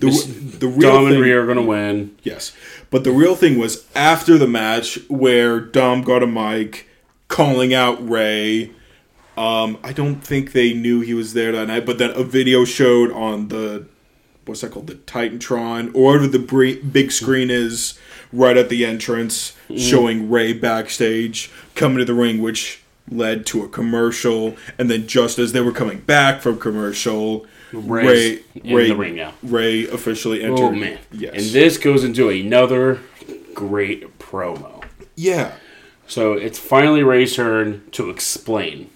The, 0.00 0.56
the 0.58 0.68
real 0.68 0.80
Dom 0.80 1.06
and 1.06 1.14
thing, 1.14 1.22
Rhea 1.22 1.40
are 1.40 1.44
going 1.44 1.56
to 1.56 1.62
win. 1.62 2.16
yes, 2.22 2.52
but 2.90 3.04
the 3.04 3.12
real 3.12 3.34
thing 3.36 3.58
was 3.58 3.86
after 3.94 4.38
the 4.38 4.46
match 4.46 4.98
where 5.08 5.60
Dom 5.60 6.02
got 6.02 6.22
a 6.22 6.26
mic 6.26 6.88
calling 7.28 7.72
out 7.74 8.06
Rey. 8.08 8.72
Um, 9.36 9.78
I 9.82 9.92
don't 9.92 10.16
think 10.16 10.52
they 10.52 10.74
knew 10.74 11.00
he 11.00 11.14
was 11.14 11.32
there 11.34 11.52
that 11.52 11.68
night, 11.68 11.86
but 11.86 11.98
then 11.98 12.10
a 12.10 12.24
video 12.24 12.64
showed 12.64 13.10
on 13.12 13.48
the 13.48 13.86
what's 14.44 14.62
that 14.62 14.72
called, 14.72 14.88
the 14.88 14.94
Titantron, 14.96 15.94
or 15.94 16.12
whatever 16.12 16.26
the 16.26 16.80
big 16.92 17.12
screen 17.12 17.50
is 17.50 17.98
right 18.32 18.56
at 18.56 18.68
the 18.68 18.84
entrance, 18.84 19.56
showing 19.76 20.28
Rey 20.28 20.52
backstage 20.52 21.50
coming 21.74 21.98
to 21.98 22.04
the 22.04 22.14
ring, 22.14 22.42
which 22.42 22.82
led 23.10 23.46
to 23.46 23.62
a 23.62 23.68
commercial, 23.68 24.56
and 24.78 24.90
then 24.90 25.06
just 25.06 25.38
as 25.38 25.52
they 25.52 25.60
were 25.60 25.72
coming 25.72 26.00
back 26.00 26.40
from 26.40 26.58
commercial, 26.58 27.46
Rey 27.72 28.40
in 28.54 28.74
Rey, 28.74 28.88
the 28.88 28.96
ring 28.96 29.16
now. 29.16 29.34
Rey 29.42 29.86
officially 29.88 30.42
oh, 30.44 30.46
entered. 30.52 30.62
Oh, 30.62 30.72
man. 30.72 30.98
yes, 31.12 31.32
And 31.34 31.44
this 31.46 31.78
goes 31.78 32.04
into 32.04 32.28
another 32.28 33.00
great 33.54 34.18
promo. 34.18 34.84
yeah, 35.16 35.52
So 36.06 36.32
it's 36.34 36.58
finally 36.58 37.02
Rey's 37.02 37.34
turn 37.36 37.82
to 37.92 38.10
explain 38.10 38.90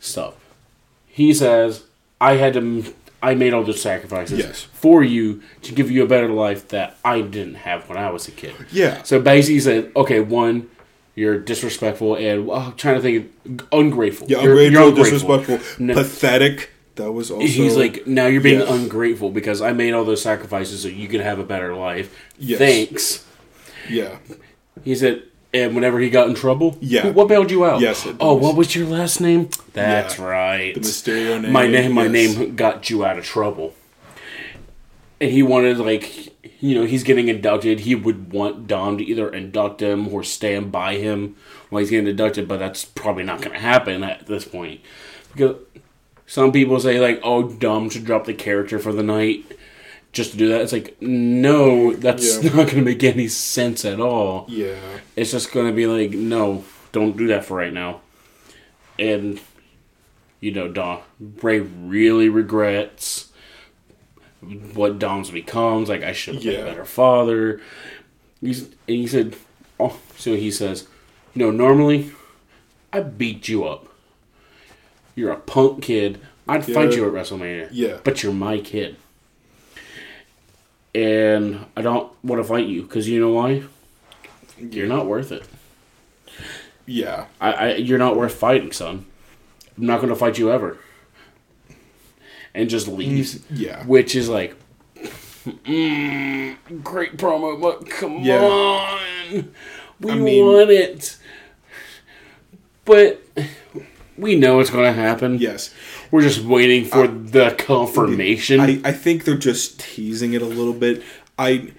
stuff. 0.00 0.34
He 1.06 1.34
says, 1.34 1.84
I 2.20 2.36
had 2.36 2.54
to. 2.54 2.94
I 3.24 3.36
made 3.36 3.54
all 3.54 3.62
those 3.62 3.80
sacrifices 3.80 4.40
Yes. 4.40 4.62
for 4.72 5.00
you 5.04 5.42
to 5.62 5.72
give 5.72 5.92
you 5.92 6.02
a 6.02 6.08
better 6.08 6.28
life 6.28 6.66
that 6.68 6.96
I 7.04 7.20
didn't 7.20 7.54
have 7.54 7.88
when 7.88 7.96
I 7.96 8.10
was 8.10 8.26
a 8.26 8.32
kid. 8.32 8.52
yeah, 8.72 9.02
So 9.04 9.20
basically, 9.20 9.54
he 9.54 9.60
said, 9.60 9.92
okay, 9.94 10.18
one, 10.18 10.68
you're 11.14 11.38
disrespectful, 11.38 12.16
and 12.16 12.48
well, 12.48 12.58
I'm 12.58 12.72
trying 12.74 12.96
to 12.96 13.00
think, 13.00 13.64
ungrateful. 13.70 14.26
yeah, 14.28 14.40
You're- 14.42 14.66
ungrateful, 14.66 14.72
you're 14.72 14.88
ungrateful. 14.88 15.38
disrespectful, 15.38 15.84
No. 15.86 15.94
pathetic. 15.94 16.70
That 17.02 17.12
was 17.12 17.30
also 17.32 17.44
He's 17.46 17.76
like, 17.76 18.06
now 18.06 18.26
you're 18.26 18.40
being 18.40 18.60
Yes. 18.60 18.70
ungrateful 18.70 19.30
because 19.30 19.60
I 19.60 19.72
made 19.72 19.92
all 19.92 20.04
those 20.04 20.22
sacrifices 20.22 20.82
so 20.82 20.88
you 20.88 21.08
could 21.08 21.20
have 21.20 21.38
a 21.40 21.44
better 21.44 21.74
life. 21.74 22.14
Yes. 22.38 22.58
Thanks. 22.58 23.24
yeah, 23.90 24.18
He 24.84 24.94
said, 24.94 25.24
and 25.52 25.74
whenever 25.74 25.98
he 25.98 26.08
got 26.10 26.28
in 26.28 26.34
trouble, 26.34 26.78
Yeah. 26.80 27.08
what 27.10 27.26
bailed 27.28 27.50
you 27.50 27.64
out? 27.64 27.80
Yes, 27.80 28.06
Oh, 28.20 28.34
was- 28.34 28.42
what 28.42 28.56
was 28.56 28.76
your 28.76 28.86
last 28.86 29.20
name? 29.20 29.48
That's 29.72 30.16
Yeah. 30.18 30.24
right. 30.24 30.74
the 30.74 30.80
Mysterio 30.80 31.42
name. 31.42 31.52
my 31.52 31.66
name, 31.66 31.92
my 31.92 32.06
name 32.08 32.54
got 32.54 32.88
you 32.88 33.04
out 33.04 33.18
of 33.18 33.24
trouble. 33.24 33.74
And 35.20 35.30
he 35.30 35.42
wanted, 35.42 35.78
like, 35.78 36.32
you 36.60 36.74
know, 36.74 36.84
he's 36.84 37.02
getting 37.02 37.28
inducted. 37.28 37.80
He 37.80 37.94
would 37.94 38.32
want 38.32 38.66
Dom 38.66 38.98
to 38.98 39.04
either 39.04 39.28
induct 39.28 39.80
him 39.82 40.08
or 40.08 40.22
stand 40.22 40.70
by 40.72 40.96
him 40.96 41.36
while 41.70 41.80
he's 41.80 41.90
getting 41.90 42.06
inducted, 42.08 42.46
but 42.48 42.58
that's 42.58 42.84
probably 42.84 43.22
not 43.24 43.40
going 43.40 43.52
to 43.52 43.60
happen 43.60 44.02
at 44.04 44.26
this 44.26 44.44
point. 44.44 44.80
Because 45.32 45.56
some 46.32 46.50
people 46.50 46.80
say, 46.80 46.98
like, 46.98 47.20
oh, 47.22 47.42
Dom 47.42 47.90
should 47.90 48.06
drop 48.06 48.24
the 48.24 48.32
character 48.32 48.78
for 48.78 48.90
the 48.90 49.02
night 49.02 49.44
just 50.12 50.30
to 50.30 50.38
do 50.38 50.48
that. 50.48 50.62
It's 50.62 50.72
like, 50.72 50.96
no, 51.02 51.92
that's 51.92 52.42
Yeah. 52.42 52.54
not 52.54 52.68
going 52.68 52.76
to 52.76 52.82
make 52.82 53.04
any 53.04 53.28
sense 53.28 53.84
at 53.84 54.00
all. 54.00 54.46
Yeah, 54.48 54.76
It's 55.14 55.30
just 55.32 55.52
going 55.52 55.66
to 55.66 55.74
be 55.74 55.86
like, 55.86 56.12
no, 56.12 56.64
don't 56.92 57.18
do 57.18 57.26
that 57.26 57.44
for 57.44 57.58
right 57.58 57.72
now. 57.72 58.00
And, 58.98 59.40
you 60.40 60.52
know, 60.52 60.68
Dom, 60.68 61.00
Rey 61.20 61.60
really 61.60 62.30
regrets 62.30 63.30
what 64.72 64.98
Dom's 64.98 65.30
becomes. 65.30 65.90
Like, 65.90 66.02
I 66.02 66.12
should 66.12 66.36
have 66.36 66.44
been 66.44 66.62
a 66.62 66.64
better 66.64 66.86
father. 66.86 67.60
He's, 68.40 68.62
and 68.62 68.72
he 68.86 69.06
said, 69.06 69.36
oh, 69.78 69.98
so 70.16 70.34
he 70.34 70.50
says, 70.50 70.88
you 71.34 71.44
know, 71.44 71.50
normally 71.50 72.10
I 72.90 73.00
beat 73.00 73.48
you 73.48 73.64
up. 73.64 73.88
You're 75.14 75.32
a 75.32 75.36
punk 75.36 75.82
kid. 75.82 76.20
I'd 76.48 76.64
fight 76.64 76.94
you 76.94 77.06
at 77.06 77.12
WrestleMania. 77.12 77.68
Yeah. 77.72 77.98
But 78.02 78.22
you're 78.22 78.32
my 78.32 78.58
kid. 78.58 78.96
And 80.94 81.64
I 81.76 81.82
don't 81.82 82.12
want 82.22 82.40
to 82.42 82.44
fight 82.48 82.66
you 82.66 82.82
because 82.82 83.08
you 83.08 83.20
know 83.20 83.32
why? 83.32 83.62
You're 84.58 84.86
not 84.88 85.06
worth 85.06 85.32
it. 85.32 85.44
yeah, 86.86 87.26
I, 87.40 87.52
I 87.52 87.74
you're 87.76 87.98
not 87.98 88.16
worth 88.16 88.34
fighting, 88.34 88.72
son. 88.72 89.06
I'm 89.78 89.86
not 89.86 89.96
going 90.00 90.10
to 90.10 90.16
fight 90.16 90.38
you 90.38 90.50
ever. 90.52 90.78
And 92.54 92.68
just 92.68 92.86
leaves, 92.86 93.40
yeah. 93.50 93.82
which 93.86 94.14
is 94.14 94.28
like, 94.28 94.54
mm, 95.44 96.56
great 96.84 97.16
promo, 97.16 97.58
but 97.60 97.88
come 97.88 98.18
Yeah. 98.22 98.42
on, 98.42 99.54
we 100.00 100.10
I 100.12 100.14
mean- 100.16 100.44
want 100.46 100.70
it. 100.70 101.16
But 102.84 103.22
we 104.16 104.36
know 104.36 104.60
it's 104.60 104.70
going 104.70 104.84
to 104.84 104.92
happen. 104.92 105.38
Yes. 105.38 105.72
We're 106.10 106.22
just 106.22 106.40
waiting 106.42 106.84
for 106.84 107.06
the 107.08 107.54
confirmation. 107.58 108.60
I, 108.60 108.80
I 108.84 108.92
think 108.92 109.24
they're 109.24 109.36
just 109.36 109.80
teasing 109.80 110.32
it 110.34 110.42
a 110.42 110.46
little 110.46 110.74
bit. 110.74 111.02
I 111.38 111.72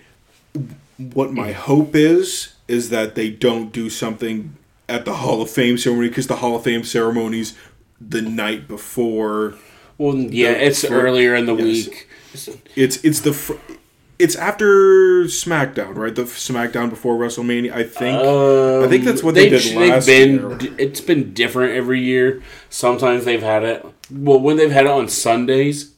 what 0.98 1.32
my 1.34 1.52
hope 1.52 1.96
is 1.96 2.54
is 2.68 2.90
that 2.90 3.16
they 3.16 3.30
don't 3.30 3.72
do 3.72 3.90
something 3.90 4.56
at 4.88 5.06
the 5.06 5.14
Hall 5.16 5.42
of 5.42 5.50
Fame 5.50 5.78
ceremony 5.78 6.10
because 6.10 6.28
the 6.28 6.38
Hall 6.38 6.56
of 6.56 6.64
Fame 6.64 6.84
ceremonies 6.84 7.58
the 8.00 8.22
night 8.22 8.68
before. 8.68 9.56
well, 9.98 10.16
yeah, 10.16 10.54
the- 10.54 10.66
it's 10.68 10.86
for- 10.88 10.94
earlier 10.94 11.36
in 11.36 11.46
the 11.46 11.56
yes. 11.56 11.64
week. 11.88 12.10
It's 12.76 12.98
it's 13.04 13.20
the 13.22 13.34
fr- 13.34 13.54
it's 14.20 14.36
after 14.36 15.24
SmackDown, 15.26 15.96
right? 15.96 16.14
The 16.14 16.24
SmackDown 16.24 16.90
before 16.90 17.16
WrestleMania, 17.18 17.74
I 17.74 17.84
think. 17.84 18.18
I 18.18 18.88
think 18.88 19.04
that's 19.04 19.24
what 19.24 19.36
they, 19.36 19.46
um, 19.46 19.50
did 19.52 19.62
they've 19.64 19.90
last 19.90 20.06
been, 20.06 20.32
year. 20.62 20.76
It's 20.78 21.02
been 21.02 21.34
different 21.34 21.74
every 21.74 22.00
year. 22.02 22.42
Sometimes 22.70 23.26
they've 23.26 23.42
had 23.42 23.64
it. 23.64 23.86
Well, 24.12 24.40
when 24.40 24.58
they've 24.58 24.72
had 24.72 24.86
it 24.86 24.92
on 24.92 25.08
Sundays, 25.10 25.92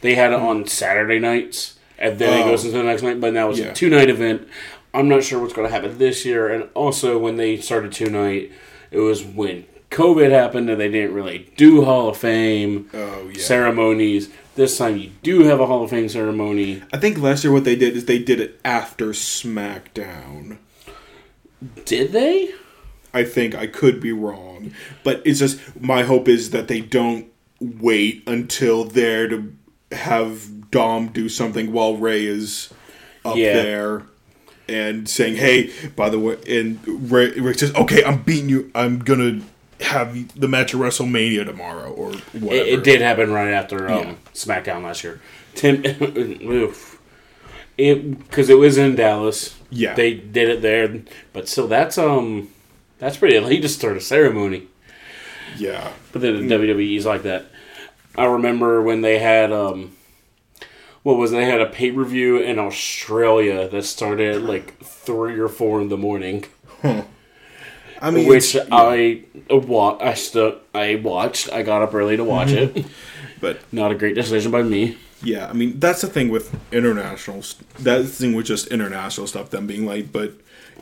they 0.00 0.14
had 0.14 0.32
it 0.32 0.38
on 0.38 0.66
Saturday 0.66 1.18
nights 1.18 1.78
and 1.98 2.18
then 2.18 2.40
it 2.40 2.42
Oh. 2.44 2.50
goes 2.50 2.64
into 2.64 2.78
the 2.78 2.84
next 2.84 3.02
night. 3.02 3.20
But 3.20 3.32
now 3.34 3.50
it's 3.50 3.58
Yeah. 3.58 3.66
a 3.66 3.74
two 3.74 3.90
night 3.90 4.08
event. 4.10 4.46
I'm 4.94 5.08
not 5.08 5.22
sure 5.22 5.40
what's 5.40 5.52
going 5.52 5.66
to 5.68 5.72
happen 5.72 5.98
this 5.98 6.24
year. 6.24 6.48
And 6.48 6.68
also, 6.74 7.18
when 7.18 7.36
they 7.36 7.58
started 7.58 7.92
two 7.92 8.08
night, 8.08 8.50
it 8.90 8.98
was 9.00 9.22
when 9.22 9.64
COVID 9.90 10.30
happened 10.30 10.70
and 10.70 10.80
they 10.80 10.88
didn't 10.88 11.14
really 11.14 11.50
do 11.56 11.84
Hall 11.84 12.08
of 12.08 12.16
Fame 12.16 12.88
Oh 12.94 13.28
yeah. 13.32 13.40
ceremonies. 13.40 14.28
This 14.58 14.76
time, 14.76 14.96
you 14.96 15.12
do 15.22 15.44
have 15.44 15.60
a 15.60 15.66
Hall 15.66 15.84
of 15.84 15.90
Fame 15.90 16.08
ceremony. 16.08 16.82
I 16.92 16.96
think 16.98 17.16
last 17.18 17.44
year 17.44 17.52
what 17.52 17.62
they 17.62 17.76
did 17.76 17.96
is 17.96 18.06
they 18.06 18.18
did 18.18 18.40
it 18.40 18.58
after 18.64 19.10
SmackDown. 19.10 20.58
Did 21.84 22.10
they? 22.10 22.50
I 23.14 23.22
think 23.22 23.54
I 23.54 23.68
could 23.68 24.00
be 24.00 24.10
wrong, 24.10 24.72
but 25.04 25.22
it's 25.24 25.38
just 25.38 25.60
my 25.80 26.02
hope 26.02 26.26
is 26.26 26.50
that 26.50 26.66
they 26.66 26.80
don't 26.80 27.28
wait 27.60 28.24
until 28.26 28.82
there 28.82 29.28
to 29.28 29.54
have 29.92 30.72
Dom 30.72 31.10
do 31.10 31.28
something 31.28 31.70
while 31.70 31.96
Rey 31.96 32.26
is 32.26 32.68
up 33.24 33.36
Yeah. 33.36 33.62
there 33.62 34.02
and 34.68 35.08
saying, 35.08 35.36
"Hey, 35.36 35.70
by 35.94 36.10
the 36.10 36.18
way," 36.18 36.36
and 36.48 36.80
Rey, 37.12 37.30
Rey 37.30 37.52
says, 37.52 37.72
"Okay, 37.76 38.02
I'm 38.02 38.22
beating 38.22 38.48
you. 38.48 38.72
I'm 38.74 38.98
gonna 38.98 39.40
have 39.80 40.38
the 40.38 40.48
match 40.48 40.74
at 40.74 40.80
WrestleMania 40.80 41.44
tomorrow 41.44 41.90
or 41.90 42.12
whatever." 42.32 42.54
It, 42.54 42.68
it 42.68 42.84
did 42.84 43.00
happen 43.00 43.32
right 43.32 43.50
after 43.52 43.90
um, 43.90 43.98
Yeah. 44.08 44.14
SmackDown 44.34 44.82
last 44.82 45.04
year. 45.04 45.20
Tim, 45.54 45.82
oof. 46.42 47.00
it 47.76 48.18
because 48.18 48.48
it 48.50 48.58
was 48.58 48.76
in 48.78 48.94
Dallas. 48.96 49.54
Yeah. 49.70 49.94
they 49.94 50.14
did 50.14 50.48
it 50.48 50.62
there, 50.62 51.02
but 51.32 51.46
still, 51.48 51.68
that's 51.68 51.98
um, 51.98 52.48
that's 52.98 53.16
pretty 53.18 53.36
elite 53.36 53.62
to 53.62 53.68
start 53.68 53.96
a 53.96 54.00
ceremony. 54.00 54.66
Yeah, 55.56 55.92
But 56.12 56.22
then 56.22 56.46
the 56.46 56.54
WWE's 56.54 57.06
like 57.06 57.22
that. 57.22 57.46
I 58.16 58.26
remember 58.26 58.82
when 58.82 59.00
they 59.00 59.18
had 59.18 59.50
um, 59.52 59.96
what 61.02 61.16
was 61.16 61.32
it? 61.32 61.36
they 61.36 61.44
had 61.46 61.60
a 61.60 61.66
pay 61.66 61.90
per 61.92 62.04
view 62.04 62.38
in 62.38 62.58
Australia 62.58 63.68
that 63.68 63.82
started 63.84 64.36
at 64.36 64.42
like 64.42 64.78
three 64.80 65.38
or 65.38 65.48
four 65.48 65.80
in 65.80 65.88
the 65.88 65.96
morning. 65.96 66.44
I 68.00 68.10
mean, 68.10 68.28
which 68.28 68.56
I 68.56 69.24
wa- 69.50 69.98
I 70.00 70.14
I 70.74 70.94
watched. 70.96 71.52
I 71.52 71.62
got 71.62 71.82
up 71.82 71.94
early 71.94 72.16
to 72.16 72.24
watch 72.24 72.48
Mm-hmm. 72.48 72.78
it. 72.78 72.86
but 73.40 73.60
Not 73.72 73.90
a 73.92 73.94
great 73.94 74.14
decision 74.14 74.50
by 74.52 74.62
me. 74.62 74.96
Yeah, 75.22 75.48
I 75.48 75.52
mean 75.52 75.80
that's 75.80 76.00
the 76.02 76.06
thing 76.06 76.28
with 76.28 76.54
international. 76.72 77.42
That's 77.78 78.04
the 78.04 78.08
thing 78.08 78.34
with 78.34 78.46
just 78.46 78.68
international 78.68 79.26
stuff. 79.26 79.50
Them 79.50 79.66
being 79.66 79.86
late, 79.86 80.12
but 80.12 80.32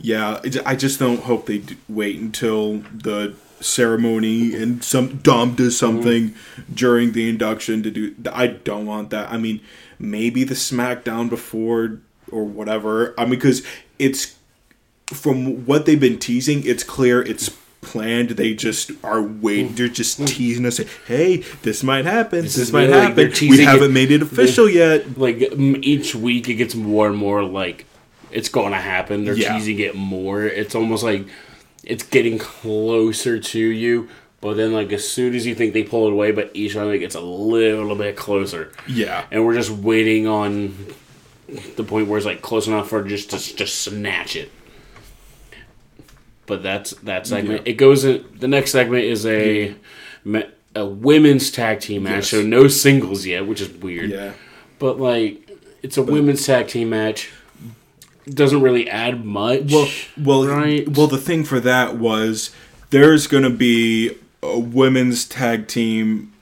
yeah, 0.00 0.40
I 0.66 0.76
just 0.76 0.98
don't 0.98 1.20
hope 1.22 1.46
they 1.46 1.62
wait 1.88 2.20
until 2.20 2.78
the 2.92 3.34
ceremony 3.60 4.54
and 4.54 4.84
some 4.84 5.16
Dom 5.18 5.54
does 5.54 5.78
something 5.78 6.34
during 6.72 7.12
the 7.12 7.28
induction 7.30 7.82
to 7.82 7.90
do. 7.90 8.14
I 8.30 8.48
don't 8.48 8.84
want 8.84 9.08
that. 9.10 9.32
I 9.32 9.38
mean, 9.38 9.60
maybe 9.98 10.44
the 10.44 10.54
SmackDown 10.54 11.30
before 11.30 12.00
or 12.30 12.44
whatever. 12.44 13.14
I 13.16 13.22
mean, 13.22 13.30
because 13.30 13.62
it's 13.98 14.36
from 15.12 15.66
what 15.66 15.86
they've 15.86 16.00
been 16.00 16.18
teasing, 16.18 16.64
it's 16.64 16.82
clear 16.82 17.22
it's 17.22 17.50
planned. 17.80 18.30
They 18.30 18.54
just 18.54 18.90
are 19.04 19.22
waiting. 19.22 19.74
They're 19.74 19.88
just 19.88 20.18
hmm. 20.18 20.24
teasing 20.24 20.66
us. 20.66 20.78
Hey, 21.06 21.38
this 21.62 21.82
might 21.82 22.04
happen. 22.04 22.42
This, 22.42 22.58
is 22.58 22.72
might 22.72 22.88
really 22.88 23.14
like 23.14 23.16
happen. 23.16 23.48
We 23.48 23.64
haven't 23.64 23.90
it- 23.90 23.94
made 23.94 24.10
it 24.10 24.22
official 24.22 24.68
yet. 24.68 25.18
like 25.18 25.36
each 25.58 26.14
week 26.14 26.48
it 26.48 26.54
gets 26.54 26.74
more 26.74 27.08
and 27.08 27.16
more 27.16 27.44
like 27.44 27.86
it's 28.30 28.48
going 28.48 28.72
to 28.72 28.78
happen. 28.78 29.24
They're 29.24 29.34
Yeah. 29.34 29.56
teasing 29.56 29.78
it 29.78 29.94
more. 29.94 30.44
It's 30.44 30.74
almost 30.74 31.02
like 31.02 31.26
it's 31.84 32.02
getting 32.02 32.38
closer 32.38 33.38
to 33.38 33.58
you, 33.58 34.08
but 34.40 34.54
then 34.54 34.72
like 34.72 34.92
as 34.92 35.08
soon 35.08 35.34
as 35.34 35.46
you 35.46 35.54
think 35.54 35.72
they 35.72 35.84
pull 35.84 36.08
it 36.08 36.12
away, 36.12 36.32
but 36.32 36.50
each 36.52 36.74
time 36.74 36.90
it 36.90 36.98
gets 36.98 37.14
a 37.14 37.20
little 37.20 37.94
bit 37.94 38.16
closer, 38.16 38.72
Yeah, 38.88 39.24
and 39.30 39.46
we're 39.46 39.54
just 39.54 39.70
waiting 39.70 40.26
on 40.26 40.74
the 41.76 41.84
point 41.84 42.08
where 42.08 42.16
it's 42.16 42.26
like 42.26 42.42
close 42.42 42.66
enough 42.66 42.88
for 42.88 43.04
just 43.04 43.30
to 43.30 43.56
just 43.56 43.82
snatch 43.82 44.34
it. 44.34 44.50
But 46.46 46.62
that's 46.62 46.90
that 47.02 47.26
segment. 47.26 47.66
Yeah. 47.66 47.72
It 47.72 47.76
goes 47.76 48.04
in. 48.04 48.24
The 48.38 48.48
next 48.48 48.70
segment 48.72 49.04
is 49.04 49.26
a 49.26 49.74
ma- 50.24 50.42
a 50.74 50.84
women's 50.86 51.50
tag 51.50 51.80
team 51.80 52.04
match, 52.04 52.12
Yes. 52.14 52.28
so 52.30 52.42
no 52.42 52.68
singles 52.68 53.26
yet, 53.26 53.46
which 53.46 53.60
is 53.60 53.68
weird 53.70 54.10
yeah. 54.10 54.32
but 54.78 55.00
like 55.00 55.50
it's 55.82 55.96
a 55.96 56.02
women's 56.02 56.44
tag 56.46 56.68
team 56.68 56.90
match. 56.90 57.30
Doesn't 58.28 58.60
really 58.60 58.90
add 58.90 59.24
much. 59.24 59.72
Well, 59.72 59.88
well, 60.18 60.46
right? 60.46 60.88
well. 60.88 61.06
The 61.06 61.16
thing 61.18 61.44
for 61.44 61.60
that 61.60 61.96
was 61.96 62.50
there's 62.90 63.26
going 63.28 63.44
to 63.44 63.50
be 63.50 64.16
a 64.42 64.58
women's 64.58 65.24
tag 65.24 65.68
team 65.68 66.32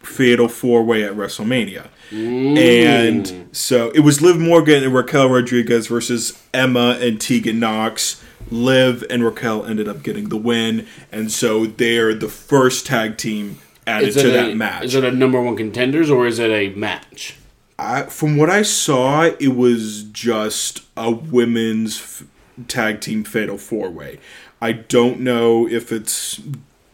fatal 0.00 0.48
four 0.48 0.82
way 0.82 1.04
at 1.04 1.12
WrestleMania, 1.12 1.88
and 2.10 3.48
so 3.52 3.90
it 3.90 4.00
was 4.00 4.20
Liv 4.22 4.38
Morgan 4.38 4.82
and 4.82 4.94
Raquel 4.94 5.28
Rodriguez 5.28 5.86
versus 5.88 6.42
Emma 6.54 6.98
and 7.00 7.20
Tegan 7.20 7.60
Knox. 7.60 8.22
Liv 8.50 9.04
and 9.10 9.24
Raquel 9.24 9.64
ended 9.66 9.88
up 9.88 10.02
getting 10.02 10.28
the 10.28 10.36
win, 10.36 10.86
and 11.10 11.30
so 11.32 11.66
they're 11.66 12.14
the 12.14 12.28
first 12.28 12.86
tag 12.86 13.16
team 13.16 13.58
added 13.86 14.12
to 14.14 14.28
a, 14.28 14.32
that 14.32 14.56
match. 14.56 14.84
Is 14.84 14.94
it 14.94 15.04
a 15.04 15.10
number 15.12 15.40
one 15.40 15.56
contenders 15.56 16.10
or 16.10 16.26
is 16.26 16.38
it 16.38 16.50
a 16.50 16.70
match? 16.76 17.36
I, 17.78 18.04
from 18.04 18.36
what 18.36 18.48
I 18.48 18.62
saw, 18.62 19.22
it 19.38 19.54
was 19.54 20.04
just 20.04 20.82
a 20.96 21.10
women's 21.10 21.98
f- 22.00 22.24
tag 22.68 23.00
team 23.00 23.22
fatal 23.24 23.58
four 23.58 23.90
way. 23.90 24.18
I 24.62 24.72
don't 24.72 25.20
know 25.20 25.68
if 25.68 25.92
it's 25.92 26.40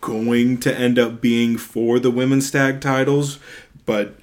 going 0.01 0.59
to 0.59 0.77
end 0.77 0.99
up 0.99 1.21
being 1.21 1.57
for 1.57 2.01
the 2.01 2.11
women's 2.11 2.51
tag 2.51 2.81
titles, 2.81 3.39
but 3.87 4.15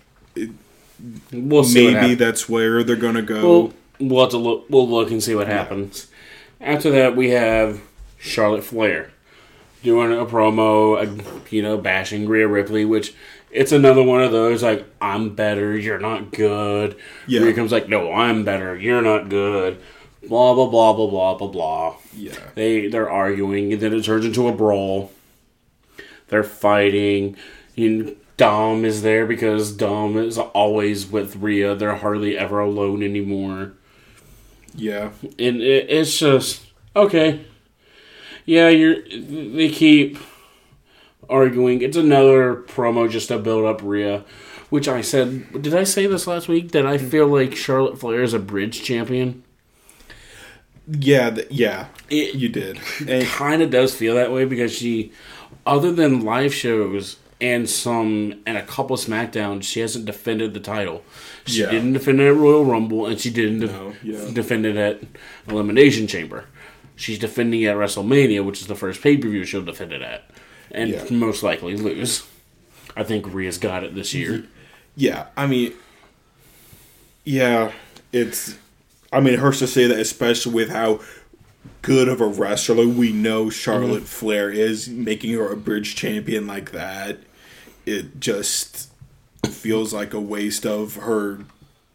We'll 1.32 1.63
see. 1.63 1.93
maybe 1.93 2.15
that's 2.15 2.49
where 2.49 2.84
they're 2.84 2.97
gonna 2.97 3.21
go. 3.21 3.41
We'll, 3.41 3.73
we'll 4.09 4.21
have 4.21 4.32
to 4.32 4.38
look. 4.38 4.65
We'll 4.69 4.89
look 4.89 5.11
and 5.11 5.23
see 5.23 5.34
what 5.34 5.47
happens. 5.47 6.07
After 6.62 6.91
that, 6.91 7.16
we 7.16 7.30
have 7.30 7.82
Charlotte 8.18 8.64
Flair 8.64 9.12
doing 9.84 10.12
a 10.12 10.26
promo, 10.26 10.97
uh, 10.97 11.41
you 11.49 11.62
know, 11.62 11.78
bashing 11.78 12.28
Rhea 12.28 12.47
Ripley, 12.47 12.84
which 12.86 13.14
it's 13.51 13.72
another 13.72 14.03
one 14.03 14.22
of 14.22 14.32
those 14.32 14.62
like 14.62 14.86
I'm 15.01 15.36
better, 15.36 15.78
you're 15.78 15.99
not 15.99 16.32
good. 16.32 16.95
Yeah. 17.28 17.41
Rhea 17.41 17.53
comes 17.53 17.72
like, 17.72 17.88
no, 17.89 18.12
I'm 18.12 18.43
better, 18.43 18.76
you're 18.76 19.01
not 19.01 19.30
good. 19.30 19.80
Blah 20.28 20.53
blah 20.53 20.68
blah 20.68 20.93
blah 20.93 21.07
blah 21.07 21.38
blah 21.38 21.47
blah. 21.47 21.95
yeah, 22.14 22.36
They 22.53 22.88
they're 22.88 23.10
arguing, 23.10 23.72
and 23.72 23.82
then 23.82 23.93
it 23.93 24.03
turns 24.03 24.26
into 24.26 24.49
a 24.49 24.51
brawl. 24.51 25.12
They're 26.28 26.43
fighting. 26.43 27.38
You, 27.76 28.18
Dom 28.36 28.84
is 28.84 29.01
there 29.01 29.26
because 29.26 29.72
Dom 29.72 30.18
is 30.18 30.38
always 30.38 31.07
with 31.10 31.38
Rhea. 31.38 31.74
They're 31.74 31.95
hardly 31.95 32.38
ever 32.38 32.60
alone 32.60 33.01
anymore, 33.01 33.74
yeah, 34.76 35.11
and 35.22 35.61
it, 35.61 35.89
it's 35.89 36.17
just 36.17 36.65
okay. 36.95 37.45
Yeah, 38.45 38.70
you're. 38.70 39.01
They 39.03 39.70
keep 39.70 40.17
arguing. 41.30 41.82
It's 41.82 41.97
another 41.97 42.55
promo 42.55 43.09
just 43.09 43.28
to 43.28 43.38
build 43.38 43.65
up 43.65 43.82
Rhea, 43.84 44.24
which 44.70 44.88
I 44.88 45.01
said. 45.01 45.61
Did 45.61 45.76
I 45.76 45.84
say 45.84 46.07
this 46.07 46.28
last 46.28 46.47
week 46.47 46.72
that 46.72 46.86
I 46.86 46.97
mm. 46.97 47.09
feel 47.09 47.28
like 47.28 47.55
Charlotte 47.55 47.99
Flair 47.99 48.24
is 48.24 48.34
a 48.34 48.39
bridge 48.39 48.82
champion? 48.84 49.43
yeah, 50.89 51.30
th- 51.30 51.47
yeah. 51.51 51.88
It, 52.09 52.36
You 52.36 52.49
did, 52.49 52.80
and 53.07 53.26
kind 53.28 53.61
of 53.61 53.70
does 53.70 53.95
feel 53.95 54.15
that 54.15 54.32
way 54.32 54.45
because 54.45 54.74
she, 54.74 55.11
other 55.65 55.91
than 55.91 56.24
live 56.24 56.53
shows 56.53 57.17
and 57.41 57.69
some 57.69 58.41
and 58.45 58.57
a 58.57 58.63
couple 58.63 58.97
SmackDowns, 58.97 59.63
she 59.63 59.79
hasn't 59.79 60.05
defended 60.05 60.53
the 60.53 60.59
title. 60.59 61.03
She 61.45 61.61
Yeah. 61.61 61.71
didn't 61.71 61.93
defend 61.93 62.19
it 62.19 62.27
at 62.27 62.35
Royal 62.35 62.65
Rumble, 62.65 63.05
and 63.05 63.19
she 63.19 63.29
didn't 63.29 63.59
def- 63.61 63.71
No, 63.71 63.93
yeah. 64.03 64.25
defend 64.33 64.65
it 64.65 64.75
at 64.75 65.01
Elimination 65.47 66.07
Chamber. 66.07 66.45
She's 66.95 67.17
defending 67.17 67.63
at 67.65 67.77
WrestleMania, 67.77 68.43
which 68.43 68.59
is 68.61 68.67
the 68.67 68.75
first 68.75 69.01
pay 69.01 69.15
per 69.15 69.29
view 69.29 69.45
she'll 69.45 69.63
defend 69.63 69.93
it 69.93 70.01
at, 70.01 70.29
and 70.71 70.89
Yeah. 70.89 71.05
most 71.09 71.43
likely 71.43 71.75
lose. 71.77 72.23
I 72.97 73.03
think 73.03 73.33
Rhea's 73.33 73.57
got 73.57 73.83
it 73.83 73.95
this 73.95 74.13
year. 74.13 74.43
Yeah, 74.95 75.27
I 75.37 75.47
mean, 75.47 75.73
yeah, 77.23 77.71
it's. 78.11 78.55
I 79.11 79.21
mean, 79.21 79.33
it 79.33 79.39
hurts 79.39 79.59
to 79.59 79.67
say 79.67 79.87
that, 79.87 79.99
especially 79.99 80.53
with 80.53 80.69
how 80.69 80.99
good 81.81 82.07
of 82.07 82.21
a 82.21 82.27
wrestler 82.27 82.87
we 82.87 83.11
know 83.11 83.49
Charlotte 83.49 84.03
mm-hmm. 84.03 84.05
Flair 84.05 84.51
is, 84.51 84.89
making 84.89 85.33
her 85.33 85.51
a 85.51 85.57
bridge 85.57 85.95
champion 85.95 86.45
like 86.45 86.71
that, 86.71 87.17
it 87.89 88.19
just 88.19 88.91
feels 89.47 89.93
like 89.93 90.13
a 90.13 90.19
waste 90.19 90.65
of 90.65 90.95
her 90.97 91.39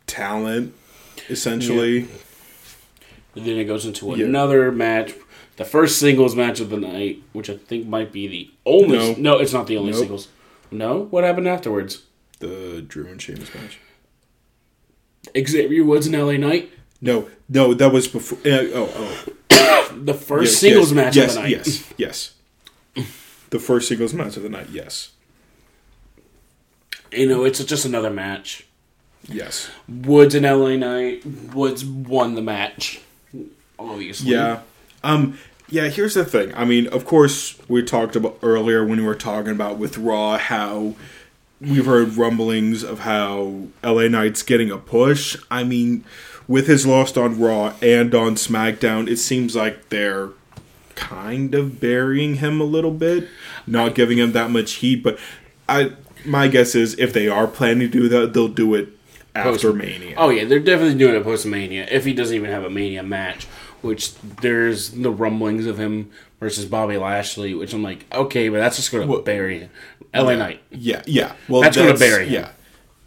talent, 0.06 0.74
essentially. 1.30 2.08
And 3.34 3.46
then 3.46 3.56
it 3.58 3.64
goes 3.64 3.84
into 3.86 4.06
Yeah. 4.16 4.24
another 4.26 4.70
match, 4.72 5.12
the 5.56 5.64
first 5.64 5.98
singles 5.98 6.34
match 6.36 6.60
of 6.60 6.70
the 6.70 6.76
night, 6.76 7.22
which 7.32 7.48
I 7.48 7.56
think 7.56 7.86
might 7.86 8.12
be 8.12 8.26
the 8.26 8.50
only. 8.66 8.98
No. 8.98 9.14
No, 9.18 9.38
it's 9.38 9.52
not 9.52 9.66
the 9.66 9.76
only 9.76 9.92
Nope. 9.92 10.00
singles. 10.00 10.28
No, 10.70 11.06
what 11.10 11.24
happened 11.24 11.46
afterwards? 11.48 12.02
The 12.40 12.84
Drew 12.86 13.06
and 13.06 13.20
Sheamus 13.22 13.54
match. 13.54 13.78
Xavier 15.36 15.84
Woods 15.84 16.06
and 16.06 16.14
LA 16.16 16.36
Knight, 16.36 16.70
No, 17.00 17.28
no, 17.48 17.74
that 17.74 17.92
was 17.92 18.08
before. 18.08 18.38
Uh, 18.44 18.66
oh, 18.74 19.24
oh. 19.50 19.94
the 19.96 20.14
first 20.14 20.52
Yes, 20.52 20.60
singles 20.60 20.90
yes, 20.90 20.96
match 20.96 21.16
yes, 21.16 21.28
of 21.30 21.34
the 21.34 21.40
night. 21.42 21.50
Yes, 21.50 21.92
yes. 21.96 22.30
The 23.50 23.58
first 23.58 23.88
singles 23.88 24.12
match 24.14 24.36
of 24.36 24.42
the 24.42 24.48
night, 24.48 24.68
yes. 24.72 25.10
You 27.16 27.28
know, 27.28 27.44
it's 27.44 27.62
just 27.64 27.84
another 27.84 28.10
match. 28.10 28.66
Yes. 29.26 29.70
Woods 29.88 30.34
and 30.34 30.44
LA 30.44 30.76
Knight. 30.76 31.24
Woods 31.54 31.84
won 31.84 32.34
the 32.34 32.42
match, 32.42 33.00
obviously. 33.78 34.32
Yeah. 34.32 34.60
Um. 35.02 35.38
Yeah. 35.68 35.88
Here's 35.88 36.14
the 36.14 36.24
thing. 36.24 36.54
I 36.54 36.64
mean, 36.64 36.86
of 36.88 37.04
course, 37.04 37.58
we 37.68 37.82
talked 37.82 38.16
about 38.16 38.38
earlier 38.42 38.84
when 38.84 39.00
we 39.00 39.06
were 39.06 39.14
talking 39.14 39.52
about 39.52 39.78
with 39.78 39.96
Raw 39.98 40.38
how 40.38 40.94
we've 41.60 41.86
heard 41.86 42.16
rumblings 42.16 42.82
of 42.82 43.00
how 43.00 43.68
LA 43.82 44.08
Knight's 44.08 44.42
getting 44.42 44.70
a 44.70 44.78
push. 44.78 45.36
I 45.50 45.64
mean, 45.64 46.04
with 46.46 46.66
his 46.66 46.86
loss 46.86 47.16
on 47.16 47.40
Raw 47.40 47.74
and 47.80 48.14
on 48.14 48.34
SmackDown, 48.34 49.08
it 49.08 49.16
seems 49.16 49.56
like 49.56 49.88
they're 49.88 50.30
kind 50.94 51.54
of 51.54 51.80
burying 51.80 52.36
him 52.36 52.60
a 52.60 52.64
little 52.64 52.90
bit, 52.90 53.28
not 53.66 53.94
giving 53.94 54.18
him 54.18 54.32
that 54.32 54.50
much 54.50 54.74
heat. 54.74 55.02
But 55.02 55.18
I, 55.68 55.92
my 56.24 56.48
guess 56.48 56.74
is 56.74 56.98
if 56.98 57.12
they 57.12 57.28
are 57.28 57.46
planning 57.46 57.80
to 57.80 57.88
do 57.88 58.08
that, 58.08 58.32
they'll 58.32 58.48
do 58.48 58.74
it 58.74 58.88
after 59.34 59.68
Post- 59.72 59.76
Mania. 59.76 60.14
Oh 60.16 60.30
yeah, 60.30 60.44
they're 60.44 60.58
definitely 60.60 60.98
doing 60.98 61.14
it 61.16 61.24
post 61.24 61.46
Mania. 61.46 61.86
If 61.90 62.04
he 62.04 62.12
doesn't 62.14 62.34
even 62.34 62.50
have 62.50 62.64
a 62.64 62.70
Mania 62.70 63.02
match, 63.02 63.44
which 63.82 64.14
there's 64.40 64.90
the 64.90 65.10
rumblings 65.10 65.66
of 65.66 65.78
him 65.78 66.10
versus 66.40 66.64
Bobby 66.66 66.96
Lashley, 66.96 67.54
which 67.54 67.72
I'm 67.72 67.82
like, 67.82 68.06
okay, 68.14 68.48
but 68.48 68.58
that's 68.58 68.76
just 68.76 68.90
going 68.92 69.06
to 69.06 69.12
Well- 69.12 69.22
bury 69.22 69.60
him. 69.60 69.70
LA 70.14 70.36
Knight. 70.36 70.60
Yeah, 70.70 71.02
yeah. 71.06 71.32
Well, 71.48 71.62
That's 71.62 71.76
gonna 71.76 71.96
bury 71.98 72.26
him. 72.26 72.32
Yeah, 72.34 72.50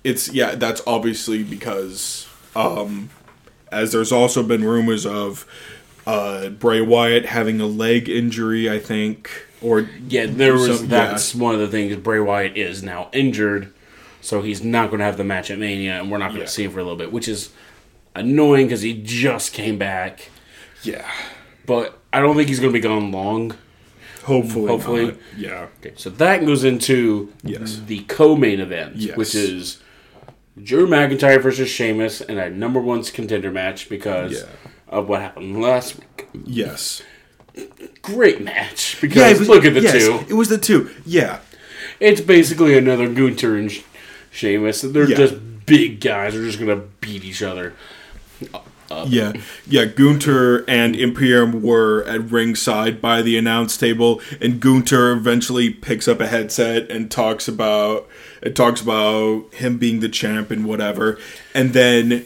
it's 0.04 0.28
yeah. 0.34 0.56
That's 0.56 0.82
obviously 0.86 1.42
because 1.42 2.28
um, 2.54 3.10
as 3.72 3.94
there's 3.94 4.12
also 4.12 4.44
been 4.44 4.66
rumors 4.66 5.06
of 5.06 5.46
uh 6.06 6.50
Bray 6.50 6.82
Wyatt 6.82 7.26
having 7.26 7.62
a 7.62 7.66
leg 7.66 8.10
injury. 8.10 8.70
I 8.70 8.80
think 8.80 9.30
or 9.62 9.90
Yeah, 10.08 10.26
there 10.28 10.54
was 10.54 10.80
some- 10.80 10.88
that's 10.88 11.34
one 11.36 11.54
of 11.56 11.60
the 11.60 11.68
things. 11.68 11.96
Bray 11.98 12.20
Wyatt 12.20 12.56
is 12.58 12.84
now 12.84 13.10
injured, 13.14 13.74
so 14.22 14.42
he's 14.42 14.64
not 14.64 14.90
going 14.90 15.00
to 15.00 15.06
have 15.06 15.18
the 15.18 15.24
match 15.24 15.50
at 15.52 15.58
Mania, 15.60 16.00
and 16.00 16.12
we're 16.12 16.18
not 16.18 16.28
going 16.30 16.40
to 16.42 16.46
Yeah. 16.46 16.50
see 16.50 16.64
him 16.64 16.72
for 16.72 16.80
a 16.80 16.84
little 16.84 16.98
bit, 16.98 17.12
which 17.12 17.28
is 17.28 17.50
annoying 18.16 18.68
because 18.68 18.82
he 18.82 18.94
just 18.94 19.54
came 19.54 19.78
back. 19.78 20.30
yeah. 20.84 21.06
But 21.66 21.98
I 22.14 22.20
don't 22.22 22.36
think 22.38 22.48
he's 22.48 22.60
going 22.62 22.72
to 22.72 22.78
be 22.78 22.82
gone 22.82 23.12
long. 23.12 23.56
Hopefully, 24.24 24.68
Hopefully. 24.68 25.06
not. 25.08 25.16
yeah. 25.38 25.68
Okay, 25.80 25.94
so 25.98 26.10
that 26.12 26.46
goes 26.46 26.64
into 26.64 27.32
Yes. 27.44 27.82
the 27.88 28.00
co-main 28.08 28.60
event, 28.60 28.96
Yes. 28.98 29.18
which 29.18 29.34
is 29.36 29.80
Drew 30.62 30.88
McIntyre 30.88 31.42
versus 31.42 31.70
Sheamus 31.70 32.22
in 32.22 32.38
a 32.38 32.50
number 32.50 32.80
one 32.80 33.04
contender 33.04 33.52
match 33.52 33.90
because 33.90 34.34
Yeah. 34.34 34.44
of 34.90 35.08
what 35.10 35.22
happened 35.22 35.62
last 35.62 35.96
week. 35.98 36.28
Yes. 36.46 37.02
Great 38.02 38.42
match 38.42 38.98
because 39.02 39.34
it 39.34 39.40
was- 39.40 39.50
look 39.50 39.66
at 39.66 39.74
the 39.74 39.82
yes, 39.82 39.94
two. 39.94 40.20
It 40.30 40.34
was 40.34 40.50
the 40.50 40.58
two. 40.58 40.90
Yeah. 41.06 41.40
It's 42.00 42.22
basically 42.22 42.78
another 42.78 43.08
Gunther 43.10 43.58
and 43.58 43.72
Sh- 43.72 43.82
Sheamus. 44.32 44.82
They're 44.82 45.10
Yeah. 45.10 45.18
just 45.18 45.36
big 45.66 46.00
guys. 46.00 46.34
They're 46.34 46.44
just 46.44 46.60
gonna 46.60 46.82
beat 47.02 47.24
each 47.26 47.42
other. 47.42 47.74
Uh, 48.90 49.06
yeah, 49.10 49.34
yeah. 49.68 49.84
Gunther 49.84 50.64
and 50.68 50.96
Imperium 50.96 51.62
were 51.62 52.06
at 52.06 52.32
ringside 52.32 53.02
by 53.02 53.22
the 53.22 53.38
announce 53.38 53.76
table, 53.76 54.22
and 54.40 54.62
Gunther 54.62 55.12
eventually 55.12 55.70
picks 55.72 56.08
up 56.08 56.22
a 56.22 56.28
headset 56.28 56.90
and 56.90 57.12
talks 57.12 57.50
about 57.50 58.08
it 58.42 58.56
talks 58.56 58.80
about 58.80 59.54
him 59.56 59.78
being 59.78 60.00
the 60.00 60.08
champ 60.08 60.52
and 60.52 60.64
whatever. 60.66 61.18
And 61.54 61.74
then 61.74 62.26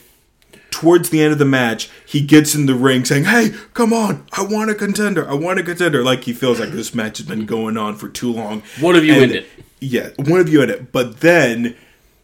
towards 0.72 1.10
the 1.12 1.22
end 1.22 1.34
of 1.34 1.38
the 1.40 1.46
match, 1.46 1.90
he 2.06 2.22
gets 2.22 2.56
in 2.56 2.66
the 2.66 2.74
ring 2.74 3.06
saying, 3.06 3.26
"Hey, 3.26 3.52
come 3.74 3.94
on! 3.94 4.26
I 4.34 4.42
want 4.44 4.72
a 4.72 4.76
contender! 4.76 5.30
I 5.30 5.34
want 5.36 5.60
a 5.60 5.64
contender!" 5.64 6.04
Like 6.04 6.24
he 6.24 6.34
feels 6.34 6.60
like 6.60 6.70
this 6.72 6.96
match 6.96 7.18
has 7.20 7.28
been 7.28 7.46
going 7.46 7.78
on 7.78 7.96
for 7.98 8.10
too 8.10 8.32
long. 8.32 8.64
One 8.80 8.96
of 8.96 9.06
you 9.06 9.14
And- 9.14 9.22
end 9.24 9.32
it. 9.34 9.48
Yeah, 9.80 10.10
one 10.18 10.40
of 10.40 10.48
you 10.50 10.62
in 10.64 10.70
it. 10.70 10.92
But 10.92 11.20
then 11.22 11.76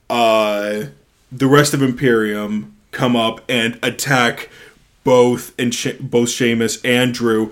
uh 0.10 0.86
the 1.32 1.48
rest 1.48 1.74
of 1.74 1.82
Imperium 1.84 2.74
come 2.92 3.16
up 3.16 3.42
and 3.50 3.78
attack 3.84 4.50
both 5.04 5.54
and 5.60 5.74
she- 5.76 5.98
both 6.00 6.30
Sheamus 6.30 6.80
and 6.84 7.14
Drew, 7.14 7.52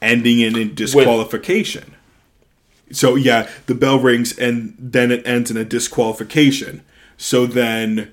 ending 0.00 0.40
in 0.40 0.56
a 0.56 0.64
disqualification. 0.64 1.94
so 2.90 3.14
yeah, 3.16 3.48
the 3.66 3.74
bell 3.74 3.98
rings 3.98 4.36
and 4.38 4.74
then 4.78 5.10
it 5.12 5.26
ends 5.26 5.50
in 5.50 5.56
a 5.58 5.64
disqualification. 5.64 6.80
So 7.18 7.44
then 7.46 8.10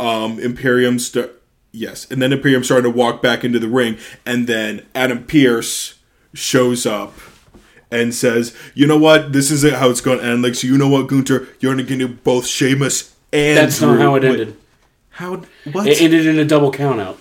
um 0.00 0.38
Imperium 0.38 0.98
st- 0.98 1.30
yes, 1.72 2.10
and 2.10 2.20
then 2.20 2.32
Imperium 2.32 2.64
started 2.64 2.84
to 2.84 2.90
walk 2.90 3.22
back 3.22 3.44
into 3.44 3.58
the 3.58 3.68
ring 3.68 3.96
and 4.26 4.46
then 4.46 4.86
Adam 4.94 5.24
Pearce 5.24 5.98
shows 6.34 6.84
up 6.86 7.14
and 7.90 8.12
says, 8.14 8.56
"You 8.74 8.86
know 8.86 8.98
what? 8.98 9.32
This 9.32 9.50
isn't 9.50 9.74
how 9.74 9.88
it's 9.90 10.00
going 10.00 10.18
to 10.18 10.24
end. 10.24 10.42
Like, 10.42 10.54
so 10.56 10.66
you 10.66 10.76
know 10.76 10.88
what, 10.88 11.06
Gunther? 11.06 11.46
You're 11.60 11.74
going 11.74 11.86
to 11.86 11.96
do 11.96 12.08
both 12.08 12.46
Sheamus 12.46 13.14
and 13.32 13.56
That's 13.58 13.80
not 13.80 13.98
how 14.00 14.14
it 14.16 14.22
Wait, 14.22 14.30
ended. 14.30 14.56
how? 15.10 15.42
What? 15.72 15.86
It 15.86 16.00
ended 16.00 16.26
in 16.26 16.38
a 16.38 16.44
double 16.44 16.72
countout. 16.72 17.16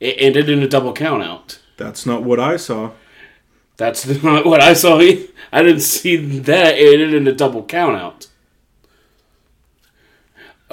It 0.00 0.16
ended 0.18 0.48
in 0.48 0.62
a 0.62 0.68
double 0.68 0.94
countout. 0.94 1.58
That's 1.76 2.06
not 2.06 2.22
what 2.22 2.38
I 2.40 2.56
saw. 2.56 2.92
That's 3.76 4.06
not 4.22 4.46
what 4.46 4.60
I 4.62 4.72
saw. 4.74 4.98
I 5.00 5.62
didn't 5.62 5.80
see 5.80 6.16
that. 6.40 6.78
It 6.78 6.94
ended 7.00 7.14
in 7.14 7.26
a 7.26 7.32
double 7.32 7.64
countout. 7.64 8.28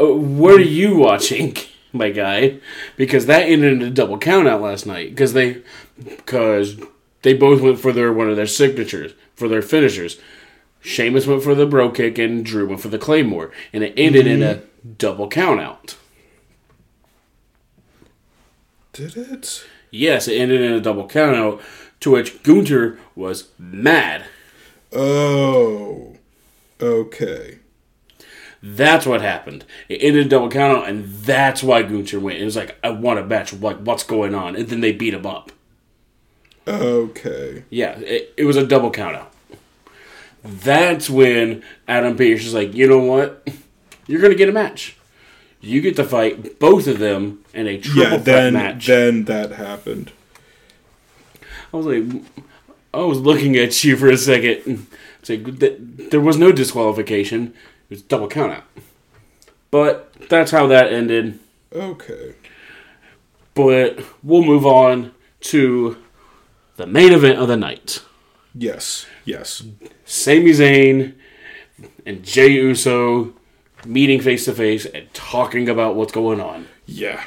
Oh, 0.02 0.18
what 0.18 0.56
are 0.56 0.62
you 0.62 0.96
watching, 0.96 1.56
my 1.94 2.10
guy? 2.10 2.60
Because 2.98 3.28
that 3.28 3.44
ended 3.44 3.74
in 3.74 3.82
a 3.84 3.92
double 3.92 4.18
countout 4.18 4.60
last 4.60 4.88
night. 4.88 5.12
Because 5.12 5.34
they, 5.34 5.62
because 6.04 6.82
they 7.22 7.36
both 7.36 7.62
went 7.62 7.80
for 7.80 7.92
their 7.92 8.12
one 8.12 8.28
of 8.28 8.36
their 8.36 8.48
signatures 8.48 9.14
for 9.36 9.48
their 9.48 9.62
finishers. 9.62 10.20
Sheamus 10.82 11.28
went 11.28 11.44
for 11.44 11.54
the 11.54 11.68
Brogue 11.68 11.94
Kick 11.94 12.18
and 12.18 12.44
Drew 12.44 12.68
went 12.68 12.82
for 12.82 12.88
the 12.88 12.98
claymore, 12.98 13.52
and 13.72 13.84
it 13.84 13.94
ended 13.96 14.26
in 14.26 14.42
a 14.42 14.56
mm-hmm. 14.56 14.94
double 14.98 15.30
countout. 15.30 15.96
Did 18.94 19.16
it? 19.16 19.64
Yes, 19.92 20.28
it 20.28 20.40
ended 20.40 20.62
in 20.62 20.74
a 20.74 20.82
double 20.82 21.08
countout, 21.08 21.62
to 22.00 22.10
which 22.10 22.42
Gunther 22.42 22.98
was 23.16 23.50
mad. 23.60 24.26
Oh. 24.92 26.16
Okay. 26.82 27.60
That's 28.64 29.06
what 29.08 29.22
happened. 29.22 29.66
It 29.90 29.96
ended 30.04 30.22
in 30.22 30.28
a 30.28 30.30
double 30.30 30.50
countout, 30.50 30.88
and 30.88 31.06
that's 31.06 31.64
why 31.64 31.82
Gunther 31.82 32.20
went. 32.20 32.40
It 32.40 32.46
was 32.46 32.56
like, 32.56 32.78
I 32.84 32.90
want 32.92 33.20
a 33.20 33.24
match. 33.26 33.54
Like, 33.54 33.78
what's 33.78 34.04
going 34.04 34.36
on? 34.36 34.56
And 34.56 34.68
then 34.68 34.82
they 34.82 34.92
beat 34.92 35.14
him 35.16 35.26
up. 35.26 35.52
Okay. 36.68 37.64
Yeah, 37.70 37.98
it, 38.00 38.34
it 38.38 38.46
was 38.46 38.58
a 38.58 38.66
double 38.68 38.92
countout. 38.92 39.28
That's 40.44 41.10
when 41.10 41.64
Adam 41.88 42.16
Pearce 42.16 42.46
is 42.46 42.54
like, 42.54 42.74
you 42.74 42.88
know 42.88 43.00
what? 43.00 43.48
You're 44.08 44.22
going 44.22 44.32
to 44.32 44.38
get 44.38 44.50
a 44.50 44.54
match. 44.54 44.96
You 45.60 45.82
get 45.82 45.96
to 45.98 46.04
fight 46.04 46.60
both 46.60 46.88
of 46.88 47.00
them 47.00 47.44
in 47.54 47.68
a 47.68 47.80
triple 47.80 48.02
Yeah. 48.04 48.10
threat 48.10 48.26
Then 48.26 48.54
match. 48.54 48.88
then 48.88 49.26
that 49.26 49.52
happened. 49.54 50.12
I 51.74 51.78
was 51.78 51.86
like, 51.86 52.24
I 52.94 53.00
was 53.02 53.20
looking 53.20 53.56
at 53.58 53.84
you 53.84 53.96
for 53.96 54.10
a 54.10 54.18
second. 54.18 54.88
It's 55.20 55.30
like 55.30 55.44
there 56.10 56.20
was 56.22 56.38
no 56.38 56.52
disqualification. 56.52 57.54
It 57.92 57.96
was 57.96 58.02
double 58.04 58.30
countout. 58.30 58.64
But 59.70 60.14
that's 60.30 60.52
how 60.52 60.66
that 60.68 60.94
ended. 60.94 61.40
Okay. 61.74 62.36
But 63.54 64.00
we'll 64.24 64.46
move 64.46 64.66
on 64.66 65.12
to 65.42 65.98
the 66.78 66.88
main 66.88 67.12
event 67.12 67.38
of 67.38 67.50
the 67.50 67.58
night. 67.58 68.02
Yes. 68.56 69.06
Yes. 69.26 69.64
Sami 70.06 70.52
Zayn 70.52 71.16
and 72.06 72.24
Jey 72.24 72.54
Uso 72.54 73.34
meeting 73.86 74.22
face 74.22 74.46
to 74.46 74.54
face 74.54 74.86
and 74.86 75.14
talking 75.14 75.68
about 75.68 75.96
what's 75.96 76.14
going 76.14 76.40
on. 76.40 76.70
Yeah. 76.86 77.22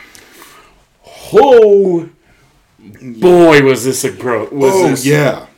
Oh 1.30 2.08
boy, 2.78 3.62
was 3.62 3.84
this 3.84 4.02
a 4.02 4.12
bro? 4.12 4.48
Was 4.48 4.72
Oh 4.74 4.88
this, 4.88 5.04
yeah. 5.04 5.48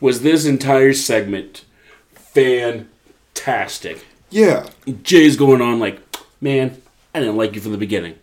Was 0.00 0.22
this 0.22 0.46
entire 0.46 0.94
segment 0.94 1.64
fantastic? 2.12 4.04
Yeah. 4.30 4.68
Jey's 5.02 5.36
going 5.36 5.60
on 5.60 5.78
like, 5.78 6.00
man, 6.40 6.80
I 7.14 7.20
didn't 7.20 7.36
like 7.36 7.54
you 7.54 7.60
from 7.60 7.72
the 7.72 7.78
beginning. 7.78 8.18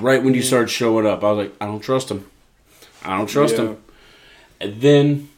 Right 0.00 0.22
when 0.22 0.34
you 0.34 0.40
mm. 0.40 0.46
started 0.46 0.68
showing 0.68 1.06
up, 1.06 1.22
I 1.22 1.32
was 1.32 1.46
like, 1.46 1.56
I 1.60 1.66
don't 1.66 1.80
trust 1.80 2.10
him. 2.10 2.28
I 3.04 3.16
don't 3.16 3.28
trust 3.28 3.56
Yeah. 3.56 3.62
him. 3.62 3.82
And 4.60 4.80
then 4.80 5.28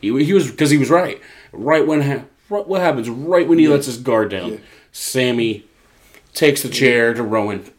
he, 0.00 0.24
he 0.24 0.32
was 0.32 0.50
because 0.50 0.70
he 0.70 0.78
was 0.78 0.90
right. 0.90 1.20
Right 1.52 1.86
when 1.86 2.00
ha- 2.02 2.24
right, 2.48 2.66
what 2.66 2.80
happens? 2.80 3.08
Right 3.08 3.46
when 3.46 3.58
he 3.58 3.68
lets 3.68 3.86
his 3.86 3.98
guard 3.98 4.30
down, 4.30 4.52
Yeah. 4.52 4.58
Sami 4.92 5.64
takes 6.34 6.62
the 6.62 6.68
chair 6.68 7.14
to 7.14 7.22
Roman, 7.22 7.70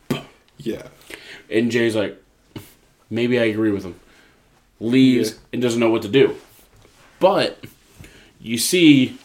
Yeah. 0.58 0.84
and 1.50 1.72
Jey's 1.72 1.96
like, 1.96 2.22
maybe 3.10 3.40
I 3.40 3.44
agree 3.46 3.72
with 3.72 3.84
him. 3.84 4.00
Leaves 4.80 5.32
Yeah. 5.32 5.38
and 5.54 5.62
doesn't 5.62 5.80
know 5.80 5.90
what 5.90 6.02
to 6.04 6.08
do. 6.08 6.36
But 7.20 7.64
you 8.40 8.58
see 8.58 9.18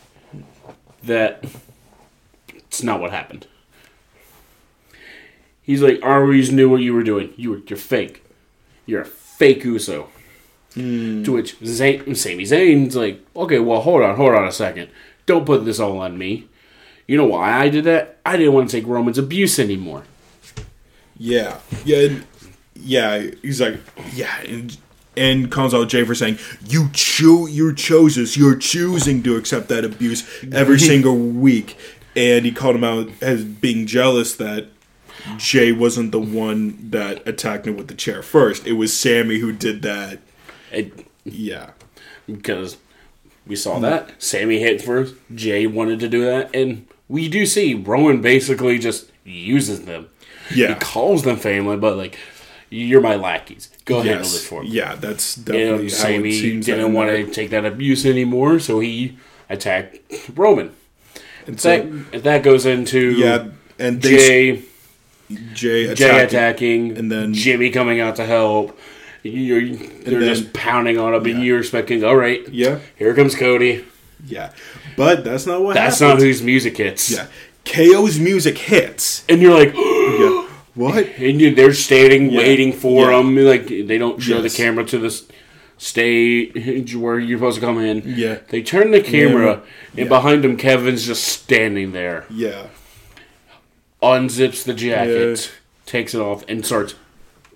that 1.04 1.44
it's 2.79 2.85
not 2.85 3.01
what 3.01 3.11
happened. 3.11 3.49
He's 5.62 5.83
like, 5.83 6.01
I 6.05 6.14
always 6.14 6.53
knew 6.53 6.68
what 6.68 6.81
you 6.81 6.95
were 6.95 7.03
doing. 7.03 7.35
You 7.37 7.51
were 7.51 7.61
you're 7.66 7.76
fake. 7.76 8.24
You're 8.87 9.03
a 9.03 9.05
fake 9.05 9.64
Uso. 9.64 10.09
Hmm. 10.74 11.24
To 11.24 11.33
which 11.33 11.59
Zayn, 11.59 12.16
Sami 12.16 12.45
Zayn's 12.45 12.95
like, 12.95 13.20
okay, 13.35 13.59
well, 13.59 13.81
hold 13.81 14.03
on, 14.03 14.14
hold 14.14 14.33
on 14.33 14.47
a 14.47 14.53
second. 14.53 14.91
Don't 15.26 15.45
put 15.45 15.64
this 15.64 15.81
all 15.81 15.99
on 15.99 16.16
me. 16.16 16.47
You 17.09 17.16
know 17.16 17.26
why 17.26 17.51
I 17.53 17.68
did 17.68 17.83
that? 17.85 18.18
I 18.24 18.37
didn't 18.37 18.53
want 18.53 18.70
to 18.70 18.81
take 18.81 18.87
Roman's 18.87 19.18
abuse 19.18 19.59
anymore. 19.59 20.05
Yeah, 21.16 21.59
yeah, 21.85 22.20
yeah. 22.76 23.31
He's 23.43 23.61
like, 23.61 23.81
yeah, 24.12 24.41
and 24.43 24.76
and 25.16 25.51
comes 25.51 25.74
out 25.74 25.89
Jey 25.89 26.05
for 26.05 26.14
saying, 26.14 26.39
"You 26.64 26.91
cho- 26.93 27.47
you 27.47 27.74
chose 27.74 28.16
us. 28.16 28.37
You're 28.37 28.57
choosing 28.57 29.22
to 29.24 29.37
accept 29.37 29.68
that 29.68 29.85
abuse 29.85 30.22
every 30.53 30.79
single 30.91 31.16
week." 31.18 31.76
And 32.19 32.45
he 32.45 32.53
called 32.53 32.77
him 32.77 32.85
out 32.85 33.11
as 33.21 33.45
being 33.45 33.87
jealous 33.87 34.35
that 34.37 34.66
Jey 35.37 35.73
wasn't 35.73 36.12
the 36.12 36.21
one 36.21 36.91
that 36.91 37.27
attacked 37.27 37.66
him 37.66 37.77
with 37.77 37.89
the 37.89 37.95
chair 37.95 38.23
first. 38.23 38.66
It 38.66 38.73
was 38.75 38.97
Sami 38.97 39.39
who 39.39 39.53
did 39.53 39.83
that. 39.83 40.19
It, 40.73 41.07
Yeah, 41.25 41.71
because 42.27 42.77
we 43.47 43.57
saw 43.57 43.77
mm. 43.77 43.83
that 43.83 44.23
Sami 44.23 44.59
hit 44.61 44.83
first. 44.83 45.14
Jey 45.35 45.66
wanted 45.66 46.01
to 46.01 46.09
do 46.09 46.25
that, 46.25 46.55
and 46.55 46.87
we 47.09 47.29
do 47.29 47.47
see 47.47 47.75
Roman 47.75 48.21
basically 48.21 48.79
just 48.79 49.11
uses 49.25 49.85
them. 49.85 50.09
yeah. 50.55 50.69
He 50.69 50.75
calls 50.81 51.23
them 51.25 51.37
family, 51.37 51.77
but 51.77 51.97
like, 51.97 52.19
you're 52.71 53.01
my 53.01 53.16
lackeys. 53.16 53.71
Go 53.85 54.03
handle 54.03 54.19
this 54.25 54.47
for 54.47 54.62
me. 54.62 54.69
Yeah, 54.69 54.95
that's 54.95 55.37
And 55.37 55.47
definitely 55.47 55.91
how 55.91 55.97
Sami 55.97 56.29
it 56.31 56.41
seems. 56.41 56.66
didn't 56.66 56.93
want 56.93 57.11
to 57.11 57.31
take 57.31 57.51
that 57.51 57.64
abuse 57.64 58.05
anymore, 58.05 58.59
so 58.59 58.81
he 58.81 59.16
attacked 59.49 59.99
Roman. 60.35 60.75
And 61.49 61.57
That 61.59 61.82
so, 62.12 62.18
that 62.20 62.42
goes 62.44 62.66
into 62.66 63.12
yeah, 63.12 63.46
and 63.78 64.01
Jey 64.03 64.62
Jey 65.55 65.55
Jey 65.55 65.84
attacking. 65.92 66.26
attacking, 66.26 66.99
and 66.99 67.11
then- 67.11 67.34
Jimmy 67.34 67.70
coming 67.70 68.01
out 68.01 68.16
to 68.16 68.24
help. 68.24 68.78
You're, 69.22 69.61
they're 69.62 70.20
then- 70.20 70.34
just 70.34 70.53
pounding 70.53 70.99
on 70.99 71.12
him, 71.14 71.24
and 71.24 71.38
Yeah. 71.38 71.44
you're 71.44 71.59
expecting, 71.59 72.05
all 72.05 72.16
right, 72.16 72.40
Yeah, 72.53 72.78
here 72.96 73.14
comes 73.14 73.34
Cody. 73.34 73.84
yeah, 74.26 74.51
but 74.96 75.24
that's 75.24 75.46
not 75.46 75.62
what. 75.62 75.74
That's 75.74 75.99
happened. 75.99 76.20
not 76.20 76.26
whose 76.26 76.42
music 76.42 76.76
hits. 76.76 77.11
Yeah, 77.11 77.26
KO's 77.64 78.18
music 78.18 78.57
hits. 78.59 79.24
And 79.28 79.42
you're 79.42 79.55
like, 79.59 79.74
Yeah. 79.76 80.44
What? 80.74 81.09
and 81.18 81.40
you, 81.40 81.55
they're 81.55 81.74
standing 81.74 82.30
Yeah. 82.30 82.38
waiting 82.38 82.72
for 82.72 83.11
Yeah. 83.11 83.20
him. 83.20 83.36
Like 83.36 83.66
they 83.68 83.99
don't 83.99 84.22
show 84.22 84.40
Yes. 84.40 84.53
the 84.53 84.62
camera 84.62 84.84
to 84.84 84.99
the 84.99 85.07
s- 85.09 85.24
stage 85.79 86.95
where 86.95 87.18
you're 87.18 87.39
supposed 87.39 87.61
to 87.61 87.64
come 87.66 87.79
in. 87.79 88.03
Yeah. 88.05 88.39
They 88.51 88.62
turn 88.62 88.91
the 88.91 89.01
camera, 89.01 89.62
Yeah. 89.95 90.01
and 90.03 90.09
behind 90.09 90.45
him, 90.45 90.57
Kevin's 90.57 91.07
just 91.07 91.24
standing 91.24 91.93
there. 91.93 92.26
Yeah. 92.31 92.66
Unzips 94.03 94.64
the 94.64 94.74
jacket, 94.74 95.51
takes 95.87 96.14
it 96.14 96.20
off, 96.20 96.45
and 96.49 96.64
starts 96.64 96.95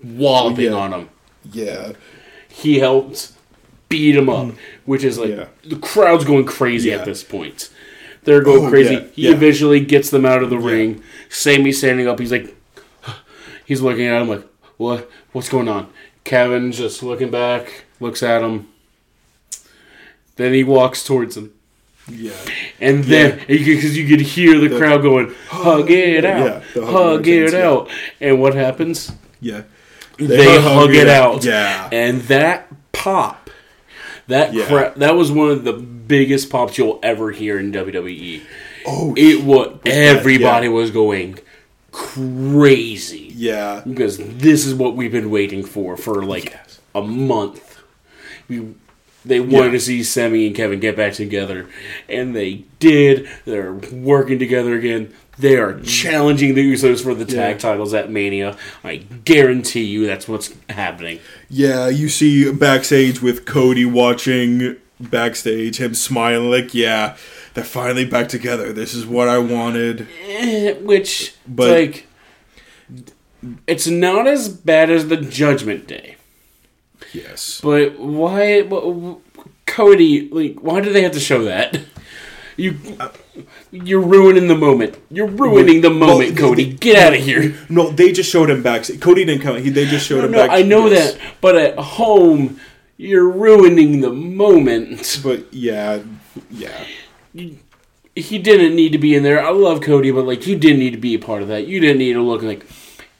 walloping 0.03 0.65
Yeah. 0.65 0.71
on 0.73 0.93
him. 0.93 1.09
Yeah. 1.51 1.91
He 2.49 2.79
helps 2.79 3.33
beat 3.89 4.15
him 4.15 4.29
up, 4.29 4.53
which 4.85 5.03
is 5.03 5.17
like 5.17 5.29
Mm. 5.29 5.37
Yeah. 5.37 5.45
the 5.69 5.75
crowd's 5.77 6.25
going 6.25 6.45
crazy 6.45 6.89
Yeah. 6.89 6.95
at 6.97 7.05
this 7.05 7.23
point. 7.23 7.69
They're 8.23 8.41
going 8.41 8.65
Oh, 8.65 8.69
crazy. 8.69 8.93
yeah, 8.95 9.01
He 9.13 9.21
yeah. 9.27 9.31
eventually 9.31 9.79
gets 9.81 10.09
them 10.09 10.25
out 10.25 10.41
of 10.43 10.49
the 10.49 10.57
ring. 10.57 11.01
Sami's 11.29 11.77
standing 11.77 12.07
up. 12.07 12.19
He's 12.19 12.31
like, 12.31 12.55
he's 13.65 13.81
looking 13.81 14.05
at 14.05 14.21
him 14.21 14.29
like, 14.29 14.43
what? 14.77 15.09
What's 15.33 15.49
going 15.49 15.67
on? 15.67 15.87
Kevin's 16.23 16.77
just 16.77 17.03
looking 17.03 17.29
back, 17.29 17.83
looks 18.03 18.21
at 18.21 18.43
him. 18.43 18.67
Then 20.35 20.53
he 20.53 20.63
walks 20.63 21.03
towards 21.03 21.37
him, 21.37 21.53
Yeah. 22.07 22.31
and 22.81 23.03
then 23.03 23.39
because 23.47 23.97
you, 23.97 24.07
could 24.07 24.21
hear 24.21 24.59
the, 24.59 24.77
crowd 24.77 25.01
going, 25.03 25.33
"Hug 25.49 25.89
it 25.91 26.25
out, 26.25 26.63
Yeah, 26.75 26.81
hug 26.83 26.91
hug 26.91 27.27
it 27.27 27.53
yeah. 27.53 27.67
out," 27.67 27.89
and 28.19 28.41
what 28.41 28.55
happens? 28.55 29.11
Yeah. 29.39 29.63
They, 30.17 30.61
hug, 30.61 30.93
it 30.93 31.07
out. 31.09 31.43
Yeah. 31.43 31.89
And 31.91 32.21
that 32.23 32.67
pop, 32.91 33.49
that 34.27 34.53
Yeah. 34.53 34.65
cra- 34.67 34.93
that 34.97 35.15
was 35.15 35.31
one 35.31 35.49
of 35.49 35.63
the 35.63 35.73
biggest 35.73 36.49
pops 36.49 36.77
you'll 36.77 36.99
ever 37.03 37.31
hear 37.31 37.57
in 37.59 37.71
WWE. 37.71 38.41
Oh. 38.85 39.13
It 39.17 39.43
was 39.43 39.77
everybody 39.85 40.67
yeah. 40.67 40.73
was 40.73 40.91
going 40.91 41.39
crazy 41.91 43.31
yeah. 43.35 43.81
because 43.87 44.17
this 44.17 44.65
is 44.65 44.73
what 44.73 44.95
we've 44.95 45.11
been 45.11 45.29
waiting 45.29 45.63
for 45.63 45.95
for 45.95 46.23
like 46.23 46.45
Yes. 46.45 46.79
a 46.95 47.01
month. 47.01 47.62
We 48.61 48.73
they 49.25 49.39
wanted 49.39 49.67
Yeah. 49.67 49.71
to 49.71 49.79
see 49.79 50.03
Sami 50.03 50.47
and 50.47 50.55
Kevin 50.55 50.79
get 50.81 50.97
back 50.97 51.13
together, 51.13 51.67
and 52.09 52.35
they 52.35 52.65
did. 52.79 53.27
They're 53.45 53.71
working 53.71 54.37
together 54.37 54.73
again. 54.75 55.13
They 55.39 55.55
are 55.57 55.79
challenging 55.79 56.53
the 56.55 56.73
Usos 56.73 57.01
for 57.01 57.15
the 57.15 57.23
tag. 57.25 57.55
Yeah. 57.55 57.57
titles 57.57 57.93
at 57.93 58.11
Mania. 58.11 58.57
I 58.83 58.97
guarantee 58.97 59.83
you 59.85 60.05
that's 60.05 60.27
what's 60.27 60.53
happening. 60.69 61.19
Yeah. 61.49 61.87
You 61.87 62.09
see 62.09 62.51
backstage 62.51 63.21
with 63.21 63.45
Cody 63.45 63.85
watching 63.85 64.75
backstage, 64.99 65.77
him 65.77 65.93
smiling 65.95 66.51
like, 66.51 66.73
yeah, 66.73 67.15
they're 67.53 67.63
finally 67.63 68.05
back 68.05 68.27
together. 68.27 68.71
This 68.73 68.93
is 68.93 69.05
what 69.05 69.27
I 69.29 69.37
wanted. 69.37 70.05
Eh, 70.27 70.73
Which, 70.73 71.33
But- 71.47 71.71
like, 71.71 72.07
it's 73.67 73.87
not 73.87 74.27
as 74.27 74.49
bad 74.49 74.89
as 74.91 75.07
the 75.07 75.17
Judgment 75.17 75.87
Day. 75.87 76.15
Yes. 77.13 77.61
But 77.63 77.99
why, 77.99 78.61
wh- 78.63 79.17
Cody? 79.65 80.29
Like, 80.29 80.55
why 80.61 80.81
do 80.81 80.91
they 80.91 81.03
have 81.03 81.13
to 81.13 81.19
show 81.19 81.43
that? 81.45 81.79
You, 82.55 82.77
uh, 82.99 83.09
you're 83.71 83.99
ruining 84.01 84.47
the 84.47 84.55
moment. 84.55 84.95
You're 85.09 85.25
ruining 85.27 85.81
the 85.81 85.89
moment, 85.89 86.35
they- 86.35 86.41
Cody. 86.41 86.65
they- 86.65 86.73
Get 86.73 86.95
out 86.97 87.13
of 87.15 87.19
here. 87.19 87.55
No, 87.67 87.89
they 87.89 88.11
just 88.11 88.29
showed 88.29 88.49
him 88.51 88.61
back. 88.61 88.85
Cody 89.01 89.25
didn't 89.25 89.41
come. 89.41 89.57
He, 89.57 89.71
they 89.71 89.85
just 89.87 90.05
showed 90.07 90.23
him 90.23 90.31
No, 90.31 90.37
back. 90.45 90.51
I 90.51 90.61
know 90.61 90.85
yes. 90.87 91.13
that, 91.13 91.21
but 91.41 91.55
at 91.55 91.79
home, 91.79 92.59
you're 92.97 93.27
ruining 93.27 94.01
the 94.01 94.11
moment. 94.11 95.19
But 95.23 95.51
yeah, 95.51 96.01
yeah, 96.51 96.83
He 97.33 98.37
didn't 98.37 98.75
need 98.75 98.91
to 98.91 98.99
be 98.99 99.15
in 99.15 99.23
there. 99.23 99.43
I 99.43 99.49
love 99.49 99.81
Cody, 99.81 100.11
but 100.11 100.25
like, 100.27 100.45
you 100.45 100.55
didn't 100.55 100.77
need 100.79 100.91
to 100.91 100.99
be 100.99 101.15
a 101.15 101.19
part 101.19 101.41
of 101.41 101.47
that. 101.47 101.65
You 101.65 101.79
didn't 101.79 101.97
need 101.97 102.13
to 102.13 102.21
look 102.21 102.43
like, 102.43 102.67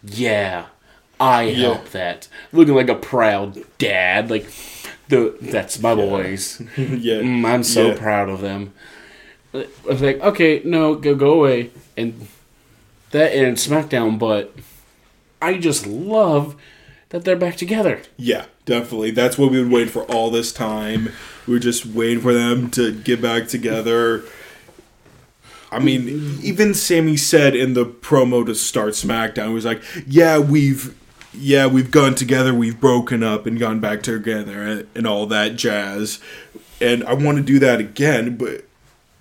yeah, 0.03 0.65
I 1.23 1.51
helped 1.51 1.91
that. 1.93 2.27
Looking 2.51 2.75
like 2.75 2.89
a 2.89 2.95
proud 2.95 3.63
dad, 3.77 4.29
like 4.29 4.45
the 5.07 5.35
that's 5.41 5.79
my 5.79 5.95
boys. 5.95 6.59
yeah. 6.77 7.21
Mm, 7.21 7.45
I'm 7.45 7.63
so 7.63 7.87
Yeah. 7.89 7.97
proud 7.97 8.29
of 8.29 8.41
them. 8.41 8.73
I 9.53 9.67
was 9.85 10.01
like, 10.01 10.19
okay, 10.21 10.61
no, 10.65 10.95
go 10.95 11.13
go 11.15 11.33
away, 11.33 11.69
and 11.95 12.27
that 13.11 13.31
and 13.33 13.55
SmackDown, 13.57 14.17
but 14.17 14.53
I 15.41 15.57
just 15.59 15.85
love 15.85 16.55
that 17.09 17.23
they're 17.25 17.35
back 17.35 17.55
together. 17.57 18.01
Yeah, 18.17 18.45
definitely. 18.65 19.11
That's 19.11 19.37
what 19.37 19.51
we've 19.51 19.63
been 19.63 19.71
waiting 19.71 19.89
for 19.93 20.03
all 20.11 20.31
this 20.31 20.51
time. 20.51 21.09
We 21.45 21.53
were 21.53 21.59
just 21.59 21.85
waiting 21.85 22.21
for 22.21 22.33
them 22.33 22.71
to 22.71 22.91
get 22.91 23.21
back 23.21 23.47
together. 23.47 24.23
I 25.71 25.79
mean, 25.79 26.39
even 26.41 26.73
Sami 26.73 27.17
said 27.17 27.55
in 27.55 27.73
the 27.73 27.85
promo 27.85 28.45
to 28.45 28.55
start 28.55 28.93
SmackDown, 28.93 29.49
he 29.49 29.53
was 29.53 29.65
like, 29.65 29.81
"Yeah, 30.07 30.37
we've, 30.39 30.95
yeah, 31.33 31.65
we've 31.67 31.91
gone 31.91 32.15
together, 32.15 32.53
we've 32.53 32.79
broken 32.79 33.23
up 33.23 33.45
and 33.45 33.59
gone 33.59 33.79
back 33.79 34.01
together, 34.03 34.85
and, 34.95 35.07
all 35.07 35.25
that 35.27 35.55
jazz." 35.55 36.19
And 36.81 37.03
I 37.05 37.13
want 37.13 37.37
to 37.37 37.43
do 37.43 37.59
that 37.59 37.79
again, 37.79 38.35
but 38.37 38.65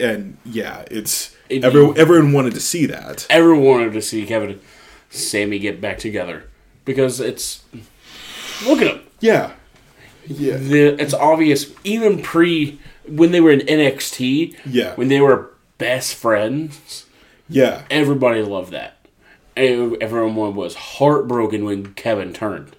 and 0.00 0.36
yeah, 0.44 0.84
it's 0.90 1.34
It- 1.48 1.64
everyone. 1.64 1.98
Everyone 1.98 2.32
wanted 2.32 2.54
to 2.54 2.60
see 2.60 2.86
that. 2.86 3.26
Everyone 3.30 3.64
wanted 3.64 3.92
to 3.92 4.02
see 4.02 4.24
Kevin 4.26 4.50
and 4.50 4.60
Sami 5.10 5.58
get 5.58 5.80
back 5.80 5.98
together 5.98 6.44
because 6.84 7.20
it's 7.20 7.62
look 8.66 8.80
at 8.80 8.88
them. 8.88 9.00
Yeah, 9.20 9.52
yeah, 10.26 10.56
The, 10.56 11.00
it's 11.00 11.14
obvious 11.14 11.66
even 11.84 12.20
pre 12.22 12.80
when 13.06 13.30
they 13.32 13.40
were 13.40 13.50
in 13.52 13.60
NXT. 13.60 14.56
Yeah. 14.66 14.94
when 14.96 15.08
they 15.08 15.20
were 15.20 15.50
best 15.78 16.14
friends. 16.14 17.06
yeah, 17.48 17.82
Everybody 17.90 18.42
loved 18.42 18.72
that. 18.72 18.96
Everyone 19.56 20.54
was 20.54 20.74
heartbroken 20.74 21.64
when 21.64 21.94
Kevin 21.94 22.32
turned. 22.32 22.74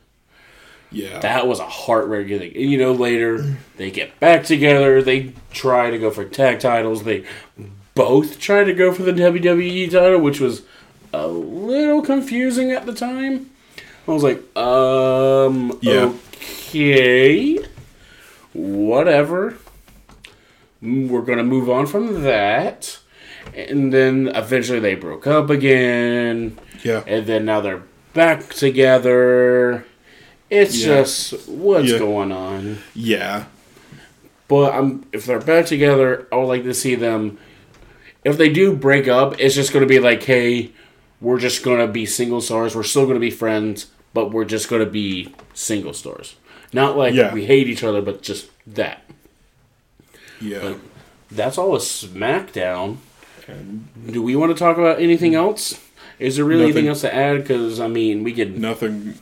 yeah. 0.91 1.19
That 1.19 1.47
was 1.47 1.59
a 1.59 1.67
heartbreaking 1.67 2.39
thing. 2.39 2.51
And, 2.55 2.71
you 2.71 2.78
know, 2.78 2.91
later 2.93 3.57
they 3.78 3.91
get 3.91 4.19
back 4.19 4.43
together. 4.43 5.01
They 5.01 5.34
try 5.51 5.89
to 5.91 5.97
go 5.99 6.09
for 6.11 6.26
tag 6.26 6.59
titles. 6.59 7.03
They 7.03 7.26
both 7.95 8.39
try 8.39 8.63
to 8.63 8.74
go 8.74 8.91
for 8.91 9.03
the 9.03 9.11
WWE 9.13 9.89
title, 9.91 10.19
which 10.19 10.39
was 10.39 10.63
a 11.13 11.28
little 11.28 12.01
confusing 12.01 12.71
at 12.71 12.86
the 12.88 12.93
time. 12.93 13.49
I 14.07 14.11
was 14.11 14.24
like, 14.24 14.38
um, 14.57 15.78
Yeah. 15.82 16.11
okay, 16.69 17.59
whatever. 18.53 19.55
We're 20.82 21.21
gonna 21.21 21.43
move 21.43 21.69
on 21.69 21.86
from 21.86 22.24
that. 22.24 22.99
And 23.56 23.93
then 23.93 24.32
eventually 24.34 24.80
they 24.80 24.95
broke 24.95 25.28
up 25.28 25.49
again 25.49 26.58
yeah. 26.84 27.04
and 27.06 27.26
then 27.28 27.45
now 27.45 27.62
they're 27.62 27.84
back 28.14 28.49
together. 28.54 29.86
It's 30.49 30.76
Yeah. 30.78 31.01
just 31.01 31.47
what's 31.47 31.91
Yeah. 31.91 31.97
going 31.99 32.32
on. 32.32 32.80
Yeah. 32.93 33.45
But 34.47 34.74
I'm 34.74 35.06
if 35.12 35.26
they're 35.26 35.39
back 35.39 35.66
together, 35.68 36.28
I 36.32 36.38
would 36.38 36.45
like 36.47 36.64
to 36.64 36.74
see 36.74 36.95
them. 36.95 37.38
If 38.24 38.38
they 38.38 38.49
do 38.49 38.74
break 38.76 39.08
up, 39.08 39.39
it's 39.39 39.56
just 39.56 39.74
going 39.74 39.84
to 39.84 39.89
be 39.89 39.99
like, 39.99 40.24
hey, 40.24 40.72
we're 41.20 41.39
just 41.39 41.64
going 41.64 41.80
to 41.80 41.88
be 41.91 42.06
single 42.06 42.41
stars. 42.41 42.76
We're 42.76 42.84
still 42.84 43.04
going 43.04 43.16
to 43.16 43.20
be 43.20 43.32
friends, 43.32 43.88
but 44.14 44.32
we're 44.32 44.45
just 44.45 44.70
going 44.70 44.84
to 44.84 44.89
be 44.89 45.34
single 45.54 45.93
stars. 45.93 46.36
Not 46.72 46.97
like 46.97 47.14
Yeah. 47.14 47.34
we 47.34 47.45
hate 47.45 47.68
each 47.68 47.84
other, 47.84 48.01
but 48.01 48.22
just 48.22 48.47
that. 48.68 49.04
Yeah. 50.41 50.60
But 50.62 50.78
That's 51.32 51.58
all 51.58 51.76
a 51.76 51.80
SmackDown. 51.80 52.97
Do 53.48 54.22
we 54.22 54.36
want 54.36 54.52
to 54.52 54.58
talk 54.58 54.78
about 54.78 55.00
anything 55.00 55.34
mm. 55.34 55.38
else? 55.38 55.80
Is 56.20 56.36
there 56.36 56.46
really 56.46 56.64
anything 56.64 56.88
else 56.88 57.02
to 57.02 57.14
add? 57.14 57.39
Because 57.39 57.80
I 57.80 57.88
mean, 57.88 58.24
we 58.24 58.34
could. 58.34 58.60
Nothing. 58.60 59.16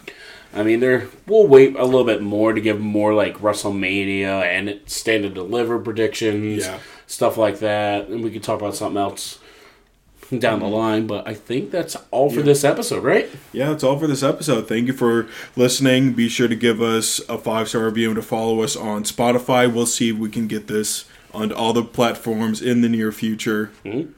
I 0.54 0.64
mean, 0.64 0.80
there. 0.80 1.08
We'll 1.28 1.48
wait 1.48 1.76
a 1.76 1.86
little 1.86 2.04
bit 2.04 2.22
more 2.22 2.54
to 2.54 2.62
give 2.62 2.80
more 2.80 3.14
like 3.14 3.38
WrestleMania 3.38 4.44
and 4.44 4.80
stand 4.86 5.24
to 5.24 5.30
deliver 5.30 5.80
predictions, 5.80 6.66
Yeah. 6.66 6.80
stuff 7.08 7.38
like 7.38 7.60
that, 7.60 8.08
and 8.10 8.24
we 8.24 8.32
could 8.32 8.44
talk 8.44 8.60
about 8.60 8.76
something 8.76 9.02
else 9.02 9.40
down 10.40 10.60
the 10.60 10.66
mm-hmm. 10.66 10.76
line. 10.76 11.08
But 11.08 11.28
I 11.28 11.34
think 11.34 11.72
that's 11.72 11.96
all 12.12 12.30
for 12.30 12.42
this 12.42 12.64
episode, 12.64 13.04
right? 13.04 13.30
Yeah, 13.54 13.70
that's 13.70 13.84
all 13.84 13.98
for 13.98 14.08
this 14.08 14.24
episode. 14.24 14.68
Thank 14.68 14.88
you 14.88 14.94
for 14.94 15.28
listening. 15.56 16.14
Be 16.14 16.30
sure 16.30 16.48
to 16.48 16.56
give 16.56 16.82
us 16.82 17.20
a 17.30 17.38
five 17.38 17.70
star 17.70 17.86
review 17.86 18.10
and 18.10 18.16
to 18.18 18.22
follow 18.22 18.62
us 18.62 18.76
on 18.76 19.04
Spotify. 19.04 19.72
We'll 19.72 19.86
see 19.86 20.10
if 20.10 20.18
we 20.18 20.30
can 20.30 20.48
get 20.48 20.68
this 20.68 21.06
on 21.34 21.52
all 21.52 21.74
the 21.74 21.84
platforms 21.84 22.62
in 22.62 22.82
the 22.82 22.90
near 22.90 23.12
future. 23.12 23.72
Mm-hmm. 23.86 24.12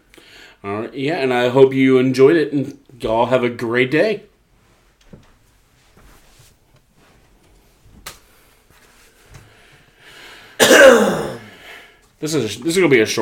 All 0.66 0.82
right. 0.82 0.94
Yeah, 0.94 1.16
and 1.16 1.34
I 1.34 1.50
hope 1.50 1.74
you 1.74 1.98
enjoyed 1.98 2.38
it, 2.38 2.54
and 2.54 2.80
y'all 3.00 3.26
have 3.26 3.44
a 3.44 3.50
great 3.50 3.92
day. 3.92 4.24
this 12.20 12.34
is 12.34 12.60
this 12.60 12.76
is 12.76 12.78
gonna 12.78 12.88
be 12.88 13.02
a 13.02 13.06
short. 13.06 13.22